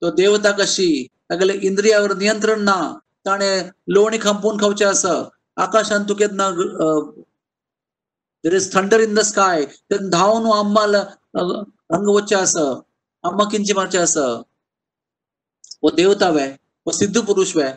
तो 0.00 0.10
देवता 0.10 0.50
कशी? 0.60 0.88
तागेले 1.30 1.54
इंद्रियावर 1.66 2.16
नियंत्रण 2.16 2.60
ना. 2.60 2.76
ताणें 3.26 3.70
लोणी 3.94 4.18
खांपून 4.22 4.60
खावचें 4.60 4.86
आसा 4.86 5.14
आकाशान 5.56 6.02
तूं 6.08 6.14
केन्ना 6.14 6.46
there 8.44 8.54
is 8.54 8.74
thunder 8.74 9.00
in 9.00 9.14
the 9.14 9.20
sky 9.22 9.64
तेन्ना 9.64 10.08
धांवन 10.16 10.50
आम्माल 10.52 10.94
हांगा 10.94 12.12
वचचें 12.12 12.36
आसा 12.36 12.64
आम्मा 13.24 13.44
किंची 13.50 13.72
मारचें 13.72 13.98
आसा 14.00 14.26
वो 15.82 15.90
देवता 15.90 16.28
वे 16.30 16.46
व 16.86 16.90
सिद्ध 16.90 17.20
पुरुष 17.20 17.56
वे 17.56 17.70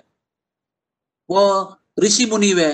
व 1.30 1.41
ऋषी 2.03 2.26
मुनी 2.26 2.53
वे 2.53 2.72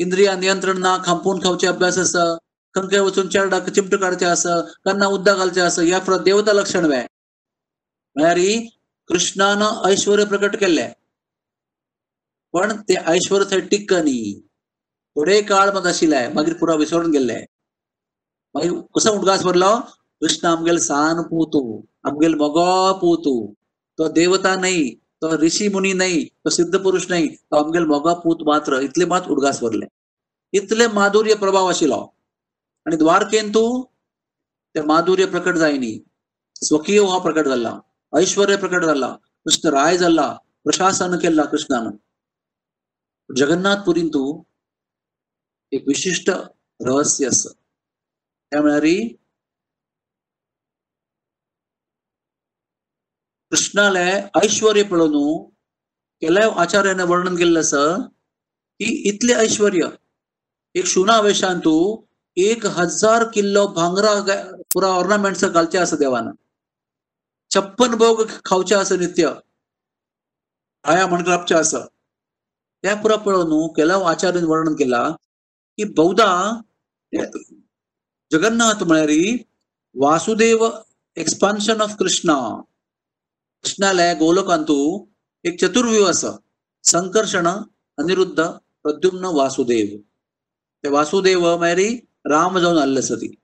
इंद्रिया 0.00 0.34
नियंत्रण 0.36 0.78
ना 0.78 0.96
खांपून 1.04 1.42
खावचे 1.44 1.66
अभ्यास 1.66 1.98
असं 1.98 2.36
कंके 2.74 2.98
वचून 2.98 3.28
चेरडाक 3.28 3.68
चिमट 3.70 3.94
काडचे 3.94 4.26
अस 4.26 4.46
कन्ना 4.84 5.06
उद्दा 5.06 5.34
घालचे 5.34 5.60
असं 5.60 5.82
या 5.82 5.98
देवता 6.24 6.52
लक्षण 6.52 6.84
वे 6.84 7.02
म्हळ्यार 8.16 8.38
कृष्णान 9.10 9.62
ऐश्वर्य 9.84 10.24
प्रकट 10.24 10.56
केले 10.56 10.86
पण 12.54 12.76
ते 12.88 12.94
ऐश्वर्य 13.06 13.44
थंय 13.50 13.60
टिक्क 13.60 13.92
नाही 13.94 14.34
थोडे 15.16 15.40
काळ 15.48 15.70
मग 15.74 15.86
आशिल्ले 15.86 16.26
मागीर 16.34 16.54
पुरा 16.60 16.74
विसरून 16.74 17.10
गेल्ले 17.10 17.40
मागीर 18.54 18.72
कसो 18.96 19.10
उडगास 19.18 19.42
भरलो 19.44 19.66
हो? 19.66 19.80
कृष्ण 20.20 20.46
आमगेल 20.48 20.78
सान 20.78 21.22
पोवतू 21.22 21.60
आमगेल 22.08 22.34
मोगो 22.34 22.66
पोवतू 23.00 23.34
तो 23.98 24.08
देवता 24.12 24.54
नाही 24.56 24.82
तो 25.20 25.36
ऋषी 25.42 25.68
मुनी 25.68 25.92
नाही 25.92 26.24
तो 26.44 26.50
सिद्ध 26.50 26.74
पुरुष 26.84 27.08
नाही. 27.10 27.28
तो 27.28 27.56
आमगेल 27.56 27.84
मोगा 27.86 28.12
पूत 28.22 28.38
मात्र 28.46 28.80
इतले 28.82 29.04
मात 29.06 29.28
उडगास 29.30 29.60
भरले. 29.62 29.86
इतले 30.52 30.86
माधुर्य 30.88 31.34
प्रभाव 31.34 31.68
आशिल्लो 31.68 31.96
हो. 31.96 32.06
आणि 32.86 32.96
द्वारकेन 32.96 33.50
तू 33.54 33.64
ते 34.74 34.80
माधुर्य 34.82 35.26
प्रकट 35.26 35.54
जायनी 35.56 35.92
स्वकीय 36.62 36.98
हो 36.98 37.18
प्रकट 37.20 37.46
जाला 37.48 37.72
ऐश्वर्य 38.12 38.56
प्रकट 38.56 38.84
जाला 38.84 39.08
कृष्ण 39.44 39.68
राय 39.70 39.96
जाला 39.98 40.26
प्रशासन 40.64 41.16
केला 41.18 41.44
कृष्णान. 41.44 41.90
जगन्नाथ 43.30 43.84
पुरीन 43.86 44.08
तू 44.08 44.22
एक 45.74 45.84
विशिष्ट 45.88 46.30
रहस्य 46.80 47.26
अस. 47.26 47.46
त्या 48.50 48.60
म्हळ्यार 48.60 48.82
कृष्णाले 53.50 54.22
ऐश्वर्य 54.44 54.82
पळोवन 54.82 55.48
केल्या 56.20 56.60
आचार्याने 56.62 57.02
वर्णन 57.02 57.36
केलेलं 57.36 57.60
असं 57.60 58.00
की 58.78 59.08
इतले 59.08 59.34
ऐश्वर्य 59.34 59.88
एक 60.74 60.86
शुना 60.86 61.20
वेशान 61.20 61.58
तू 61.58 62.04
एक 62.36 62.66
हजार 62.66 63.24
किल्लो 63.34 63.66
भांगरा 63.66 64.12
पुरा 64.72 64.86
ऑर्नामेंट्स 64.86 65.44
घालचे 65.44 65.78
असं 65.78 65.96
देवान. 65.96 66.28
छप्पन 67.54 67.94
भोग 67.94 68.26
खावचे 68.44 68.74
असं 68.74 68.98
नित्य. 68.98 69.30
आया 70.84 71.06
म्हणचे 71.06 71.54
असं. 71.54 71.80
त्या 72.82 72.94
पुरा 72.94 73.16
पळोवन 73.16 73.72
केल्या 73.72 74.10
आचार्याने 74.10 74.46
वर्णन 74.46 74.72
केला 74.72 75.16
की 75.76 75.84
बहुधा 75.84 76.60
जगन्नाथ 78.32 78.82
म्हळ्यार 78.82 79.10
वासुदेव 79.94 80.68
एक्सपान्शन 81.16 81.80
ऑफ 81.80 81.94
कृष्णा 81.98 82.62
कृष्णालय 83.62 84.14
गोलकांतू 84.14 85.06
एक 85.44 85.60
चतुर्व्यूह 85.60 86.10
असा 86.10 86.30
संकर्षण 86.84 87.46
अनिरुद्ध 87.98 88.42
प्रद्युम्न 88.82 89.24
वासुदेव. 89.24 89.98
ते 90.82 90.88
वासुदेव 90.88 91.56
म्हळ्यार 91.56 91.78
राम 92.30 92.58
जाऊन 92.58 92.78
आल्ले 92.78 92.98
आसा 92.98 93.14
ती 93.14 93.34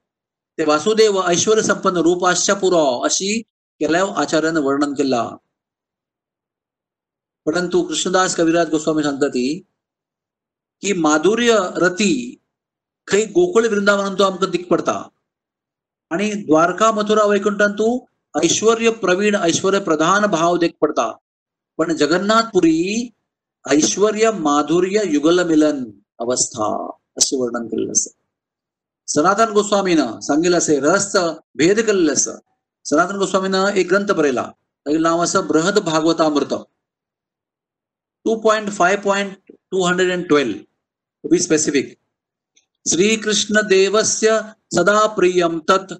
ते 0.58 0.64
वासुदेव 0.64 1.22
ऐश्वर्य 1.22 1.62
संपन्न 1.62 1.96
रूपाश्य 1.96 2.54
पुरो 2.54 3.00
अशी 3.04 3.40
केल्या 3.80 4.04
आचार्यान 4.16 4.56
वर्णन 4.56 4.92
केला. 4.92 5.30
परंतु 7.46 7.82
कृष्णदास 7.82 8.36
कविराज 8.36 8.70
गोस्वामी 8.70 9.02
सांगता 9.02 9.28
ती 9.28 9.62
की 10.80 10.92
माधुर्य 10.92 11.58
रती 11.76 12.36
खंय 13.06 13.24
गोकुळ 13.24 13.66
वृंदावनांतू 13.66 14.22
आमकां 14.22 14.50
दिक 14.50 14.68
पडता. 14.68 15.08
आणि 16.10 16.32
द्वारका 16.32 16.92
मथुरा 16.92 17.24
वैकुंठांतू 17.26 18.04
ऐश्वर्य 18.44 18.90
प्रवीण 18.90 19.34
ऐश्वर्य 19.34 19.78
प्रधान 19.78 20.26
भाव 20.26 20.56
देख 20.56 20.70
पडता. 20.80 21.16
पण 21.78 21.96
जगन्नाथपुरी 21.96 23.10
ऐश्वर्य 23.70 24.30
माधुर्य 24.30 25.00
युगल 25.06 25.46
मिलन 25.46 25.84
अवस्था 26.18 26.90
असे 27.18 27.36
वर्णन 27.36 27.66
केलेलं 27.66 27.92
असं. 27.92 28.10
सनातन 29.06 29.52
गोस्वामीनं 29.52 30.20
सांगितलं 30.20 30.58
असे 30.58 30.80
रहस्य 30.80 31.20
भेद 31.54 31.80
केलेलं 31.80 32.12
असं. 32.12 32.34
सनातन 32.84 33.16
गोस्वामीनं 33.16 33.66
एक 33.66 33.88
ग्रंथ 33.88 34.06
बरयला 34.06 34.50
नाव 34.86 35.24
असं 35.24 35.46
Brihad 35.46 35.78
Bhagavatamrita. 35.78 36.54
Two 38.24 38.40
point 38.40 38.70
five 38.70 38.96
point 38.96 39.32
two 39.48 39.86
hundred 39.86 40.12
and 40.12 40.28
twelve 40.28 40.58
to 41.24 41.28
be 41.28 41.38
specific 41.38 41.96
Shrikrishna 42.86 43.60
देवस्य 43.68 44.40
सदा 44.74 45.06
प्रियम 45.16 45.58
तत् 45.68 45.92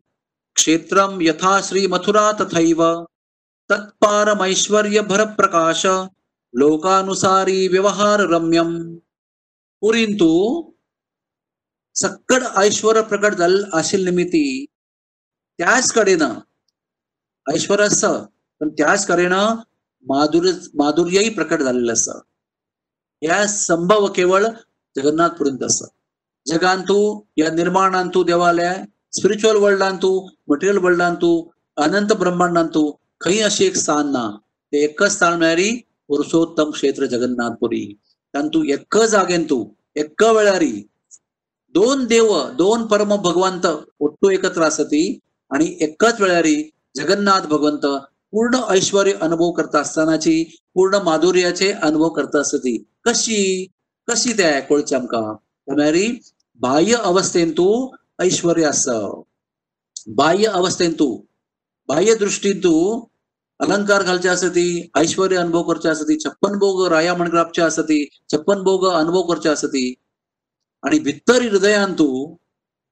क्षेत्रम 0.57 1.21
यथा 1.23 1.61
श्री 1.61 1.87
मथुरा 1.87 2.31
तथैव। 2.33 2.83
तत्पारमैश्वर्य 3.71 5.01
भर 5.03 5.25
प्रकाश 5.35 5.85
लोकानुसारी 6.55 7.67
व्यवहार 7.69 8.21
रम्यम 8.31 8.73
पुरींतू 9.83 10.31
सक्कड 11.97 12.45
ऐश्वर 12.57 13.01
प्रकट 13.03 13.35
झालेलं 13.35 13.79
असेल 13.79 14.05
निमित्ती। 14.05 14.65
त्याच 15.59 15.93
कडेन 15.93 16.23
ऐश्वर 17.47 17.81
असतं 17.81 18.25
पण 18.61 18.69
त्याच 18.71 19.07
कडेन 19.07 19.33
माधुर्य 20.07 20.53
माधुर्यही 20.75 21.29
प्रकट 21.35 21.63
झालेलं 21.63 21.93
असतं 21.93 22.21
या 23.23 23.47
संभव 23.47 24.07
केवळ 24.13 24.47
जगन्नाथपुरींत 24.96 25.64
असतं 25.64 25.88
जगांतू 26.46 26.98
या 27.38 27.50
निर्माणांतू 27.52 28.24
देवालय 28.24 28.74
स्पिरिच्युअल 29.12 29.56
वर्ल्डांतू 29.56 30.12
मटेरियल 30.48 30.78
वर्ल्डांतू 30.78 31.32
अनंत 31.78 32.14
ब्रह्मांडांतू 32.14 32.92
खंय 33.22 33.42
अशी 33.42 33.66
एक 33.66 33.76
स्थान 33.76 34.12
ना 34.12 34.30
ते 34.74 34.84
एकच 34.84 35.12
स्थान 35.12 35.40
मेळ्ळी 35.40 35.72
पुरुषोत्तम 36.08 36.72
क्षेत्र 36.72 37.06
जगन्नाथपुरी 37.06 37.86
तांतू 38.34 38.64
एक 38.64 38.98
जागेंतू 39.06 39.64
एक 39.96 40.24
वेळारी 40.36 40.72
दोन 41.76 42.06
देव 42.06 42.28
दोन 42.58 42.86
परम 42.86 43.16
भगवंत 43.22 43.66
ಒಟ್ಟು 44.00 44.32
एकत्र 44.32 44.64
असती 44.64 45.04
आणि 45.52 45.66
एकच 45.80 46.22
वेळारी 46.22 46.56
जगन्नाथ 46.96 47.48
भगवंत 47.48 47.86
पूर्ण 48.34 48.60
ऐश्वर 48.70 49.10
अनुभव 49.22 49.52
करता 49.52 49.80
असतानाची 49.80 50.44
पूर्ण 50.74 50.98
माधुर्याचे 51.04 51.72
अनुभव 51.72 52.10
करता 52.10 52.40
असती 52.40 52.78
कशी 53.06 53.68
कशी 54.11 54.33
त्या 54.33 54.61
कळचे 54.61 54.97
आमकां 54.97 55.35
त्यामेरी 55.35 56.07
बाह्य 56.61 56.97
अवस्थेंतू 57.03 57.69
ऐश्वर्य 58.19 58.65
आसा 58.65 58.99
बाह्य 60.07 60.47
अवस्थेन 60.47 60.93
तूं 60.93 61.17
बाह्य 61.89 62.15
दृष्टींतू 62.15 62.75
अलंकार 63.61 64.03
घालचे 64.03 64.29
असती 64.29 64.91
ऐश्वर्य 64.95 65.37
अनुभव 65.37 65.63
करचे 65.63 65.89
असती 65.89 66.19
छप्पन 66.19 66.59
भोग 66.59 66.87
राया 66.87 67.15
म्हणग्रापचे 67.15 67.63
असती 67.63 68.05
छप्पन 68.33 68.63
भोग 68.63 68.87
अनुभव 68.89 69.23
करचे 69.23 69.49
असती 69.49 69.95
आणि 70.83 70.99
भित्तरी 70.99 71.49
हृदयांतू 71.49 72.07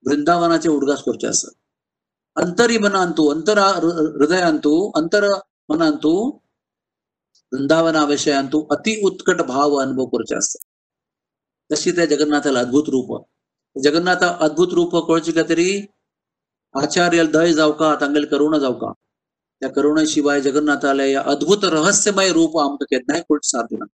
वृंदावनाचे 0.07 0.69
उडगास 0.69 1.03
करचे 1.03 1.27
असत. 1.27 1.49
अंतरी 2.37 2.79
मनांतू 2.79 3.29
अंतर 3.29 3.59
हृदयांतू 3.59 4.91
अंतर 4.95 5.27
मनांतू 5.69 6.13
वृंदावना 7.53 8.05
विषयांतू 8.05 8.67
अति 8.71 9.01
उत्कट 9.05 9.43
भाव 9.43 9.75
अनुभव 9.75 10.07
करचे 10.07 10.37
असत. 10.37 10.68
तशी 11.73 11.91
त्या 11.91 12.05
जगन्नाथाला 12.05 12.61
अद्भुत 12.61 12.85
रूप. 12.89 13.25
जगन्नाथ 13.85 14.25
अद्भुत 14.41 14.69
रूप 14.73 14.97
कळचे 14.97 15.33
का 15.33 15.43
तरी 15.49 15.81
आचार्य 16.75 17.27
दय 17.27 17.53
जावका 17.53 17.95
तांगेल 18.01 18.25
करुणा 18.25 18.59
जावका 18.59 18.93
त्या 19.61 19.69
करुणेशिवाय 19.69 20.41
जगन्नाथाला 20.41 21.05
या 21.05 21.23
अद्भुत 21.27 21.65
रहस्यमय 21.65 22.33
रूप 22.33 22.59
आमकां 22.59 23.01
नाही 23.09 23.23
कळच 23.23 23.51
साधना. 23.51 23.85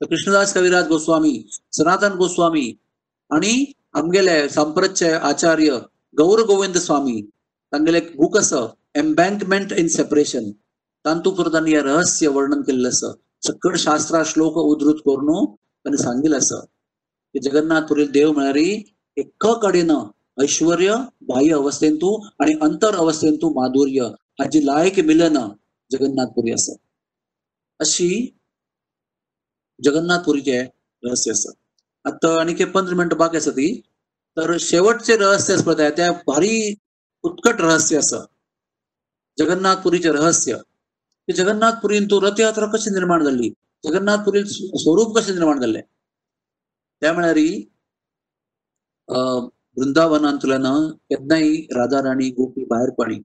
तर 0.00 0.06
कृष्णदास 0.06 0.54
कविराज 0.54 0.88
गोस्वामी 0.88 1.48
सनातन 1.72 2.12
गोस्वामी 2.12 2.74
आणि 3.30 3.72
आमगेले 3.94 4.48
संप्रतचे 4.48 5.10
आचार्य 5.10 5.78
गौर 6.18 6.42
गोविंद 6.42 6.76
स्वामी 6.76 7.30
तांगेले 7.72 7.98
एक 7.98 8.12
बूक 8.16 8.36
एम्बँकमेंट 8.94 9.72
इन 9.72 9.88
सेपरेशन 9.88 10.50
तांतू 11.04 11.52
तांणी 11.52 11.74
रहस्य 11.74 12.28
वर्णन 12.28 12.60
केलेलं 12.60 12.88
असं. 12.88 13.12
सकट 13.46 13.76
शास्त्रा 13.76 14.22
श्लोक 14.26 14.56
उद्धृत 14.56 14.94
करून 14.94 15.54
तांणी 15.54 16.02
सांगेल 16.02 16.34
असं. 16.34 16.60
जगन्नाथपुरी 17.40 18.06
देव 18.06 18.32
मिळणारी 18.32 18.94
एक 19.16 19.46
कडेन 19.46 19.90
ऐश्वर्य 20.42 20.94
बाह्य 21.20 21.54
अवस्थेंतू 21.54 22.26
आणि 22.40 22.54
अंतर 22.62 22.94
अवस्थेंतू 22.94 23.60
माधुर्य 23.60 24.02
हाची 24.40 24.66
लायक 24.66 25.00
मिलन 25.00 25.38
जगन्नाथपुरी 25.92 26.52
असं. 26.52 26.72
अशी 27.80 28.38
जगन्नाथपुरीचे 29.84 30.62
रहस्य 31.04 31.32
असं. 31.32 31.50
आता 32.04 32.40
आणखी 32.40 32.64
पंधरा 32.64 32.94
मिनिटं 32.94 33.16
बाकी 33.16 33.36
असं 33.36 33.50
ती. 33.50 33.80
तर 34.36 34.56
शेवटचे 34.60 35.16
रहस्य 35.16 35.56
स्पर्धा 35.56 35.82
आहे 35.82 35.92
त्या 35.92 36.12
भारी 36.12 36.74
उत्कट 37.22 37.60
रहस्य 37.60 37.96
असं. 37.96 38.20
जगन्नाथपुरीचे 39.38 40.08
रहस्य. 40.08 40.56
जगन्नाथपुरीन 41.36 42.04
तू 42.04 42.20
रथयात्रा 42.20 42.66
कशी 42.66 42.90
निर्माण 42.90 43.24
झाली? 43.24 43.50
जगन्नाथपुरी 43.84 44.44
स्वरूप 44.44 45.18
कसे 45.18 45.32
निर्माण 45.32 45.60
झाले? 45.60 45.80
त्या 47.02 47.12
म्हळ्यार 47.12 47.36
वृंदावनांतल्यान 49.76 50.64
केन्नाय 50.90 51.50
राधा 51.50 51.98
राणी 52.02 52.30
गोपी 52.30 52.64
भायर 52.64 52.90
पडी 52.90 53.16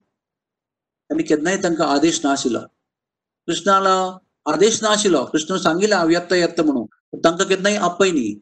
आनी 1.11 1.23
केन्नाय 1.23 1.57
तांकां 1.57 1.87
आदेश 1.87 2.25
नाशिल्लो 2.25 2.59
कृष्णाला 3.47 4.17
आदेश 4.45 4.83
नाशिल्लो 4.83 5.25
कृष्ण 5.25 5.57
सांगिल्लें 5.57 5.97
हांव 5.97 6.09
येता 6.09 6.35
येता 6.35 6.63
म्हणून. 6.63 6.85
तांकां 7.23 7.47
केन्नाय 7.47 7.75
आपय 7.75 8.11
न्ही. 8.11 8.39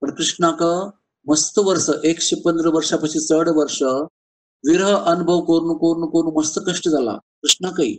पण 0.00 0.10
कृष्णाक 0.14 0.62
मस्त 1.26 1.58
वर्ष 1.58 1.90
एकशे 2.04 2.36
पंधरा 2.36 2.70
वर्षापासून 2.74 3.22
चढ 3.22 3.48
वर्ष 3.56 3.82
विरह 4.68 4.94
अनुभव 5.04 5.40
करून 5.40 5.76
करून 5.78 6.10
करून 6.10 6.34
मस्त 6.36 6.58
कष्ट 6.66 6.88
झाला. 6.88 7.16
कृष्णाकय 7.42 7.92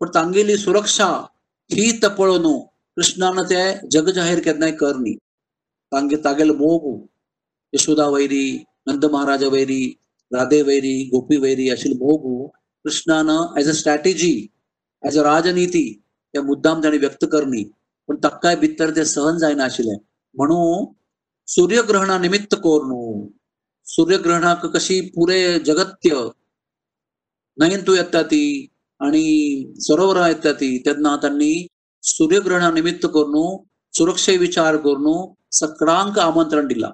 पण 0.00 0.08
तांगेली 0.14 0.56
सुरक्षा 0.56 1.06
ही 1.70 1.98
पळोवन. 2.18 2.75
कृष्णानं 2.96 3.42
ते 3.44 3.62
जग 3.90 4.08
जाहीर 4.16 4.40
केन्नाय 4.40 4.70
करणी 4.76 5.14
तांगे 5.92 6.16
तागेल 6.24 6.50
मोग 6.60 6.84
यशोदा 7.72 8.06
वैरी 8.08 8.46
नंद 8.88 9.04
महाराजा 9.06 9.48
वैरी 9.48 9.82
राधे 10.32 10.60
वैरी 10.68 10.94
गोपी 11.10 11.36
वैरी 11.40 11.68
अशी 11.70 11.92
मोग 11.96 12.24
कृष्णानं 12.84 13.60
as 13.60 13.68
a 13.68 13.72
strategy 13.80 14.32
as 15.02 15.18
a 15.18 15.22
rajniti 15.24 15.84
त्या 16.34 16.42
मुद्दाम 16.42 16.82
ताणें 16.84 16.98
व्यक्त 16.98 17.24
करणी 17.32 17.62
पण 18.08 18.16
ताकाय 18.24 18.56
भितर 18.56 18.96
ते 18.96 19.04
सहन 19.06 19.38
जायना 19.38 19.64
आशिल्लें 19.64 19.96
म्हणून 20.34 20.84
सूर्यग्रहणा 21.48 22.18
निमित्त 22.18 22.54
कोरून 22.62 23.26
सूर्यग्रहणाक 23.86 24.66
कशी 24.74 25.00
पुरे 25.10 25.40
जगत्य 25.66 26.24
नयंतू 27.58 27.94
येता 27.94 28.22
ती 28.30 28.44
आणि 29.00 29.24
सरोवरा 29.80 30.28
येता 30.28 30.52
ती 30.60 30.76
तेन्ना 30.86 31.16
त्यांनी 31.16 31.54
सूर्यग्रहणा 32.06 32.70
निमित्त 32.70 33.06
करून 33.14 33.56
सुरक्षे 33.94 34.36
विचार 34.38 34.76
करून 34.84 35.06
सगळ्यांक 35.58 36.18
आमंत्रण 36.18 36.66
दिला. 36.66 36.90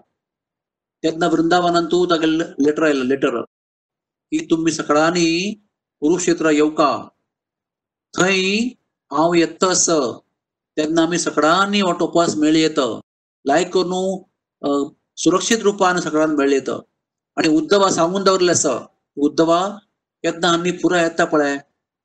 तेन्ना 1.05 1.27
वृंदावनांतू 1.29 2.05
तागे 2.11 2.27
लेटर 2.39 2.83
आयलं 2.87 3.05
लेटर 3.05 3.41
की 3.41 4.45
तुम्ही 4.51 4.73
सकाळांनी 4.73 5.27
कुरुक्षेत्र 6.03 6.51
येवका. 6.51 6.91
थंय 8.15 8.59
हांव 9.11 9.35
येत 9.35 9.65
अस 9.65 9.89
तेन्ना 10.77 11.03
आमी 11.03 11.19
सकाळांनी 11.19 11.81
हो 11.81 11.93
टोपास 12.01 12.37
मेळ 12.37 12.57
येत 12.57 12.79
लायक 13.45 13.73
करून 13.75 14.87
सुरक्षीत 15.23 15.63
रूपान 15.63 16.01
सगळ्यांक 16.01 16.39
मेळ 16.39 16.53
येत 16.53 16.71
आणि 16.71 17.49
उद्धवा 17.57 17.91
सांगून 17.91 18.23
दवरले 18.25 18.51
आसा 18.51 18.79
उद्धवा 19.17 19.61
येतना 20.25 20.49
आमी 20.53 20.71
पुरा 20.83 21.03
येता 21.03 21.25
पळय. 21.25 21.57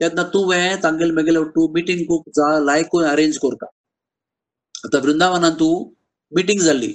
तेन्ना 0.01 0.23
तुवें 0.33 0.81
तांगेले 0.81 1.11
मेगेले 1.19 1.43
तूं 1.55 1.67
मिटींग 1.73 2.05
खूब 2.07 2.23
जा 2.37 2.47
लायक 2.65 2.95
अरेंज 3.11 3.37
करता 3.45 3.65
आता 4.85 4.99
वृंदावनान 5.05 5.53
तूं 5.59 5.73
मिटींग 6.31 6.61
जाल्ली 6.61 6.91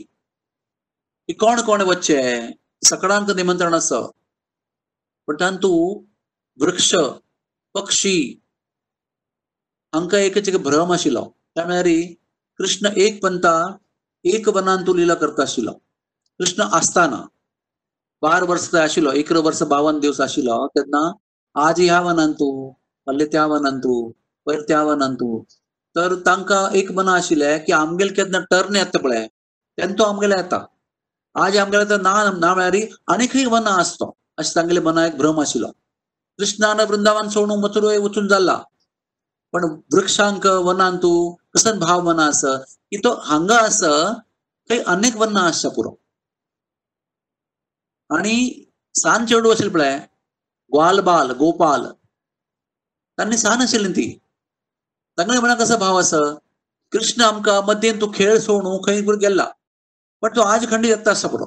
की 1.29 1.33
कोण 1.43 1.61
कोण 1.67 1.83
वच्चे 1.89 2.21
सगळ्यांक 2.89 3.31
निमंत्रण 3.37 3.75
आसा 3.75 4.01
पण 5.29 5.37
तांतू 5.41 5.73
वृक्ष 6.59 6.95
पक्षी 7.75 8.17
हांकां 9.93 10.21
एकच 10.21 10.49
एक 10.49 10.57
भ्रम 10.63 10.93
आशिल्लो 10.93 11.25
त्या 11.55 11.65
म्हळ्यार 11.65 11.89
कृष्ण 12.61 12.89
एक 13.05 13.23
पंथा 13.23 13.55
एक 14.25 14.49
वनान 14.57 14.87
तूं 14.87 14.97
लिला 14.97 15.15
करता 15.23 15.43
आशिल्लो 15.43 15.73
कृष्ण 16.41 16.63
आसताना 16.79 17.21
बार 18.23 18.43
वर्स 18.49 18.75
आशिल्लो 18.85 19.13
एक 19.23 19.33
वर्स 19.47 19.63
बावन 19.73 19.99
दिवस 20.01 20.21
आशिल्लो 20.21 20.67
तेन्ना 20.77 21.03
आज 21.57 21.81
ह्या 21.81 22.01
वनान 22.01 22.33
तूं 22.41 22.53
फाल्यां 23.07 23.29
त्या 23.33 23.45
वनान 23.47 23.79
तूं 23.79 24.01
पयर 24.47 24.61
त्या 24.69 24.83
वनान 24.83 25.15
तूं 25.15 25.33
तर 25.97 26.15
तांकां 26.27 26.63
एक 26.75 26.91
मना 26.93 27.13
आशिल्लें 27.13 27.65
की 27.65 27.73
आमगेले 27.73 28.13
केन्ना 28.13 28.39
टर्न 28.51 28.77
येता 28.77 28.99
पळय. 28.99 29.27
तेन्ना 29.79 29.95
तो 29.99 30.05
आमगेले 30.05 30.37
येता. 30.37 30.59
आज 31.35 31.57
आमगेले 31.59 31.97
ना 32.03 32.13
ना 32.39 32.55
म्हळ्यार 32.55 32.77
आनीकय 33.13 33.47
वनां 33.47 33.75
आसतो. 33.81 34.07
अशें 34.39 34.55
तांगेले 34.57 34.81
मना 34.81 35.07
एक 35.07 35.17
भ्रम 35.19 35.41
आशिल्लो 35.41 35.71
कृष्णान 36.39 36.81
वृंदावन 36.81 37.29
सोडून 37.29 37.61
मथुराय 37.61 37.99
वचून 37.99 38.29
जाल्ला. 38.29 38.57
पण 39.53 39.65
वृक्षांक 39.95 40.47
वनान 40.47 40.97
तूं 40.97 41.35
कसन 41.55 41.79
भाव 41.79 42.01
मना 42.01 42.27
आस? 42.27 42.45
की 42.91 42.97
तो 43.05 43.11
हांगा 43.25 43.57
आस 43.57 43.83
थंय 44.69 44.83
अनेक 44.87 45.17
वनां 45.17 45.45
आसता 45.45 45.69
पुरो. 45.69 45.93
आणि 48.11 48.37
सांज 48.95 49.29
चेडू 49.29 49.51
आशिल्ली 49.51 49.75
पळय 49.75 49.99
ग्वालबाल 50.73 51.31
गोपाल 51.31 51.87
तांणी 53.19 53.37
सान 53.39 53.61
आशिल्ली 53.63 53.93
ती. 53.93 54.07
तांगळे 55.19 55.39
मनाक 55.41 55.59
कसो 55.61 55.77
भाव 55.79 55.99
आसा 55.99 56.19
कृष्ण 56.93 57.23
आमकां 57.23 57.61
मध्येन 57.67 58.01
तूं 58.01 58.11
खेळ 58.15 58.39
सोडून 58.39 58.81
खंय 58.87 59.01
गेला. 59.21 59.47
पण 60.23 60.37
तो 60.37 60.41
आज 60.43 60.69
खंडी 60.71 60.89
येता 60.89 61.11
आसा 61.11 61.29
पुरो 61.29 61.45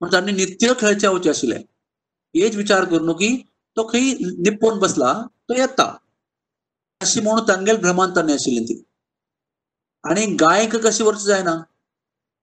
म्हण 0.00 0.12
तांणी 0.12 0.32
नित्य 0.32 0.72
खेळचे 0.80 1.08
वचे 1.08 1.30
आशिल्ले 1.30 1.56
हेच 2.34 2.56
विचार 2.56 2.84
करून 2.90 3.12
की 3.16 3.36
तो 3.76 3.86
खंय 3.92 4.12
निपून 4.44 4.78
बसला 4.78 5.12
तो 5.48 5.54
येता. 5.54 5.84
अशी 7.00 7.20
म्हणून 7.20 7.48
तांगेल 7.48 7.76
भ्रमांत 7.80 8.16
तांणी 8.16 8.32
आशिल्ली 8.32 8.64
ती. 8.64 8.82
आणि 10.04 10.24
गायक 10.40 10.76
कशी 10.86 11.02
वरची 11.04 11.24
जायना? 11.24 11.54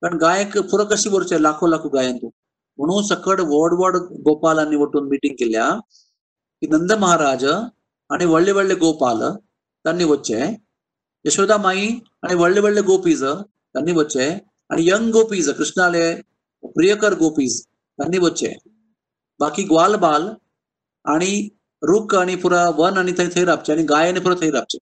कारण 0.01 0.18
गायक 0.18 0.58
पुरं 0.72 0.86
कशी 0.86 1.10
वरचे 1.10 1.41
लाखो 1.43 1.68
लाखो 1.68 1.89
गायन 1.89 2.18
तूं 2.18 2.30
म्हणून 2.80 3.03
सकड 3.05 3.39
व्हड 3.41 3.74
व्हड 3.80 3.95
गोपालांनी 4.26 4.76
वटून 4.76 5.08
मिटिंग 5.10 5.36
केल्या 5.39 5.70
की 6.62 6.68
नंद 6.68 6.91
महाराज 6.91 7.45
आणि 8.10 8.26
व्हडले 8.26 8.51
व्हडले 8.51 8.76
गोपाल 8.76 9.22
त्यांनी 9.86 10.03
वच्चे. 10.03 10.41
यशोदा 11.26 11.58
माई 11.58 11.88
आणि 12.24 12.36
व्हडले 12.36 12.60
व्हडले 12.60 12.82
गोपीज 12.82 13.24
त्यांनी 13.24 13.91
वच्चे. 13.91 14.30
आणि 14.70 14.89
यंग 14.89 15.12
गोपीज 15.12 15.49
कृष्णाले 15.49 16.22
प्रियकर 16.64 17.14
गोपीज 17.14 17.66
त्यांनी 17.68 18.18
वच्चे. 18.18 18.53
बाकी 19.39 19.64
ग्वाल 19.64 19.95
बाल 19.95 20.28
आणि 21.05 21.49
रुख 21.82 22.16
आणि 22.16 22.36
पुरा 22.36 22.70
वन 22.70 22.97
आणि 22.97 23.12
थंय 23.18 23.30
थंय 23.36 23.45
रावचे 23.45 23.74
आणि 23.74 23.84
गाय 23.84 24.10
आणि 24.10 24.20
पुरा 24.20 24.36
थंय 24.41 24.49
राबचे. 24.51 24.78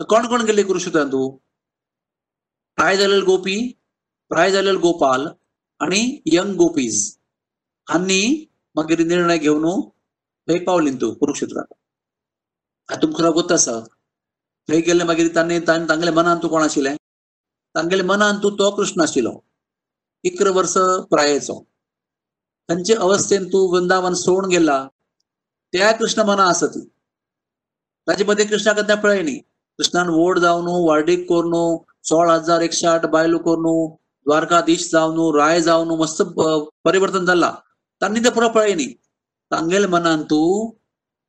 तर 0.00 0.04
कोण 0.04 0.26
कोण 0.26 0.42
गेले 0.42 0.62
करू 0.62 0.78
तू 1.12 1.30
प्राय 2.76 2.96
जालेले 2.96 3.20
गोपी 3.20 3.56
प्राय 4.28 4.52
जालेले 4.52 4.78
गोपाल 4.78 5.26
आणि 5.80 6.20
यंग 6.26 6.54
गोपीज. 6.56 7.16
हांनी 7.88 8.50
मागीर 8.74 8.98
निर्णय 9.06 9.38
घेवन 9.38 9.80
थंय 10.48 10.58
पावलीन 10.58 10.96
तू 10.96 11.14
कुरुक्षेत्रात. 11.14 11.74
आता 12.90 12.98
तुमकां 13.02 13.22
लागत 13.24 13.52
आसा 13.54 13.72
थंय 14.68 14.80
गेले 14.86 15.04
मागीर 15.08 15.26
तांणी 15.34 15.58
तांणी 15.66 15.86
तांगेले 15.88 16.10
मनान 16.10 16.38
कोण 16.52 16.62
आशिल्लें? 16.62 16.96
तांगेले 17.74 18.02
मनान 18.02 18.38
तू 18.42 18.50
तो 18.58 18.70
कृष्ण 18.76 19.00
आशिल्लो। 19.02 19.32
इकर 20.24 20.48
वर्स 20.56 20.74
प्रायेचो। 21.10 21.54
तांचे 22.68 22.94
अवस्थेन 23.06 23.46
तू 23.52 23.58
वृंदावन 23.72 24.14
सोडून 24.22 24.48
गेला 24.50 24.78
त्या 25.72 25.90
कृष्ण 25.98 26.22
मना 26.28 26.44
आसा 26.50 26.66
ती 26.74 26.80
ताजे 28.06 28.24
मध्ये 28.24 28.44
कृष्णा 28.50 28.72
कद्या 28.80 28.96
न्ही 29.22 29.36
कृष्णान 29.38 30.08
वोड 30.08 30.38
जावन 30.38 30.66
वार्डीक 30.88 31.26
कोरून 31.28 31.54
सोळा 32.08 32.34
हजार 32.34 32.60
एकशे 32.62 32.86
आठ 32.86 33.06
बायलो 33.14 33.38
कोरून 33.46 33.86
द्वारकाधीश 34.26 34.90
जावन 34.92 35.18
राय 35.38 35.60
जावन 35.62 35.94
मस्त 36.00 36.22
परिवर्तन 36.84 37.24
जाला 37.26 37.52
तांणी 38.02 38.20
ते 38.24 38.30
पुरो 38.34 38.48
पळय 38.58 38.74
न्ही 38.74 38.92
तांगेले 39.50 39.86
मनान 39.94 40.22
तू 40.30 40.42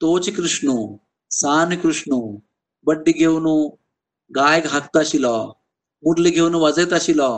तोच 0.02 0.30
कृष्ण। 0.36 0.76
सान 1.32 1.76
कृष्ण 1.76 2.20
बड्डी 2.86 3.12
घेवन 3.12 3.46
गायक 4.36 4.66
हाकता 4.68 5.00
आशिल्लो 5.00 5.36
मुडली 6.04 6.32
घेवन 6.32 6.56
वाजयत 6.64 6.94
आशिल्लो 6.94 7.32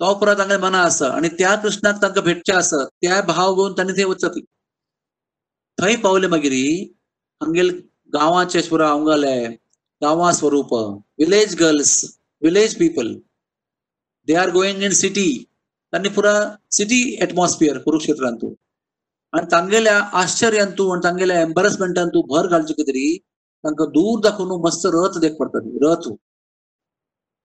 तो 0.00 0.12
पुरो 0.18 0.34
तांकां 0.38 0.58
मना 0.60 0.82
आसा 0.88 1.08
आणि 1.16 1.28
त्या 1.38 1.54
कृष्णाक 1.62 2.02
तांकां 2.02 2.24
भेटचे 2.24 2.52
आसा 2.52 2.84
त्या 3.02 3.20
भाव 3.32 3.54
घेवन 3.54 3.72
तांणी 3.78 3.92
थंय 3.92 4.04
वचत 4.04 4.38
थंय 5.80 5.96
पावले 6.04 6.26
मागीर 6.26 6.52
हांगेल 7.42 7.70
गांवाचे 8.14 8.60
पुरा 8.70 8.88
हांगाले 8.88 9.36
गांवां 10.02 10.32
स्वरूप 10.32 10.74
village 11.18 11.56
girls 11.60 11.92
village 12.42 12.78
people. 12.78 13.14
They 14.26 14.34
are 14.34 14.50
going 14.52 14.82
in 14.82 14.90
city. 14.90 15.44
तांणी 15.92 16.08
पुरा 16.08 16.32
सिटी 16.70 17.00
एटमॉस्फियर 17.22 17.78
कुरुक्षेत्रांतून. 17.78 18.52
आणि 19.32 19.46
तांगेल्या 19.52 19.98
आश्चर्यांतू 20.20 20.88
आणि 20.92 21.00
तांगेल्या 21.04 21.40
एम्बरसमेंटांतू 21.40 22.22
भर 22.28 22.46
घालचे 22.46 22.82
तरी 22.88 23.16
तांकां 23.64 23.86
दूर 23.92 24.20
दाखोवन 24.24 24.60
मस्त 24.64 24.86
रथ 24.94 25.18
देख 25.20 25.34
पडटा 25.38 25.58
रथ 25.82 26.06
हो. 26.08 26.14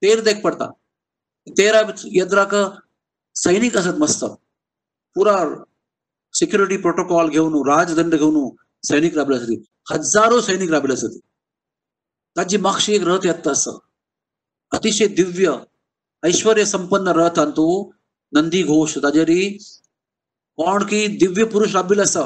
तेर 0.01 0.21
देख 0.23 0.41
पडटा 0.43 0.69
तेरा 1.47 1.81
यद्राक 2.13 2.55
सैनीक 3.35 3.77
आसत 3.77 3.97
मस्त. 3.99 4.23
पुरा 5.15 5.35
सिक्युरिटी 6.33 6.77
प्रोटोकॉल 6.81 7.29
घेवन 7.29 7.55
राजदंड 7.69 8.15
घेवन 8.15 8.37
सैनिक 8.83 9.17
राबले 9.17 9.35
आसा 9.35 9.93
हजारो 9.93 10.39
सैनिक 10.41 10.71
राबले 10.71 10.93
आसा 10.93 11.07
ताची 12.35 12.57
मागशी 12.57 12.95
एक 12.95 13.03
रथ 13.07 13.25
येता 13.25 13.51
आसा 13.51 13.77
अतिशय 14.71 15.07
दिव्य 15.19 15.51
ऐश्वर्य 16.23 16.65
संपन्न 16.65 17.11
रथ 17.19 17.39
आणि 17.39 17.51
तू 17.57 17.67
नंदी 18.33 18.63
घोष 18.63 18.97
ताजेरी 19.03 19.41
की 20.59 21.07
दिव्य 21.17 21.43
पुरुष 21.43 21.75
राबिल 21.75 21.99
आसा 21.99 22.21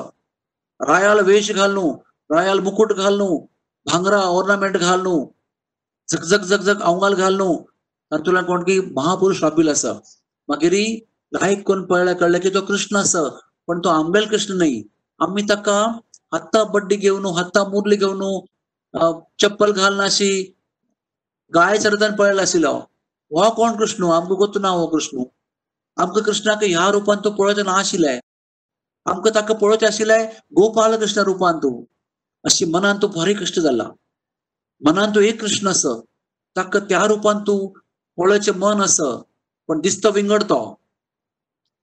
रायाल 0.81 1.19
वेश 1.19 1.51
घालून 1.51 1.89
रायाल 2.35 2.59
मुकुट 2.59 2.93
घालणू 2.93 3.37
भांगरा 3.85 4.17
ऑर्नामेंट 4.17 4.77
घालणू 4.77 5.25
झगझग 6.09 6.43
झगझग 6.43 6.81
अवंगाल 6.81 7.13
घालून 7.13 7.55
तातूंतल्यान 8.11 8.45
कोण 8.45 8.63
की 8.63 8.79
महापुरुष 8.95 9.43
राबिल 9.43 9.69
आसा 9.69 9.93
मागीर 10.49 10.73
लायक 11.31 11.63
कोण 11.67 11.83
पळयल्यार 11.85 12.17
कळले 12.17 12.39
की 12.39 12.49
तो 12.49 12.61
कृष्ण 12.61 12.95
आसा 12.95 13.23
पण 13.67 13.79
तो 13.79 13.89
आंबेल 13.89 14.27
कृष्ण 14.27 14.57
न्ही. 14.57 14.83
आम्ही 15.19 15.43
ताका 15.49 15.79
हत्ता 16.33 16.63
बड्डी 16.63 16.95
घेवन 16.95 17.25
हत्ता 17.37 17.63
मुरली 17.63 17.95
घेवन 17.95 19.19
चप्पल 19.41 19.71
घालनाशी 19.71 20.29
गाय 21.53 21.77
चरदान 21.77 22.15
पळयला 22.15 22.41
आशिल्लो 22.41 22.71
हो 23.31 23.49
कोण 23.55 23.71
कृष्ण? 23.77 24.03
आमकां 24.03 24.37
गोत 24.37 24.57
ना 24.61 24.69
हो 24.69 24.85
कृष्ण. 24.87 25.23
आमकां 26.03 26.23
कृष्णाक 26.23 26.63
ह्या 26.63 26.89
रुपान 26.91 27.19
तो 27.25 27.29
पळयत 27.37 27.59
नाशिल्लें 27.65 28.19
आमकां 29.05 29.33
ताका 29.35 29.53
पळयत 29.61 29.83
आशिल्ले 29.89 30.17
गोपाल 30.59 30.95
कृष्ण 31.03 31.21
रुपान 31.29 31.57
तूं 31.63 31.75
अशी 32.45 32.65
मनान 32.73 32.97
तूं 33.01 33.09
बरें 33.15 33.33
कश्ट 33.41 33.59
जाला 33.67 33.87
मनान 34.81 35.15
तूं 35.15 35.23
एक 35.29 35.39
कृष्ण 35.41 35.67
आसा 35.67 35.93
ताका 36.55 36.79
त्या 36.89 37.05
रुपान 37.13 37.39
तूं 37.47 37.59
पळोवचें 38.17 38.59
मन 38.63 38.81
आसा 38.87 39.09
पण 39.69 39.79
दिसतो 39.85 40.11
विंगड 40.17 40.43
तो 40.49 40.59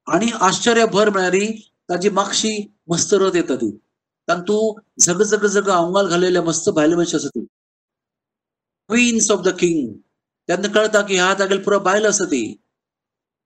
आनी 0.07 0.31
आश्चर्य 0.49 0.87
भर 0.95 1.11
म्हळ्यार 1.17 1.37
ताजी 1.91 2.11
मागशी 2.19 2.53
मस्त 2.89 3.15
रथ 3.21 3.37
येता 3.37 3.55
ती 3.63 3.71
तातूं 4.29 4.63
झग 5.01 5.23
झग 5.23 5.47
झग 5.47 5.69
आंगाल 5.71 6.09
घालेले 6.09 6.41
मस्त 6.49 6.69
भायले 6.77 6.95
मनशां 6.97 7.21
आसा 7.21 7.29
ती 7.35 7.45
क्वीन्स 8.91 9.31
ऑफ 9.31 9.41
द 9.45 9.55
किंग 9.61 9.93
तेन्ना 10.49 10.69
कळटा 10.75 11.01
की 11.09 11.15
ह्या 11.17 11.33
जागेर 11.39 11.63
पुरो 11.65 11.79
बायल 11.89 12.07
आसा 12.07 12.25
ती 12.33 12.45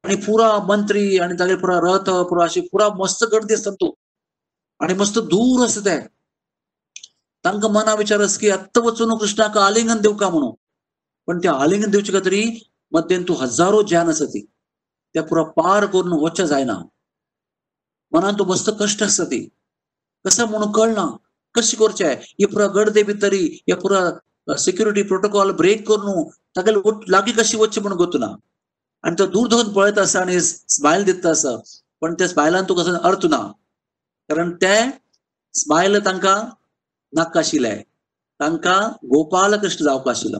आणि 0.04 0.14
पुरा 0.16 0.48
मंत्री 0.68 1.18
आणि 1.18 1.34
तागे 1.38 1.54
पुरा 1.56 1.78
रथ 1.82 2.10
पुरा 2.28 2.44
अशी 2.44 2.60
पुरा 2.72 2.88
मस्त 2.98 3.24
गर्दी 3.32 3.54
असतात 3.54 3.72
तो. 3.72 3.94
आणि 4.80 4.94
मस्त 4.94 5.18
दूर 5.18 5.64
असत 5.66 5.86
आहे 5.86 6.00
तांकां 7.44 7.70
मना 7.72 7.94
विचार 7.94 8.20
अस 8.20 8.36
की 8.38 8.50
आत्ता 8.50 8.80
वचून 8.80 9.16
कृष्णाक 9.18 9.56
आलिंगन 9.58 10.00
दिवका 10.00 10.28
म्हणून? 10.30 10.50
पण 11.28 11.38
ते 11.38 11.48
आलिंगन 11.48 11.90
दिवचे 11.90 12.12
खातीर 12.12 12.34
मध्यन 12.92 13.22
तू 13.28 13.34
हजारो 13.34 13.82
ज्ञान 13.82 14.08
आसा 14.08 14.24
ती. 14.24 14.44
त्या 15.14 15.22
पुरा 15.22 15.42
पार 15.56 15.86
करून 15.86 16.12
वचचें 16.22 16.46
जायना. 16.46 16.78
मनान 18.12 18.34
तो 18.38 18.44
मस्त 18.44 18.70
कष्ट 18.80 19.02
आसता 19.02 19.24
ती. 19.24 19.48
कसं 20.24 20.48
म्हणून 20.50 20.72
कळना? 20.72 21.06
कशी 21.54 21.76
करचे 21.76 22.06
हे 22.06 22.46
पुरा 22.46 22.66
गर्दे 22.66 23.02
भितरी 23.02 23.44
हे 23.68 23.74
पुरा 23.74 24.56
सिक्युरिटी 24.58 25.02
प्रोटोकॉल 25.02 25.50
ब्रेक 25.52 25.88
करून 25.88 26.22
तागेले 26.56 26.90
लागीं 27.12 27.32
कशी 27.32 27.56
वचचें 27.56 27.82
म्हणून 27.82 27.98
गोतना 27.98 28.26
आणि 29.04 29.16
तो 29.18 29.26
दूर 29.26 29.48
धरून 29.48 29.72
पळत 29.72 29.98
आसा 29.98 30.20
आणि 30.20 30.40
स्मायल 30.40 31.04
दिता 31.04 31.30
आसा 31.30 31.56
पण 32.00 32.14
त्या 32.14 32.28
स्मायलान 32.28 32.64
तुका 32.68 32.82
कसो 32.82 32.98
अर्थ 33.08 33.26
ना. 33.26 33.40
कारण 34.30 34.50
ते 34.62 34.74
स्मायल 35.54 36.04
तांकां 36.04 36.38
नाका 37.12 37.40
आशिल्ले 37.40 37.74
तांकां 38.40 38.80
गोपाल 39.10 39.56
कृष्ण 39.60 39.84
जावपा 39.84 40.10
आशिल्लो 40.10 40.38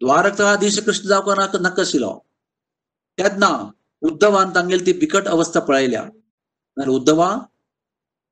द्वारकाधीश 0.00 0.78
कृष्ण 0.84 1.08
जावपा 1.08 1.34
नाका 1.34 1.58
नाका 1.58 1.82
आशिल्लो 1.82 2.12
तेन्ना 3.18 3.50
उद्धवान 4.02 4.54
तांगेली 4.54 4.86
ती 4.86 4.92
बिकट 4.98 5.28
अवस्था 5.28 5.60
पळयल्या. 5.60 6.02
नाल्यार 6.02 6.88
उद्धवा 6.88 7.28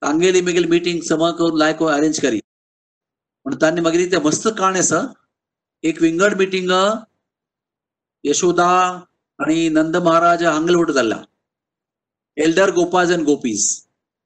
तांगेली 0.02 0.40
मागीर 0.40 0.66
मिटींग 0.68 1.00
समा 1.02 1.30
करून 1.38 1.58
लायक 1.58 1.82
अरेंज 1.82 2.20
करी. 2.20 2.40
म्हण 3.46 3.56
तांणी 3.62 3.80
मागीर 3.80 4.10
ते 4.12 4.18
मस्त 4.24 4.48
काण 4.58 4.76
आसा 4.76 5.00
एक 5.84 6.00
विंगड 6.02 6.34
मिटींग 6.38 6.70
यशोदा 8.24 8.70
आणि 9.38 9.68
नंद 9.68 9.96
महाराज 9.96 10.42
हांगल 10.44 10.92
जाल्ला 10.92 11.16
elder 12.36 12.70
gopas 12.74 13.12
and 13.12 13.24
gopis. 13.24 13.64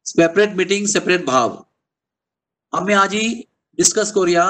Separate 0.06 0.54
meeting 0.56 0.86
separate 0.86 1.24
bhava. 1.24 1.56
आम्ही 2.72 2.94
आजी 2.94 3.28
डिस्कस 3.78 4.12
करूया. 4.12 4.44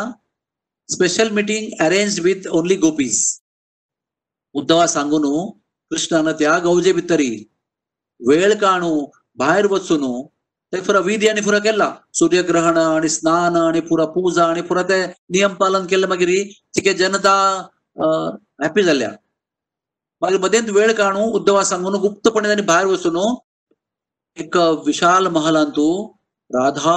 Special 0.89 1.31
meeting 1.31 1.71
arrange 1.85 2.19
with 2.21 2.47
only 2.49 2.77
gopis 2.77 3.19
Uddhava 4.55 4.87
सांगून 4.87 5.25
हो, 5.25 5.49
कृष्णान 5.91 6.31
त्या 6.39 6.59
गौजे 6.59 6.93
भितरी 6.93 7.31
वेळ 8.21 8.55
काणू 8.61 9.07
भायर 9.39 9.67
वचून 9.71 10.03
हो, 10.03 10.27
ते 10.73 10.81
पुरा 10.81 10.99
विधी 11.01 11.29
आणि 11.29 11.41
पुरा 11.41 11.59
केला. 11.59 11.93
सूर्यग्रहण 12.15 12.77
आणि 12.77 13.09
स्नान 13.09 13.57
आणि 13.57 13.81
पुरा 13.81 14.05
पूजा 14.15 14.45
आणि 14.47 14.63
पुरा 14.63 14.83
ते 14.83 15.05
नियम 15.07 15.55
पालन 15.55 15.87
केले 15.87 16.07
मागीर. 16.07 16.31
तिके 16.77 16.95
जनता 16.95 17.35
हॅपी 18.63 18.83
जाल्या 18.83 19.11
मागीर 20.21 20.41
मध्येच 20.41 20.69
वेळ 20.71 20.93
काणू 20.93 21.21
उद्धवा 21.37 21.63
सांगून 21.65 21.95
गुप्तपणे 21.95 22.47
त्यांनी 22.47 22.63
बाहेर 22.63 22.87
बसून 22.87 23.17
एक 24.37 24.57
विशाल 24.57 25.27
महालान 25.27 25.71
तो 25.71 25.87
राधा 26.51 26.97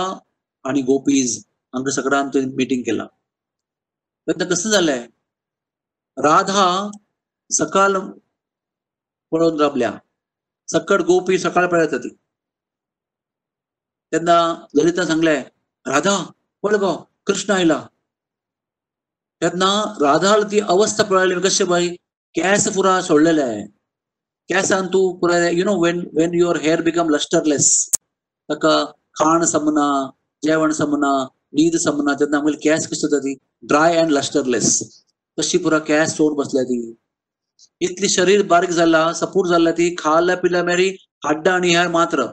आणि 0.64 0.82
गोपीज 0.82 1.44
हांका 1.74 1.92
सगळ्यांत 1.92 2.38
मिटींग 2.56 2.82
केला. 2.82 3.06
तेन्ना 4.28 4.46
कसं 4.46 4.70
झालंय? 4.70 5.08
राधा 6.18 6.66
सकाळ 7.52 7.92
पळून 9.32 9.60
राबल्या 9.60 9.92
सकट 10.68 11.02
गोपी 11.02 11.38
सकाळ 11.40 11.66
पळत 11.68 11.94
ती 11.94 12.10
त्यांना 14.12 14.66
ललिता 14.76 15.06
सांगले 15.06 15.36
राधा 15.86 16.16
पळ 16.64 16.76
गो 16.76 16.94
कृष्ण 17.26 17.54
आयला. 17.54 17.86
त्यांना 19.40 19.72
राधाला 20.02 20.46
ती 20.52 20.60
अवस्था 20.60 21.04
पळाली 21.04 21.42
कशें 21.42 21.68
बाई? 21.68 21.90
केस 22.36 22.68
पुरा 22.76 22.92
सोडलेले 23.06 23.46
केंसां 24.50 24.82
तूं 24.92 25.04
पुराय 25.22 25.46
you 25.60 25.64
know 25.70 25.74
when 25.84 25.98
when 26.18 26.34
your 26.40 26.58
hair 26.66 26.82
become 26.84 27.10
lustreless 27.16 27.68
ताका 28.50 28.76
खाण 29.20 29.44
समना 29.54 29.88
जेवण 30.44 30.72
समना 30.78 31.10
न्हीद 31.24 31.76
समना 31.86 32.14
तेन्ना 32.22 32.38
आमगेले 32.38 32.60
केंस 32.66 32.88
कशी 32.92 33.08
जाता? 33.08 33.20
ती 33.26 33.34
ड्राय 33.72 33.96
अँड 34.04 34.12
लस्टरलेस 34.18 34.70
तशी 35.38 35.58
पुरा 35.66 35.80
केंस 35.90 36.16
सोड 36.18 36.38
बसल्या 36.38 36.64
ती 36.70 36.80
इतली 37.88 38.10
शरीर 38.16 38.44
बारीक 38.54 38.70
जाला 38.80 39.02
सपूर 39.20 39.48
जाल्ल्या 39.48 39.74
ती 39.78 39.90
खाल्ल्या 40.00 40.38
पिल्या 40.44 40.64
मेरी 40.72 40.88
हाड्डा 41.26 41.54
आनी 41.56 41.76
हेर 41.76 41.88
मात्र। 41.98 42.26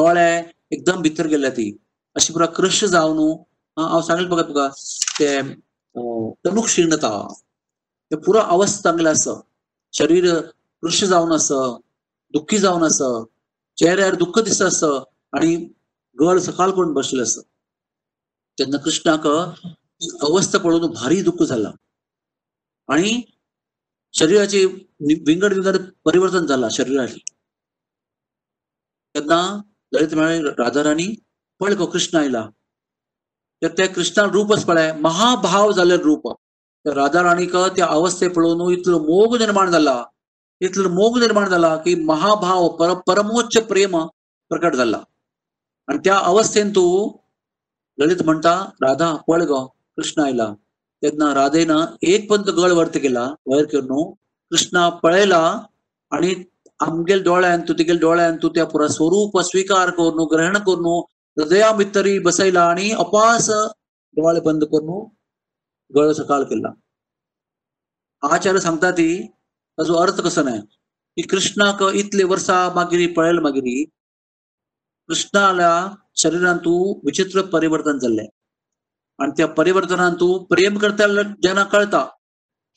दोळे 0.00 0.30
एकदम 0.72 1.00
भितर 1.02 1.26
गेल्या 1.34 1.50
ती 1.56 1.70
अशी 2.16 2.32
पुरा 2.32 2.46
क्रश 2.58 2.84
जावन 2.96 3.18
हांव 3.76 4.00
सांगले 4.08 4.28
बघा 4.34 4.42
तुका 4.48 4.68
ते 5.18 5.30
तणूक 6.44 6.68
शीणता 6.74 7.12
ते 8.12 8.16
पुरा 8.16 8.42
अवस्थ 8.42 8.82
चांगलं 8.82 9.12
असं. 9.12 9.40
शरीर 9.92 10.40
कृश 10.82 11.04
जाऊन 11.04 11.32
असं 11.32 11.80
दुःखी 12.32 12.58
जावन 12.58 12.82
असं 12.82 13.24
चेहऱ्यावर 13.76 14.14
दुःख 14.14 14.38
दिसत 14.38 14.62
असं 14.62 15.04
आणि 15.32 15.72
गळ 16.20 16.38
सकाळ 16.38 16.70
करून 16.70 16.92
बसले 16.92 17.22
असं. 17.22 17.40
तेन्ना 18.58 18.76
कृष्णाक 18.76 19.26
अवस्था 20.22 20.58
पळोवन 20.58 20.90
भारी 20.90 21.22
दुःख 21.22 21.42
झाला. 21.42 21.70
आणि 22.88 23.22
शरीराचे 24.12 24.64
विंगड 25.00 25.52
विंगड 25.52 25.76
परिवर्तन 26.04 26.46
झाला 26.46 26.68
शरीराची 26.70 27.18
तेन्ना 29.14 29.62
दलित 29.92 30.14
म्हळे 30.14 30.40
राधा 30.42 30.82
राणी 30.82 31.14
कृष्ण 31.60 32.18
आयला 32.18 32.48
तर 33.62 33.68
त्या 33.68 33.88
कृष्णा 33.88 34.24
रूपच 34.32 34.64
पळय 34.64 34.92
महाभाव 34.92 35.72
झाले 35.72 35.96
रूप. 35.96 36.32
त्या 36.84 36.94
राधा 36.94 37.22
राणीक 37.22 37.56
त्या 37.76 37.86
अवस्थे 37.86 38.28
पळोवन 38.28 38.72
इतलो 38.72 38.98
मोग 38.98 39.36
निर्माण 39.38 39.70
जाला 39.70 40.02
इतलो 40.60 40.88
मोग 40.88 41.18
निर्माण 41.18 41.48
जाला 41.50 41.74
की 41.84 41.94
महाभाव 42.04 42.68
पर 42.78 42.92
परमोच्च 43.06 43.56
प्रेम 43.68 43.96
प्रकट 44.50 44.74
झाला. 44.76 44.98
आणि 45.88 45.98
त्या 46.04 46.16
अवस्थेन 46.18 46.70
तू 46.70 46.84
ललित 47.98 48.22
म्हणता 48.24 48.54
राधा 48.82 49.14
पळ 49.28 49.42
गो 49.44 49.64
कृष्ण 49.96 50.22
आयला. 50.22 50.52
तेन्ना 51.02 51.32
राधेनं 51.34 51.84
एक 52.02 52.28
पंत 52.30 52.50
गळ 52.58 52.72
वर्त 52.72 52.98
केला. 53.02 53.26
वयर 53.46 53.64
करून 53.72 54.10
कृष्णा 54.52 54.88
पळयला 55.02 55.42
आणि 56.12 56.34
आमगेल 56.80 57.22
दोळ्यान 57.22 57.60
तू 57.68 57.72
तिगेल 57.78 57.98
दोळ्यान 57.98 58.36
तू 58.42 58.48
त्या 58.54 58.64
पुरा 58.66 58.86
स्वरूप 58.88 59.38
स्वीकार 59.40 59.90
करून 59.98 60.26
ग्रहण 60.32 60.58
करून 60.66 60.86
हृदया 61.36 61.70
भितरी 61.72 62.18
बसयला 62.18 62.62
आणि 62.70 62.90
अपास 62.92 63.48
डोळे 64.16 64.40
बंद 64.40 64.64
करून 64.64 65.04
गळ 65.96 66.12
सकाळ 66.12 66.42
केला. 66.42 66.72
आचार्य 68.22 68.60
सांगता 68.60 68.90
ती 68.90 69.08
ताजो 69.78 69.94
अर्थ 69.94 70.20
कसो 70.20 70.42
नाही? 70.42 70.60
की 71.16 71.22
कृष्णाक 71.22 71.82
इतले 71.94 72.24
वर्सां 72.24 72.60
मागिरी 72.74 73.06
पळेल 73.06 73.38
मागिरी 73.38 73.84
कृष्णाला 75.08 75.72
शरिरान 76.16 76.58
विचित्र 77.04 77.42
परिवर्तन 77.42 77.98
जाल्ले 77.98 78.26
आणि 79.18 79.32
त्या 79.36 79.46
परिवर्तनान 79.48 80.14
प्रेम 80.50 80.78
करता 80.78 81.06
जेन्ना 81.42 81.64
कळता 81.64 82.04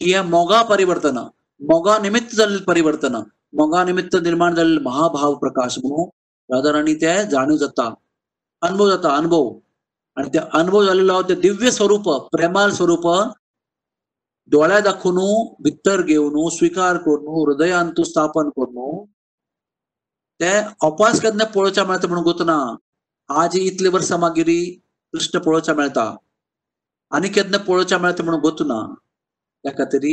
की 0.02 0.14
हे 0.14 0.22
मोगा 0.22 0.62
परिवर्तन 0.64 1.18
मोगा 1.62 1.98
निमित्त 1.98 2.36
जाल्ले 2.36 2.64
परिवर्तन 2.64 3.16
मोगा 3.60 3.84
निमित्त 3.84 4.16
निर्माण 4.16 4.56
झालेले 4.56 4.80
महाभाव 4.80 5.36
प्रकाश 5.36 5.78
म्हणून 5.78 6.10
राधाराणी 6.50 6.96
ते 6.96 7.14
जाणीव 7.30 7.58
जाता 7.58 7.94
अनुभव 8.62 8.90
जाता 8.90 9.16
अनुभव. 9.16 9.52
आणि 10.18 10.30
त्या 10.34 10.42
अनुभव 10.60 10.86
झालेलो 10.86 11.22
ते 11.30 11.36
दिव्य 11.42 11.72
स्वरूप 11.72 12.10
प्रेमाल 12.34 12.72
स्वरूप. 12.74 13.08
डोळ्या 14.52 14.80
दाखवून 14.80 15.18
भितर 15.64 16.02
घेऊन 16.02 16.50
स्वीकार 16.56 16.98
करून 17.06 17.28
हृदयांत 17.38 18.02
स्थापन 18.08 18.50
करून. 18.58 19.06
ते 20.40 20.52
अपास 20.88 21.22
केन्ना 21.22 21.44
पळोवच्या 21.56 21.84
मेळटा 21.86 22.08
म्हणून 22.08 22.24
गोतना 22.24 22.58
आज 23.30 23.56
इतले 23.58 23.90
वर्सां 23.90 24.20
मागिरी 24.20 24.60
कृष्ण 25.14 25.40
पळोवच्या 25.40 25.76
मेळटा 25.76 26.14
आनी 27.12 27.28
केन्ना 27.30 27.58
पळोवच्या 27.68 27.98
मेळटा 28.00 28.24
म्हणून 28.24 28.42
गोतना 28.42 28.80
त्या 29.64 29.72
खातीर 29.78 30.06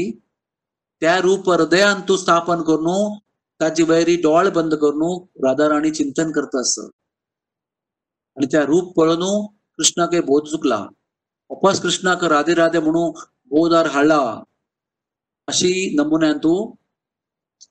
त्या 1.02 1.16
रूप 1.20 1.50
हृदयान 1.50 2.00
तूं 2.08 2.16
स्थापन 2.16 2.62
करून 2.62 3.18
ताची 3.60 3.82
वैरी 3.82 4.16
डोळ 4.22 4.48
बंद 4.54 4.74
करून 4.74 5.02
राधा 5.44 5.68
राणी 5.68 5.90
चिंतन 5.90 6.30
करता 6.32 6.60
आसत 6.60 6.90
आणि 8.36 8.46
त्या 8.52 8.62
रूप 8.66 9.00
पळोवन 9.78 9.82
कृष्णाक 9.82 10.24
बोध 10.24 10.46
चुकला। 10.46 10.86
अपास 11.50 11.80
कृष्णाक 11.82 12.24
राधे 12.24 12.54
राधे 12.54 12.78
म्हणून 12.78 13.10
बोधार 13.48 13.86
हाडला 13.86 14.42
अशी 15.48 15.94
नमुन्यान 15.96 16.38
तू 16.38 16.74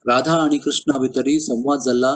राधा 0.08 0.42
आणि 0.44 0.58
कृष्णा 0.58 0.98
भितरी 0.98 1.40
संवाद 1.40 1.80
झाला। 1.80 2.14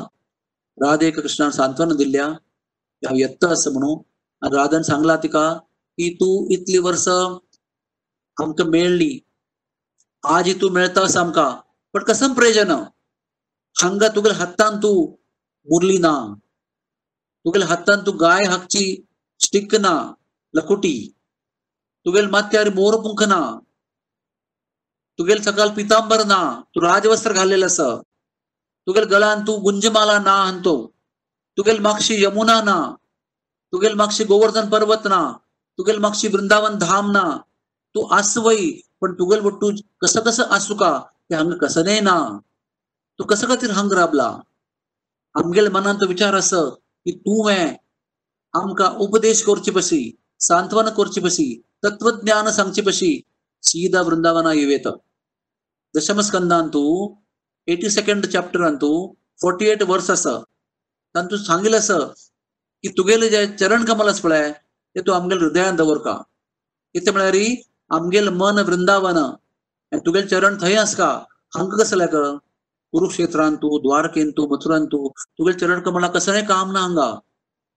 राधेक 0.78 1.20
कृष्णान 1.20 1.50
सांत्वन 1.50 1.96
दिल्या 1.96 2.26
हांव 2.26 3.16
येता 3.16 3.50
असं 3.54 3.74
म्हणून 3.74 3.98
आणि 4.42 4.56
राधान 4.56 4.82
सांगला 4.82 5.16
तिका 5.16 5.54
की 5.98 6.14
तू 6.14 6.48
इतली 6.52 6.78
वर्स 6.78 7.08
आमकां 7.08 8.68
मेळ्ळी 8.68 9.20
आज 10.24 10.50
तू 10.62 10.70
मेळता 10.70 11.20
आमकां 11.20 11.52
पण 11.94 12.04
कसं 12.04 12.34
प्रयोजन? 12.34 12.72
हांगा 13.82 14.08
तुगेल 14.08 14.32
हातान 14.32 14.78
तू 14.78 15.16
मुरली 15.68 15.98
ना. 15.98 16.34
तुगेल 17.46 17.64
हातान 17.64 18.00
तू 18.06 18.12
गाय 18.12 18.44
हाकची. 18.44 19.05
स्टिक 19.46 19.76
ना 19.86 19.94
लकुटी 20.54 20.96
तुगेल 22.06 22.28
माथ्यार 22.32 22.70
मोरपुंख 22.76 23.24
ना 23.32 23.40
तुगेल 25.20 25.42
सकाळ 25.42 25.70
पितांबर 25.76 26.24
ना 26.26 26.40
तू 26.76 26.82
राजवस्त्र 26.82 27.34
घालेलं 27.34 27.66
अस 27.66 27.80
तुगेल 28.88 29.06
गळान 29.12 29.42
तू 29.48 29.56
गुंजमाला 29.62 30.18
ना 30.20 30.34
आणतो 30.44 30.76
तुगेल 31.58 31.80
मागशी 31.80 32.24
यमुना 32.24 32.60
ना 32.62 32.78
तुगेल 33.74 33.94
मागशी 33.96 34.24
गोवर्धन 34.32 34.70
पर्वत 34.70 35.08
ना 35.08 35.22
तुगेल 35.80 36.00
मागशी 36.00 36.28
वृंदावन 36.28 36.78
धाम 36.80 37.12
ना 37.12 37.24
तू 37.96 38.06
आसवई 38.18 38.66
पण 39.02 39.14
तुगेल 39.14 39.40
वट्टू 39.46 39.72
कसं 40.02 40.22
कसं 40.22 40.54
आसू 40.56 40.76
का 40.76 40.92
ते 41.30 41.36
हंग 41.36 41.54
कसं 41.62 41.86
नाही 41.86 42.02
ना 42.02 42.16
तू 43.20 43.24
कसं 43.24 43.48
खातीर 43.48 43.72
हंग 43.72 43.94
राबला 43.94 44.28
आमगेल 45.36 45.70
मनान 45.72 45.98
तो 45.98 46.08
विचार 46.08 46.36
अस 46.36 46.52
की 46.54 47.12
तू 47.20 47.48
हे 47.48 47.60
आमकां 48.58 48.90
उपदेश 49.06 49.42
कोरचे 49.44 49.72
पशी 49.78 50.02
सांत्वन 50.48 50.90
कोरचे 50.98 51.22
पशी 51.22 51.48
तत्वज्ञान 51.84 52.50
सांगचे 52.58 52.82
पशी 52.82 53.12
सीदा 53.64 54.02
वृंदावना 54.08 54.54
येवेत 54.54 54.88
दशमस्कंदांतू 55.96 56.84
एटी 57.74 57.90
सेकंड 57.90 58.26
चॅप्टरान 58.34 58.76
तू 58.82 58.92
फोर्टी 59.42 59.70
एट 59.70 59.84
वर्स 59.90 60.10
आसा 60.16 60.36
तातूंत 61.16 61.32
तू 61.32 61.44
सांगिल्लें 61.44 61.78
आसा 61.80 61.98
की 62.84 62.90
तुगेले 62.98 63.30
जे 63.30 63.46
चरण 63.60 63.86
कमल 63.92 64.10
आसा 64.10 64.28
पळय 64.28 64.52
ते 64.96 65.02
तू 65.08 65.12
आमगेल 65.12 65.42
हृदयान 65.44 65.76
दवरका 65.76 66.16
कितें 66.96 67.12
म्हळ्यार 67.12 67.38
आमगेल 67.96 68.30
मन 68.42 68.60
वृंदावन 68.68 69.18
आनी 69.18 70.00
तुगेले 70.06 70.28
चरण 70.28 70.58
थंय 70.62 70.76
आसका 70.86 71.12
हांगा 71.56 71.84
कसं 71.84 72.06
कर 72.16 72.32
कुरुक्षेत्रान 72.94 73.56
तूं 73.62 73.78
द्वारकेंत 73.84 74.32
तूं 74.38 74.48
मथुरान 74.52 74.86
तूं 74.92 75.08
तुगेले 75.38 75.60
चरण 75.60 75.80
कमला 75.88 76.08
कसं 76.16 76.44
काम 76.50 76.72
ना 76.72 76.82
हांगा? 76.88 77.14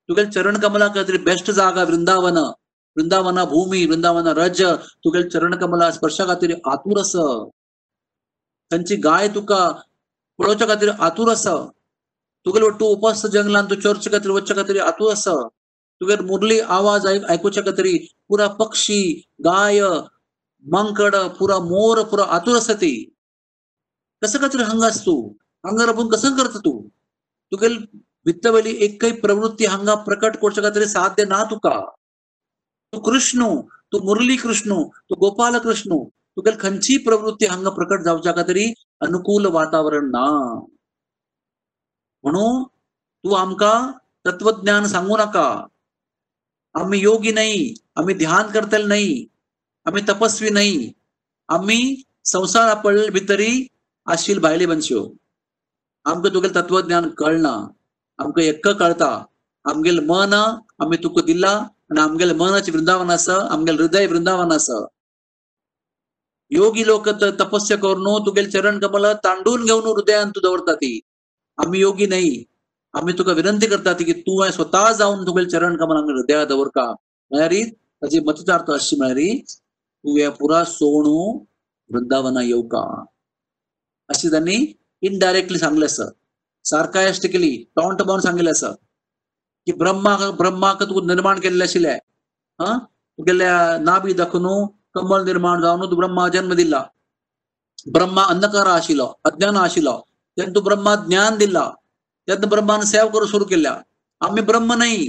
तुगेल 0.08 0.28
चरण 0.30 0.56
कमला 0.58 0.86
खातीर 0.88 1.16
बेस्ट 1.22 1.50
जागा 1.50 1.82
वृंदावन. 1.84 2.38
वृंदावना 2.96 3.44
भूमी 3.44 3.84
वृंदावना 3.86 4.32
रज. 4.36 4.62
तुगेल 5.04 5.28
चरण 5.28 5.56
कमला 5.58 5.90
स्पर्शा 5.90 6.24
खातीर 6.26 6.54
आतूर 6.72 7.00
आसा 7.00 7.24
तांची 8.70 8.96
गाय 9.04 9.28
तुका 9.28 9.60
पळोवच्या 10.38 10.68
खातीर 10.68 10.90
आतूर 10.98 11.30
आसा 11.30 11.54
तुगेलो 12.46 12.66
वट्टू 12.66 12.86
उपास 12.86 13.24
जंगलान 13.26 13.66
तूं 13.70 13.76
चर्च 13.80 14.08
खातीर 14.12 14.30
वचच्या 14.30 14.56
खातीर 14.56 14.80
आतूर 14.82 15.12
आसा 15.12 15.34
तुगेले 16.00 16.22
मुरली 16.22 16.60
आवाज 16.60 17.06
आयकुच्या 17.06 17.62
खातीर 17.62 17.86
पुरा 18.28 18.46
पक्षी 18.48 19.00
गाय 19.44 19.80
मंकड 20.66 21.16
पुरा 21.38 21.58
मोर 21.58 22.02
पुरा 22.02 22.24
आतूर 22.36 22.56
आसा 22.56 22.72
ती. 22.72 22.92
कसं 24.22 24.38
खातीर 24.38 24.60
हंगास 24.60 24.90
आस 24.90 25.06
तूं? 25.06 25.28
हांगा 25.64 25.86
राबून 25.86 26.08
कसं 26.08 26.36
करता 26.36 26.58
तूं? 26.58 26.88
तुगेल 27.52 27.76
भित्तवयली 28.28 28.74
एकय 28.84 29.12
प्रवृत्ती 29.20 29.66
हांगा 29.66 29.94
प्रकट 30.06 30.36
करच्या 30.42 30.64
खातीर 30.64 30.86
साध्य 30.86 31.24
ना 31.28 31.42
तुका. 31.50 31.78
तू 32.92 33.00
कृष्ण 33.00 33.46
तू 33.92 33.98
मुरली 34.04 34.36
कृष्ण 34.36 34.82
तू 35.10 35.14
गोपाल 35.20 35.58
कृष्ण 35.58 35.98
तुगेल 36.36 36.56
खंयची 36.60 36.96
प्रवृत्ती 37.04 37.46
हांगा 37.46 37.70
प्रकट 37.76 38.02
जावच्या 38.04 38.32
खातीर 38.36 38.58
अनुकूल 39.06 39.46
वातावरण 39.54 40.10
ना. 40.10 40.26
म्हणून 42.24 42.62
तू 43.24 43.34
आमकां 43.34 43.76
तत्वज्ञान 44.24 44.86
सांगू 44.86 45.16
नाका. 45.16 45.48
आम्ही 46.74 47.00
योगी 47.00 47.32
नाही 47.32 47.74
आम्ही 47.96 48.14
ध्यान 48.14 48.50
करतले 48.52 48.86
नाही 48.86 49.26
आम्ही 49.86 50.02
तपस्वी 50.08 50.50
नाही 50.50 50.92
आम्ही 51.48 51.80
संसार 52.32 52.74
पडले 52.82 53.08
भितरी 53.10 53.50
आशील 54.06 54.38
भायली 54.40 54.66
बनश्यो 54.66 55.02
आमकां 56.06 56.32
तुगेलें 56.34 56.54
तत्वज्ञान 56.54 57.08
कळना. 57.18 57.54
आमकां 58.18 58.44
एक्क 58.44 58.68
कळटा 58.80 59.10
आमगेलें 59.64 60.04
मन 60.06 60.34
आमी 60.82 60.96
तुका 61.04 61.22
दिला 61.28 61.50
आनी 61.90 62.00
आमगेलें 62.00 62.34
मनाचें 62.42 62.72
वृंदावन 62.72 63.10
आसा 63.16 63.36
आमगेलें 63.54 63.78
हृदय 63.82 64.06
वृंदावन 64.12 64.52
आसा. 64.52 64.78
योगी 66.50 66.86
लोक 66.86 67.08
तपस्या 67.40 67.76
करून 67.84 68.06
तुगेल 68.26 68.50
चरण 68.50 68.78
कमल 68.80 69.06
तांडून 69.24 69.64
घेऊन 69.64 69.86
हृदयान 69.86 70.30
तू 70.36 70.40
दवरता 70.40 70.74
ती. 70.82 70.92
आम्ही 71.58 71.80
योगी 71.80 72.06
नाही 72.06 72.44
आम्ही 72.94 73.14
तुका 73.18 73.32
विनंती 73.38 73.66
करता 73.66 73.92
ती 73.98 74.04
की 74.04 74.12
तू 74.26 74.50
स्वतः 74.52 74.90
जाऊन 74.98 75.24
तुगेल 75.26 75.48
चरण 75.48 75.76
कमल 75.76 75.96
हृदया 76.10 76.44
दवर 76.52 76.68
का 76.74 76.84
म्हळ्यार 77.30 77.52
ताची 78.02 78.20
मतदार्थ 78.26 78.70
अशी 78.72 78.96
म्हळ्यार 78.96 79.38
तू 80.04 80.16
या 80.18 80.30
पुरा 80.40 80.62
सोणू 80.64 81.18
वृंदावना 81.90 82.42
येऊ 82.42 82.62
का 82.74 82.82
अशी 84.08 84.30
त्यांनी 84.30 84.56
इनडायरेक्टली 85.02 85.58
सांगले 85.58 85.86
असं 85.86 86.10
सार्कायस्टिकली 86.70 87.52
टॉन्ट 87.76 88.02
बावन 88.02 88.20
सांगिल्लें 88.20 88.50
आसा 88.50 88.70
की 89.66 89.72
ब्रह्माक 89.82 90.22
ब्रह्माक 90.38 90.82
तू 90.90 91.00
निर्माण 91.06 91.40
केल्लें 91.40 91.66
आशिल्लें 91.66 91.98
हा? 92.58 92.76
तुगेल्या 93.18 93.54
नाभी 93.78 94.14
दखनू 94.14 94.54
कमल 94.94 95.24
निर्माण 95.24 95.62
जावन 95.62 95.90
तू 95.90 95.96
ब्रह्मा 95.96 96.28
जन्म 96.34 96.54
दिला. 96.54 96.80
ब्रह्मा 97.94 98.22
अंधकार 98.32 98.66
आशिल्लो 98.68 99.06
अज्ञान 99.26 99.56
आशिल्लो 99.56 99.96
तेन्ना 100.36 100.54
तू 100.54 100.60
ब्रह्मा 100.68 100.94
ज्ञान 101.08 101.36
दिला. 101.38 101.64
तेन्ना 102.28 102.46
ब्रह्मान 102.54 102.84
सेव 102.92 103.08
करूं 103.14 103.26
सुरू 103.26 103.44
केल्या. 103.52 103.74
आम्ही 104.20 104.42
ब्रह्म 104.50 104.72
नाही. 104.74 105.06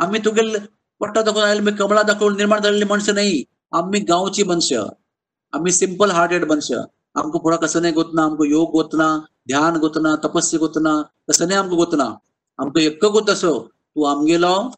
आम्ही 0.00 0.20
तुगेल 0.24 0.56
पट्टा 1.00 1.22
दाखवून 1.22 1.44
आयले 1.44 1.72
कमळा 1.76 2.02
दाखवून 2.10 2.36
निर्माण 2.36 2.60
झालेली 2.62 2.84
मनशां 2.90 3.14
नाही. 3.14 3.44
आम्ही 3.72 4.00
गांवची 4.10 4.42
मनशां 4.50 4.84
आम्ही 5.52 5.72
सिंपल 5.72 6.10
हार्टेड 6.10 6.44
मनशां 6.50 6.82
आमकां 7.20 7.40
पुढे 7.42 7.56
कसं 7.62 7.82
नाही 7.82 7.94
गोतना 7.94 8.22
आमकां 8.24 8.48
योग 8.48 8.70
गोतना 8.70 9.06
ध्यान 9.48 9.76
गोतना 9.76 10.16
तपस्या 10.16 10.58
गोतना 10.58 11.02
कसं 11.28 11.46
नाही 11.46 11.58
आमकां 11.58 11.76
गोतना. 11.76 12.04
आमकां 12.58 12.82
एक्क 12.82 13.04
गोत 13.04 13.30
असो 13.30 13.68
तू 13.68 14.02
आमगेलो 14.02 14.68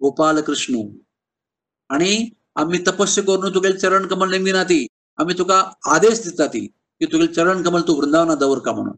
गोपाल 0.00 0.40
कृष्ण. 0.40 0.74
आणि 1.88 2.28
आम्ही 2.56 2.78
तपस्या 2.86 3.24
करून 3.24 3.54
तुगेल 3.54 3.78
चरण 3.78 4.06
कमल 4.06 4.30
नेमिना 4.30 4.64
ती. 4.64 4.86
आम्ही 5.16 5.38
तुका 5.38 5.72
आदेश 5.86 6.22
दिता 6.24 6.46
ती 6.46 6.66
की 6.66 7.06
तुगेल 7.06 7.32
चरण 7.32 7.62
कमल 7.62 7.80
तू 7.80 7.94
वृंदावना 7.94 8.34
दवर 8.34 8.58
का 8.58 8.72
म्हणून. 8.72 8.96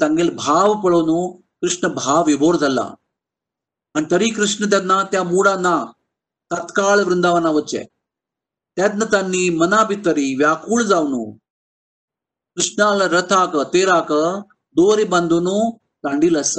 तांगेल 0.00 0.34
भाव 0.36 0.80
पळोवन 0.80 1.40
कृष्ण 1.60 1.88
भाव 1.88 2.24
विभोर 2.26 2.56
झाला. 2.56 2.94
आणि 3.94 4.06
तरी 4.10 4.28
कृष्ण 4.28 4.70
त्यांना 4.70 5.02
त्या 5.02 5.22
मुडा 5.22 5.56
ना 5.56 5.84
तत्काळ 6.52 6.98
वृंदावना 6.98 7.50
वच्चे 7.50 7.84
त्यातनं 8.76 9.04
त्यांनी 9.04 9.50
मना 9.50 9.84
भितरी 9.84 10.34
व्याकुळ 10.34 10.82
जावन 10.82 11.36
कृष्णाला 12.56 13.06
रथाक 13.12 13.56
तेराक 13.72 14.12
दोरी 14.76 15.04
बांधून 15.04 15.48
दांडील 16.04 16.36
अस 16.38 16.54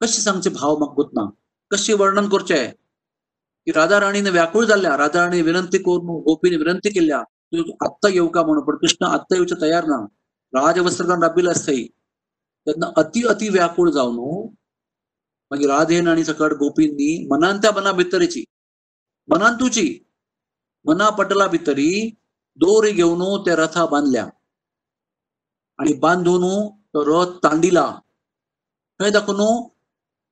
कशी 0.00 0.22
सांगचे 0.22 0.50
भाव 0.50 0.76
म्हाका 0.78 1.02
ना 1.12 1.24
कशी 1.70 1.92
वर्णन 1.92 2.28
करचे 2.28 2.66
की 3.66 3.72
राधा 3.72 4.00
राणीने 4.00 4.30
व्याकुळ 4.30 4.64
जाल्ल्या 4.64 4.96
राधा 4.96 5.20
राणी 5.20 5.40
विनंती 5.42 5.78
करून 5.78 6.20
गोपीने 6.24 6.56
विनंती 6.56 6.90
केल्या 6.90 7.22
तू 7.52 7.62
आत्ता 7.84 8.08
येऊ 8.08 8.26
का 8.28 8.42
म्हणून 8.42 8.64
पण 8.64 8.76
कृष्ण 8.76 9.06
आत्ता 9.06 9.34
येऊचे 9.34 9.60
तयार 9.62 9.84
ना 9.84 9.96
राजवस्त्रदान 10.52 11.22
राबिल्ले 11.22 11.50
असतंय 11.50 11.82
त्यांना 12.66 12.90
अति 12.96 13.22
अति 13.28 13.48
व्याकुळ 13.48 13.90
जाऊन 13.90 14.18
मागीर 15.50 15.68
राधेन 15.68 16.08
आणि 16.08 16.24
सकट 16.24 16.52
गोपींनी 16.58 17.08
मनान 17.30 17.58
त्या 17.62 17.70
मना 17.76 17.92
भितरीची 17.92 18.44
मनान 19.28 19.54
तुची 19.60 19.86
मना 20.84 21.08
पटला 21.18 21.46
भितरी 21.46 21.90
दोरी 22.58 22.92
घेऊन 22.92 23.24
त्या 23.44 23.56
रथा 23.56 23.86
बांधल्या 23.86 24.26
आणि 25.80 25.92
बांधून 25.92 26.44
रथ 26.94 27.36
तांडीला. 27.44 27.84
खंय 29.00 29.10
दाखवून 29.10 29.62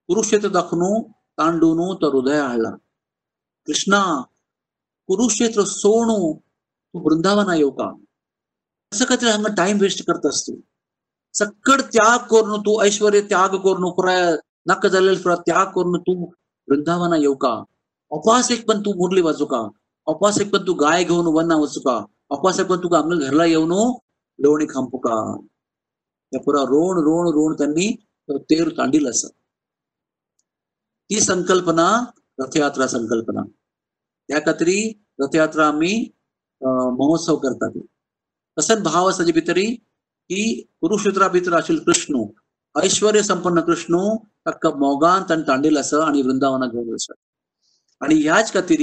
कुरुक्षेत्र 0.09 0.49
दाखवून 0.49 1.03
तांडून 1.38 1.94
तो 2.03 2.11
हृदय 2.11 2.40
हाडला 2.40 2.70
कृष्णा 3.66 4.01
कुरुक्षेत्र 5.07 5.64
सोडू 5.64 6.18
तू 6.38 6.99
वृंदावना 6.99 7.55
येऊ 7.55 7.70
का? 7.70 7.88
असं 8.92 9.05
काहीतरी 9.05 9.30
हांगा 9.30 9.55
टाइम 9.57 9.78
वेस्ट 9.80 10.03
करतास 10.07 10.42
तू 10.42 10.53
सक्कड 11.34 11.80
त्याग 11.80 12.18
करून 12.30 12.61
तू 12.61 12.80
ऐश्वर्य 12.82 13.20
त्याग 13.20 13.57
करून 13.64 13.90
पुराय 13.90 14.36
नाका 14.66 14.88
जाल्लेले 14.88 15.22
पुरा 15.22 15.36
त्याग 15.36 15.66
करून 15.66 16.01
तू 16.01 16.14
वृंदावना 16.68 17.16
येऊ 17.16 17.34
का? 17.34 17.53
अपास 18.12 18.53
पण 18.68 18.80
तू 18.80 18.90
मुरली 18.96 19.20
वाजू 19.20 19.46
का? 19.46 19.61
अपास 20.07 20.38
पण 20.53 20.66
तू 20.66 20.74
गाय 20.74 21.05
घेऊन 21.05 21.26
वना 21.26 21.57
वाचू 21.57 21.80
का? 21.80 21.96
अपासेक 22.30 22.66
पण 22.66 22.78
तुका 22.82 22.99
आमच्या 22.99 23.28
घरला 23.28 23.44
येऊन 23.44 23.72
लोणी 24.39 24.66
खांपुका 24.70 25.11
या 25.11 25.36
त्या 26.32 26.41
पुरा 26.41 26.62
रोण 26.62 26.99
रोण 27.05 27.28
रोण 27.34 27.55
त्यांनी 27.59 27.91
तेर 28.51 28.68
तांडील 28.78 29.09
असं. 29.11 29.28
ती 31.11 31.20
संकल्पना 31.20 31.89
रथयात्रा 32.41 32.86
संकल्पना. 32.86 33.43
त्या 34.28 34.41
खातीर 34.47 35.22
रथयात्रा 35.24 35.66
आम्ही 35.68 35.95
महोत्सव 36.62 37.36
करतात. 37.36 37.78
तसंच 38.57 38.82
भाव 38.82 39.09
असाचे 39.11 39.32
भितरी 39.32 39.66
की 40.30 40.41
कुरुक्षेत्रा 40.80 41.28
भितर 41.28 41.53
आशिल्लो 41.53 41.82
कृष्ण 41.84 42.24
ऐश्वर्य 42.74 43.22
संपन्न 43.22 43.61
कृष्ण 43.61 43.99
ताका 44.47 44.70
मोगान 44.78 45.22
ताणें 45.28 45.43
तांडील 45.49 45.76
आसा 45.76 46.05
आणि 46.07 46.22
वृंदावना 46.22 46.66
घेऊन 46.66 46.93
वचत 46.93 47.12
आणि 48.01 48.14
ह्याच 48.22 48.53
खातीर 48.53 48.82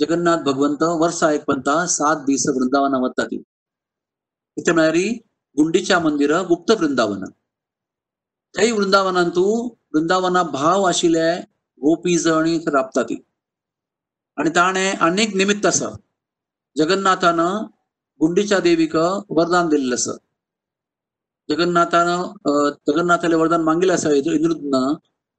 जगन्नाथ 0.00 0.42
भगवंत 0.44 0.82
वर्षा 1.00 1.30
पंता 1.46 1.74
सात 1.86 2.24
दीस 2.26 2.48
वृंदावना 2.48 2.98
वता 2.98 3.24
ती 3.26 3.42
इथे 4.56 4.72
म्हळ्यार 4.72 4.96
गुंडीच्या 5.56 5.98
मंदिर 6.00 6.32
गुप्त 6.48 6.70
वृंदावन. 6.80 7.24
त्याही 8.54 8.70
वृंदावनांतू 8.72 9.44
वृंदावना 9.94 10.42
भाव 10.52 10.82
आशिल्ले 10.88 11.30
गोपी 11.82 12.16
जणी 12.18 12.58
राबता 12.72 13.02
ती 13.02 13.16
आणि 14.38 14.50
ताणे 14.56 14.90
अनेक 15.06 15.34
निमित्त 15.36 15.66
आसा 15.66 15.88
जगन्नाथानं 16.76 17.64
गुंडीच्या 18.20 18.58
देवीक 18.66 18.96
वरदान 19.36 19.68
दिलेलं 19.68 19.94
आसा 19.94 20.12
जगन्नाथानं 21.48 22.22
जगन्नाथाला 22.88 23.36
वरदान 23.36 23.62
मागिल्लें 23.64 23.94
आसा 23.94 24.10
इंद्रुदन 24.16 24.76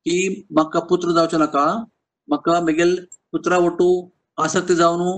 की 0.06 0.16
म्हाका 0.52 0.80
पुत्र 0.90 1.12
जावचो 1.16 1.38
नाका. 1.38 1.66
म्हाका 2.28 2.60
मेगेल 2.66 2.96
पुत्रा 3.32 3.58
वटू 3.66 3.88
आसक्ती 4.38 4.76
जावन 4.76 5.18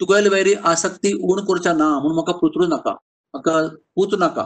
तुगेल 0.00 0.28
वैरी 0.32 0.54
आसक्ती 0.72 1.12
उण 1.30 1.44
करच्या 1.48 1.72
ना 1.72 1.88
म्हणून 1.88 2.14
म्हाका 2.14 2.32
पुत्र 2.38 2.66
नाका. 2.68 2.94
म्हाका 3.34 3.54
पूत 3.94 4.14
नाका. 4.18 4.44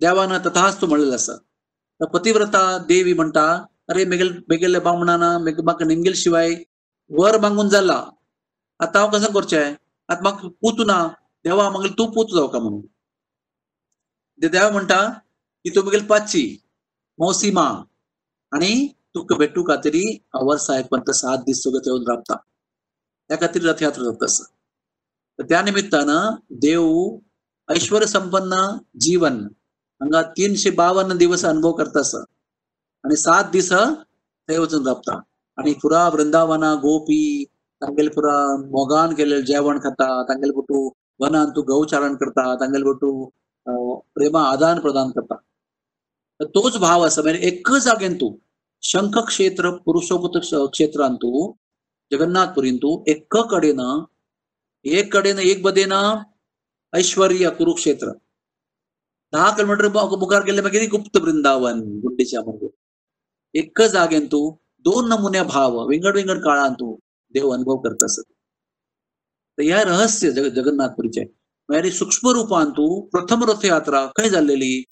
देवान 0.00 0.36
तथाच 0.46 0.80
तू 0.80 0.86
म्हणलेलं 0.86 1.14
आसा 1.14 2.06
पतिव्रता 2.12 2.62
देवी 2.88 3.12
म्हणटा 3.14 3.44
अरे 3.90 4.04
मेगेल 4.12 4.30
बेगेल्ले 4.48 4.78
बामणाना 4.86 5.36
म्हाका 5.38 5.84
निंगेल 5.84 6.14
शिवाय 6.16 6.54
वर 7.10 7.38
मागून 7.40 7.68
जाला. 7.68 7.98
आता 8.80 8.98
हांव 8.98 9.10
कसं 9.12 9.32
करचें 9.32 9.74
आता 10.08 10.20
म्हाका 10.22 10.48
पूत 10.60 10.86
ना 10.86 10.98
देवा 11.44 11.68
मागीर 11.70 11.90
तूं 11.98 12.06
पूत 12.14 12.34
जावका 12.34 12.58
म्हणून? 12.58 12.80
देवा 14.40 14.68
म्हणटा 14.70 15.00
की 15.64 15.70
तू 15.76 15.82
मुगेल 15.84 16.04
पाचची 16.06 16.44
मौसिमा 17.18 17.66
आणि 18.52 18.72
तुका 19.14 19.36
भेटू 19.36 19.62
खातीर 19.68 19.96
वर्सा 20.46 20.80
पण 20.82 20.98
पंत 20.98 21.10
सात 21.14 21.38
दीस 21.46 21.62
सगळं 21.64 21.80
येऊन 21.86 22.06
राबता. 22.08 22.36
त्या 23.30 23.36
खातीर 23.40 23.62
रथयात्रा 23.68 24.04
जाता 24.04 24.24
आसा 24.24 25.42
त्या 25.48 25.60
निमित्तानं 25.62 26.34
देव 26.62 26.84
ऐश्वर 27.70 28.04
संपन्न 28.06 28.56
जीवन. 29.00 29.34
हंगा 30.00 30.20
तीनशे 30.36 30.70
बावन्न 30.78 31.16
दिवस 31.18 31.44
अनुभव 31.44 31.72
करतास 31.78 32.14
आणि 32.14 33.16
सात 33.16 33.50
दिस 33.52 33.70
थंय 33.72 34.58
वचून 34.58 34.86
राबता 34.86 35.14
आणि 35.58 35.72
पुरा 35.82 36.08
वृंदावना 36.08 36.74
गोपी 36.82 37.20
तांगेल 37.82 38.08
पुरा 38.14 38.36
मोगान 38.62 39.14
केलेलं 39.14 39.44
जेवण 39.46 39.78
खाता 39.84 40.22
तांगेल 40.28 40.52
बटू 40.56 40.88
वनान 41.20 41.50
तू 41.56 41.62
गौचारण 41.68 42.14
करता 42.16 42.54
तांगेल 42.60 42.82
बटू 42.84 43.10
प्रेमा 44.14 44.42
आदान 44.50 44.80
प्रदान 44.80 45.10
करता. 45.10 45.34
तोच 46.44 46.76
भाव 46.78 47.06
असा 47.06 47.22
म्हणजे 47.22 47.46
एकच 47.48 47.82
जागेन 47.84 48.14
तू 48.20 48.32
शंख 48.82 49.18
क्षेत्र 49.26 49.70
पुरुषोपत 49.86 50.38
क्षेत्रान 50.44 51.16
तू 51.22 51.30
जगन्नाथपुरीन 52.10 52.76
तू 52.76 52.92
एक 53.08 53.34
कडेन 53.34 53.80
एक 54.84 55.12
कडेन 55.14 55.38
एक 55.38 55.62
बदेन 55.62 55.92
ऐश्वर्य 56.92 57.50
कुरुक्षेत्र. 57.58 58.12
दहा 59.32 59.50
किलोमीटर 59.56 59.88
मुखार 60.18 60.44
गेले 60.44 60.62
मागीर 60.62 60.88
गुप्त 60.90 61.16
वृंदावन 61.16 61.80
गुंडेच्या 62.02 62.40
मागीर 62.46 62.70
एक 63.54 63.82
जागेन 63.92 64.26
तू 64.32 64.40
दोन 64.84 65.08
नमुन्या 65.08 65.42
भाव 65.44 65.78
विंगड 65.88 66.16
विंगड 66.16 66.40
काळान 66.44 66.72
तू 66.80 66.94
देव 67.34 67.50
अनुभव 67.54 67.76
करत 67.82 68.04
असत. 68.04 68.22
तर 69.58 69.62
ह्या 69.62 69.82
रहस्य 69.84 70.30
जग 70.32 70.48
जगन्नाथपुरीचे. 70.54 71.24
म्हणजे 71.68 71.90
सूक्ष्म 71.90 72.30
रूपान 72.34 72.70
तू 72.70 72.88
प्रथम 73.12 73.44
रथयात्रा 73.50 74.04
खंय 74.16 74.28
जाल्लेली 74.30 74.82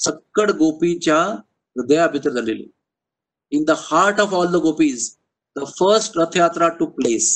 सक्कड 0.00 0.50
गोपीच्या 0.58 1.18
हृदया 1.76 2.06
भितर 2.08 2.32
जाल्लेली 2.32 2.66
in 3.52 3.64
the 3.64 3.74
heart 3.78 4.20
of 4.20 4.34
all 4.34 4.52
the 4.52 4.56
gopis 4.62 5.10
the 5.56 5.64
first 5.78 6.18
Rathayatra 6.18 6.68
to 6.78 6.86
place 6.98 7.28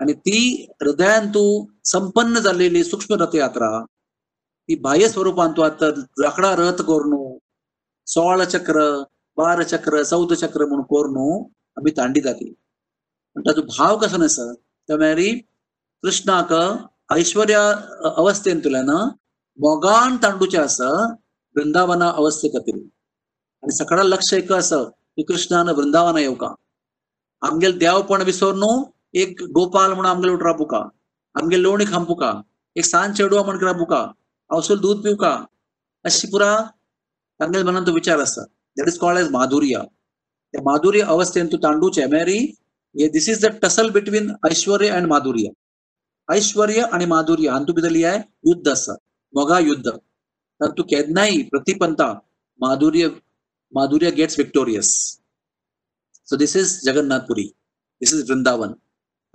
आणि 0.00 0.12
ती 0.26 0.40
हृदयांतू 0.82 1.44
संपन्न 1.84 2.38
झालेली 2.38 2.82
सूक्ष्म 2.84 3.14
रथयात्रा 3.22 3.70
ती 4.68 4.74
बाह्य 4.82 5.08
स्वरूपांतू 5.08 5.62
आता 5.62 5.88
लाकडा 6.20 6.54
रथ 6.58 6.82
कोरणू 6.86 7.22
सोळा 8.06 8.44
चक्र 8.44 8.82
बारा 9.38 9.62
चक्र 9.62 10.02
चौद 10.02 10.32
चक्र 10.32 10.66
म्हणून 10.66 10.84
कोरणू 10.86 11.28
आम्ही 11.76 11.92
तांडी 11.96 12.20
जाती. 12.20 12.52
पण 13.36 13.42
ताजो 13.46 13.62
भाव 13.62 13.96
कसो 13.98 14.16
नसा 14.16 14.52
त्या 14.52 14.96
म्हळ्यार 14.96 15.38
कृष्णाक 16.02 16.52
ऐश्वर्या 17.12 17.62
अवस्थेंतल्यान 18.16 18.90
मोगान 19.58 20.16
तांडूचे 20.22 20.58
आसा 20.58 20.90
वृंदावना 21.56 22.08
अवस्थे 22.10 22.48
खातीर 22.48 22.76
आणि 22.76 23.76
सकाळ 23.76 24.02
लक्ष 24.04 24.32
एक 24.34 24.52
असं 24.52 24.84
की 25.16 25.22
कृष्णान 25.28 25.68
वृंदावना 25.68 26.20
येवका 26.20 26.52
आमगेल 27.42 27.78
देवपण 27.78 28.22
विसर 28.22 28.54
न्हू 28.54 28.82
एक 29.14 29.42
गोपाल 29.54 29.92
म्हणून 29.92 30.06
आमगे 30.06 30.28
उठ 30.28 30.42
राबुका 30.42 30.82
आमगे 31.34 31.62
लोणी 31.62 31.84
खांपुका 31.84 32.32
एक 32.76 32.84
सांज 32.84 33.16
चेडवा 33.16 33.42
म्हणून 33.42 33.62
राबुका 33.64 34.06
अवसूल 34.50 34.78
दूध 34.80 35.02
पिवका 35.04 35.32
अशी 36.04 36.28
पुरा 36.28 36.56
तांगेल 37.40 37.62
मनात 37.62 37.86
तो 37.86 37.92
विचार 37.92 38.18
आसा 38.18 38.42
that 38.76 38.88
is 38.88 38.98
called 38.98 39.20
age 39.20 39.30
madhurya. 39.30 39.80
त्या 40.54 40.62
माधुर्य 40.64 41.00
अवस्थेन 41.02 41.46
तू 41.46 41.56
तांडूचे 41.56 42.06
मेरी 42.06 42.38
this 43.12 43.28
is 43.28 43.44
the 43.44 43.48
tussle 43.62 43.90
between 43.90 44.30
aishwarya 44.50 44.84
and 44.90 45.06
madhurya. 45.06 45.48
ऐश्वर्य 46.28 46.82
आणि 46.92 47.06
माधुर्य 47.06 47.48
हातूंत 47.48 47.74
भितरली 47.76 48.04
आहे 48.04 48.18
युद्ध 48.48 48.68
आसा 48.68 48.92
मोगा 49.34 49.58
युद्ध. 49.58 49.88
तर 49.90 50.70
तू 50.78 50.82
केन्नाय 50.82 51.42
प्रतिपंता. 51.50 52.12
Madhurya 52.60 53.08
madhurya 53.72 54.10
gets 54.10 54.38
victorious 54.38 54.90
so 56.28 56.36
this 56.36 56.56
is 56.56 56.80
Jagannath Puri. 56.84 57.44
This 58.02 58.14
is 58.14 58.30
Vrindavan. 58.30 58.72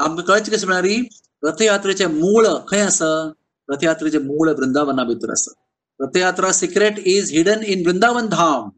आमकां 0.06 0.26
कळचें 0.26 0.52
कशें 0.52 0.68
म्हळ्यार 0.68 1.50
रथयात्रेचे 1.50 2.06
मूळ 2.08 2.48
खंय 2.68 2.82
आसा 2.82 3.10
रथयात्रेचे 3.70 4.20
मूळ 4.20 4.50
वृंदावना 4.58 5.04
भितर 5.04 5.32
आसा 5.32 5.52
Rathayatra 6.00 6.52
secret 6.52 7.00
is 7.08 7.32
hidden 7.32 7.64
in 7.74 7.86
Vrindavan 7.88 8.28
dham. 8.28 8.70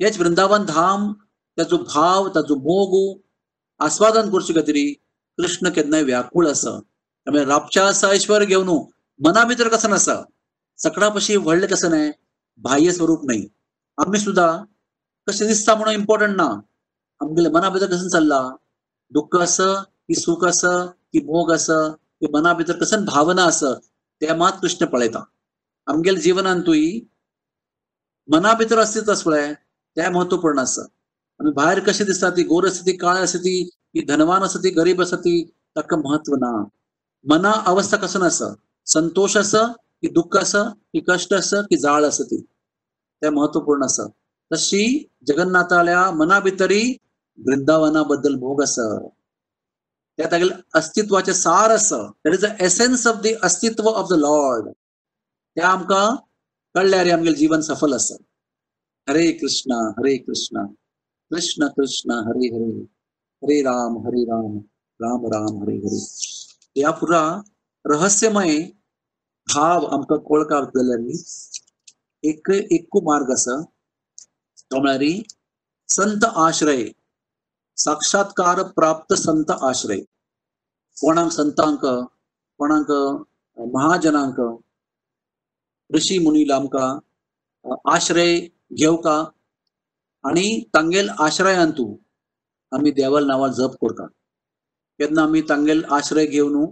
हेच 0.00 0.18
वृंदावन 0.18 0.64
धाम 0.66 1.12
ताचो 1.58 1.76
भाव 1.94 2.28
ताचो 2.34 2.54
मोग 2.66 2.92
आस्वादन 3.80 4.30
करचे 4.30 4.54
खातीर 4.54 4.76
कृष्ण 5.38 5.68
केन्नाय 5.68 6.02
व्याकूळ 6.02 6.48
आसा 6.48 6.78
त्यामुळे 6.80 7.44
रापच्या 7.44 7.86
आसा 7.88 8.08
ऐश्वर 8.08 8.44
घेवन 8.44 8.68
मना 9.20 9.44
भितर 9.44 9.68
कसं 9.68 9.92
आसा 9.92 10.22
सकडा 10.78 11.08
पशी 11.08 11.36
व्हडले 11.36 11.66
कसं 11.66 11.90
नाही? 11.90 12.10
बाह्य 12.58 12.92
स्वरूप 12.92 13.24
नाही. 13.24 13.46
आम्ही 13.98 14.20
सुद्धा 14.20 14.48
कशें 15.26 15.46
दिसता 15.46 15.74
म्हणून 15.74 15.94
इम्पॉर्टंट 15.94 16.36
ना? 16.36 16.48
आमगेल्या 17.20 17.52
मना 17.52 17.68
भितर 17.68 17.86
कसं 17.86 18.08
चल्ला? 18.08 18.40
दुःख 19.10 19.36
असं? 19.36 19.82
की 20.08 20.14
सुख 20.14 20.44
असं 20.44 20.86
की 21.12 21.20
मोग 21.24 21.52
असं 21.52 21.90
की 22.20 22.26
मना 22.32 22.52
भितर 22.54 22.78
कसं 22.80 23.04
भावना 23.04 23.44
असं 23.44 23.74
त्या 24.22 24.34
मात 24.36 24.52
कृष्ण 24.62 24.86
पळयता 24.86 25.22
आमगेल्या 25.86 26.22
जिवनांतूय 26.22 26.86
मना 28.28 28.52
भितर 28.58 28.78
अस्तित्व 28.78 29.14
पळय 29.24 29.52
ते 29.96 30.08
महत्त्वपूर्ण 30.08 30.60
असं. 30.60 30.86
आमी 31.40 31.50
भायर 31.52 31.78
कशें 31.86 32.06
दिसता 32.06 32.30
ती 32.36 32.42
गोर 32.44 32.66
आसा 32.66 32.82
ती 32.86 32.96
काळ 32.96 33.16
आसा 33.16 33.38
ती 33.38 33.54
की 33.64 34.04
धनवान 34.08 34.42
आसा 34.42 34.58
ती 34.64 34.70
गरीब 34.78 35.00
आसा 35.02 35.16
ती 35.24 35.34
ताका 35.76 35.96
महत्त्व 35.96 36.34
ना. 36.36 36.50
मना 37.24 37.52
अवस्था 37.66 37.96
कसं 37.96 38.22
आसा 38.26 38.52
संतोष 38.86 39.36
आसा 39.36 39.66
की 40.02 40.08
दुःख 40.08 40.36
आसा 40.36 40.62
की 40.92 41.00
कष्ट 41.08 41.34
आसा 41.34 41.60
की 41.70 41.76
जाळ 41.76 42.04
आसा 42.04 42.24
ती 42.30 42.40
ते 43.22 43.30
महत्त्वपूर्ण 43.30 43.84
आसा 43.84 44.06
तशी 44.50 44.82
जगन्नाथाल्या 45.28 46.10
मना 46.18 46.38
भितरी 46.40 46.82
वृंदावना 47.38 48.02
बद्दल 48.10 48.34
भोग 48.36 48.62
आसा 48.62 48.86
त्या 50.16 50.26
तागेले 50.30 50.54
अस्तित्वाचे 50.74 51.34
सार 51.34 51.70
आसा 51.70 52.12
that 52.24 52.34
is 52.34 52.44
the 52.44 52.48
essence 52.60 53.06
of 53.06 53.14
the 53.14 53.26
astitva 53.42 53.88
of 53.88 54.06
the 54.10 54.12
Lord 54.12 54.68
ते 55.56 55.60
आमकां 55.60 56.16
कळल्यार 56.74 57.06
आमगेलें 57.06 57.38
जीवन 57.38 57.60
सफल 57.60 57.92
आसा 57.92 58.14
हरे 59.08 59.32
कृष्ण 59.32 59.72
हरे 59.72 60.16
कृष्ण. 60.16 60.66
कृष्ण 61.30 61.66
कृष्ण 61.66 62.10
हरे 62.10 62.46
हरे. 62.46 62.82
हरे 63.42 63.62
राम 63.62 63.98
हरे 63.98 64.24
राम. 64.24 64.58
राम 65.00 65.26
राम 65.26 65.62
हरे 65.62 65.76
हरे. 65.76 66.06
या 66.76 66.90
पुरा 66.90 67.42
रहस्यमय 67.86 68.58
भाव 69.54 69.86
आमकां 69.86 70.18
कळका 70.18 70.64
जाल्यार 70.64 71.16
एक 72.22 72.50
एकू 72.50 73.00
मार्ग 73.00 73.30
आसा 73.30 73.62
तो 74.60 74.80
म्हळ्यार 74.80 75.22
संत 75.88 76.24
आश्रय. 76.24 76.84
साक्षात्कार 77.78 78.62
प्राप्त 78.76 79.14
संत 79.14 79.50
आश्रय. 79.50 80.00
कोणाक 81.00 81.30
संतांक 81.32 81.84
कोणाक 82.58 82.90
महाजनांक 83.58 84.40
ऋषी 85.94 86.18
मुनी 86.18 86.44
आमकां 86.52 87.78
आश्रय 87.94 88.38
घेवका 88.72 89.18
आणि 90.24 90.62
तांगेल 90.74 91.08
आश्रयांतू 91.18 91.94
आमी 92.72 92.90
देवाल 92.90 93.26
नांवां 93.26 93.52
जप 93.52 93.74
करता. 93.82 94.06
केन्ना 94.98 95.22
आमी 95.22 95.40
तांगेल 95.48 95.84
आश्रय 95.90 96.26
घेवन 96.26 96.64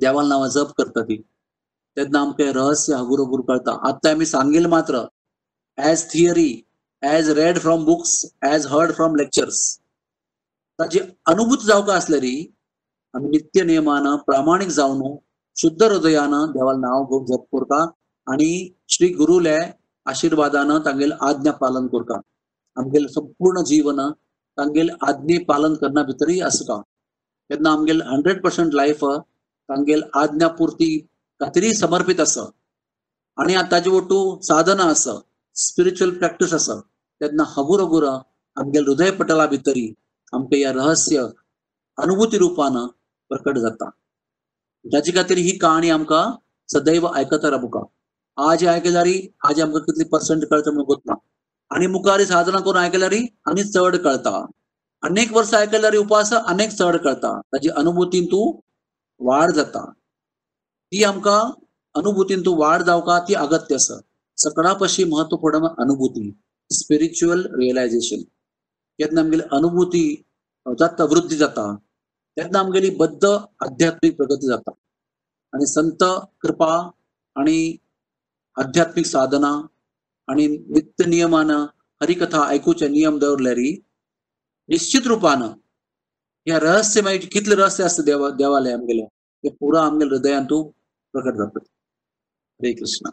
देवाल 0.00 0.28
नांवां 0.28 0.48
जप 0.50 0.72
करता 0.78 1.02
ती. 1.02 1.20
तेन्ना 1.96 2.20
आमकां 2.20 2.52
रहस्य 2.52 2.94
हगुरगुर 2.94 3.40
कळटा 3.48 3.78
आतां 3.88 4.12
आमी 4.12 4.26
सांगेल 4.26 4.66
मात्र 4.66 5.04
as 5.78 6.10
theory 6.12 6.50
as 7.02 7.30
read 7.38 7.58
from 7.58 7.84
books 7.84 8.24
as 8.42 8.66
heard 8.66 8.94
from 8.94 9.16
lectures 9.16 9.78
ताची 10.78 10.98
अनुभूत 11.26 11.64
जावका 11.66 11.94
आसलेली 11.94 12.34
आमी 13.14 13.28
नित्य 13.28 13.62
नेमान 13.64 14.14
प्रामाणीक 14.26 14.68
जावन 14.76 15.02
शुद्ध 15.56 15.82
हृदयान 15.82 16.34
देवाल 16.52 16.76
नांव 16.80 17.04
घेवन 17.04 17.24
जप 17.26 17.44
करता 17.52 17.84
आणि 18.26 18.48
श्री 18.94 19.08
गुरुले 19.14 19.58
आशीर्वादान 20.06 20.78
तांगेल 20.84 21.12
आज्ञा 21.28 21.52
पालन 21.60 21.86
करता. 21.86 22.20
आमगेल 22.76 23.06
संपूर्ण 23.06 23.62
जीवन 23.66 24.00
तांगेल 24.58 24.90
आज्ञे 25.08 25.38
पालन 25.48 25.74
करना 25.74 26.02
भितरय 26.02 26.40
आसता 26.46 26.80
तेन्ना 27.50 27.72
आमगेल 27.72 28.02
हंड्रेड 28.02 28.42
पर्सेंट 28.42 28.74
लायफ 28.74 29.04
तांगेल 29.68 30.02
आज्ञा 30.16 30.48
पुर्ती 30.58 31.72
समर्पित 31.74 32.20
आसा 32.20 32.44
आणि 33.38 33.54
ताजे 33.70 33.90
वटू 33.90 34.18
साधना 34.42 34.84
आसा 34.90 35.18
स्पिरिच्युअल 35.56 36.14
प्रॅक्टीस 36.18 36.52
आसा 36.54 36.80
तेन्ना 37.20 37.44
हगुर 37.48 37.80
हगुर 37.80 38.04
आमगेल 38.06 38.88
हृदय 38.88 39.10
पटला 39.18 39.46
भितरी 39.46 39.92
आमकां 40.34 40.58
ह्या 40.60 40.72
रहस्य 40.72 41.26
अनुभूती 41.98 42.38
रुपान 42.38 42.76
प्रकट 43.30 43.58
जाता. 43.58 43.88
ताचे 44.84 45.12
खातीर 45.16 45.38
ही 45.38 45.56
काणी 45.58 45.90
आमकां 45.90 46.24
सदैव 46.68 47.06
आयकता 47.06 47.50
रावुका 47.50 47.82
आज 48.38 48.64
आयकल्यारी 48.66 49.14
आज 49.48 49.60
आमकां 49.60 49.80
कितली 49.82 50.04
पर्संट 50.12 50.44
कळटा 50.50 50.70
म्हणून 50.70 50.86
गोतना 50.86 51.14
आनी 51.70 51.86
मुखार 51.86 52.24
साधना 52.24 52.58
करून 52.60 52.76
आयकल्यारी 52.80 53.20
आनी 53.50 53.62
चड 53.64 53.96
कळटा 54.04 54.44
अनेक 55.02 55.32
वर्सां 55.32 55.60
आयकल्यारी 55.60 55.98
उपास 55.98 56.32
अनेक 56.34 56.70
चड 56.70 56.96
कळटा 57.04 57.32
ताजी 57.52 57.68
अनुभुतीन 57.76 58.26
तूं 58.32 58.46
वाड 59.20 59.50
जाता. 59.50 59.84
ती 60.92 61.02
आमकां 61.04 61.40
अनुभुतीन 61.94 62.40
तूं 62.46 62.56
वाड 62.58 62.82
जावका 62.82 63.18
ती 63.28 63.34
अगत्य 63.34 63.74
आसा 63.74 63.98
सकळा 64.38 64.72
पशी 64.80 65.04
म्हत्वपूर्ण 65.04 65.66
अनुभूती 65.78 66.30
स्पिरिच्युअल 66.70 67.44
रियलायझेशन 67.60 68.22
केन्ना 68.98 69.20
आमगेली 69.20 69.42
अनुभूती 69.52 70.04
जाता 70.66 71.04
वृद्धी 71.04 71.36
जाता 71.36 71.64
तेन्ना 72.36 72.58
आमगेली 72.60 72.90
बद्द 73.00 73.24
आध्यात्मीक 73.66 74.16
प्रगती 74.16 74.46
जाता. 74.48 74.70
आणि 75.52 75.66
संत 75.66 76.02
कृपा 76.42 76.72
आणि 77.36 77.56
आध्यात्मिक 78.56 79.06
साधना 79.06 79.52
आणि 80.28 80.46
नित्य 80.48 81.04
नियमान 81.06 81.50
हरिकथा 82.00 82.40
ऐकूचे 82.48 82.88
नियम 82.88 83.18
दवरल्यार 83.18 83.58
निश्चित 84.68 85.06
रूपान 85.06 85.42
ह्या 86.46 86.58
रहस्यमय 86.60 87.18
कितले 87.34 87.54
रहस्य 87.54 87.84
असते 87.84 88.02
देवा 88.02 88.30
देवालय 88.40 88.72
आमगेले 88.72 89.04
ते 89.44 89.48
पुरो 89.60 89.78
आमगेल्या 89.78 90.16
हृदयांतू 90.16 90.62
प्रकट 91.14 91.36
जातात 91.38 91.64
हरे 92.60 92.72
कृष्ण. 92.72 93.10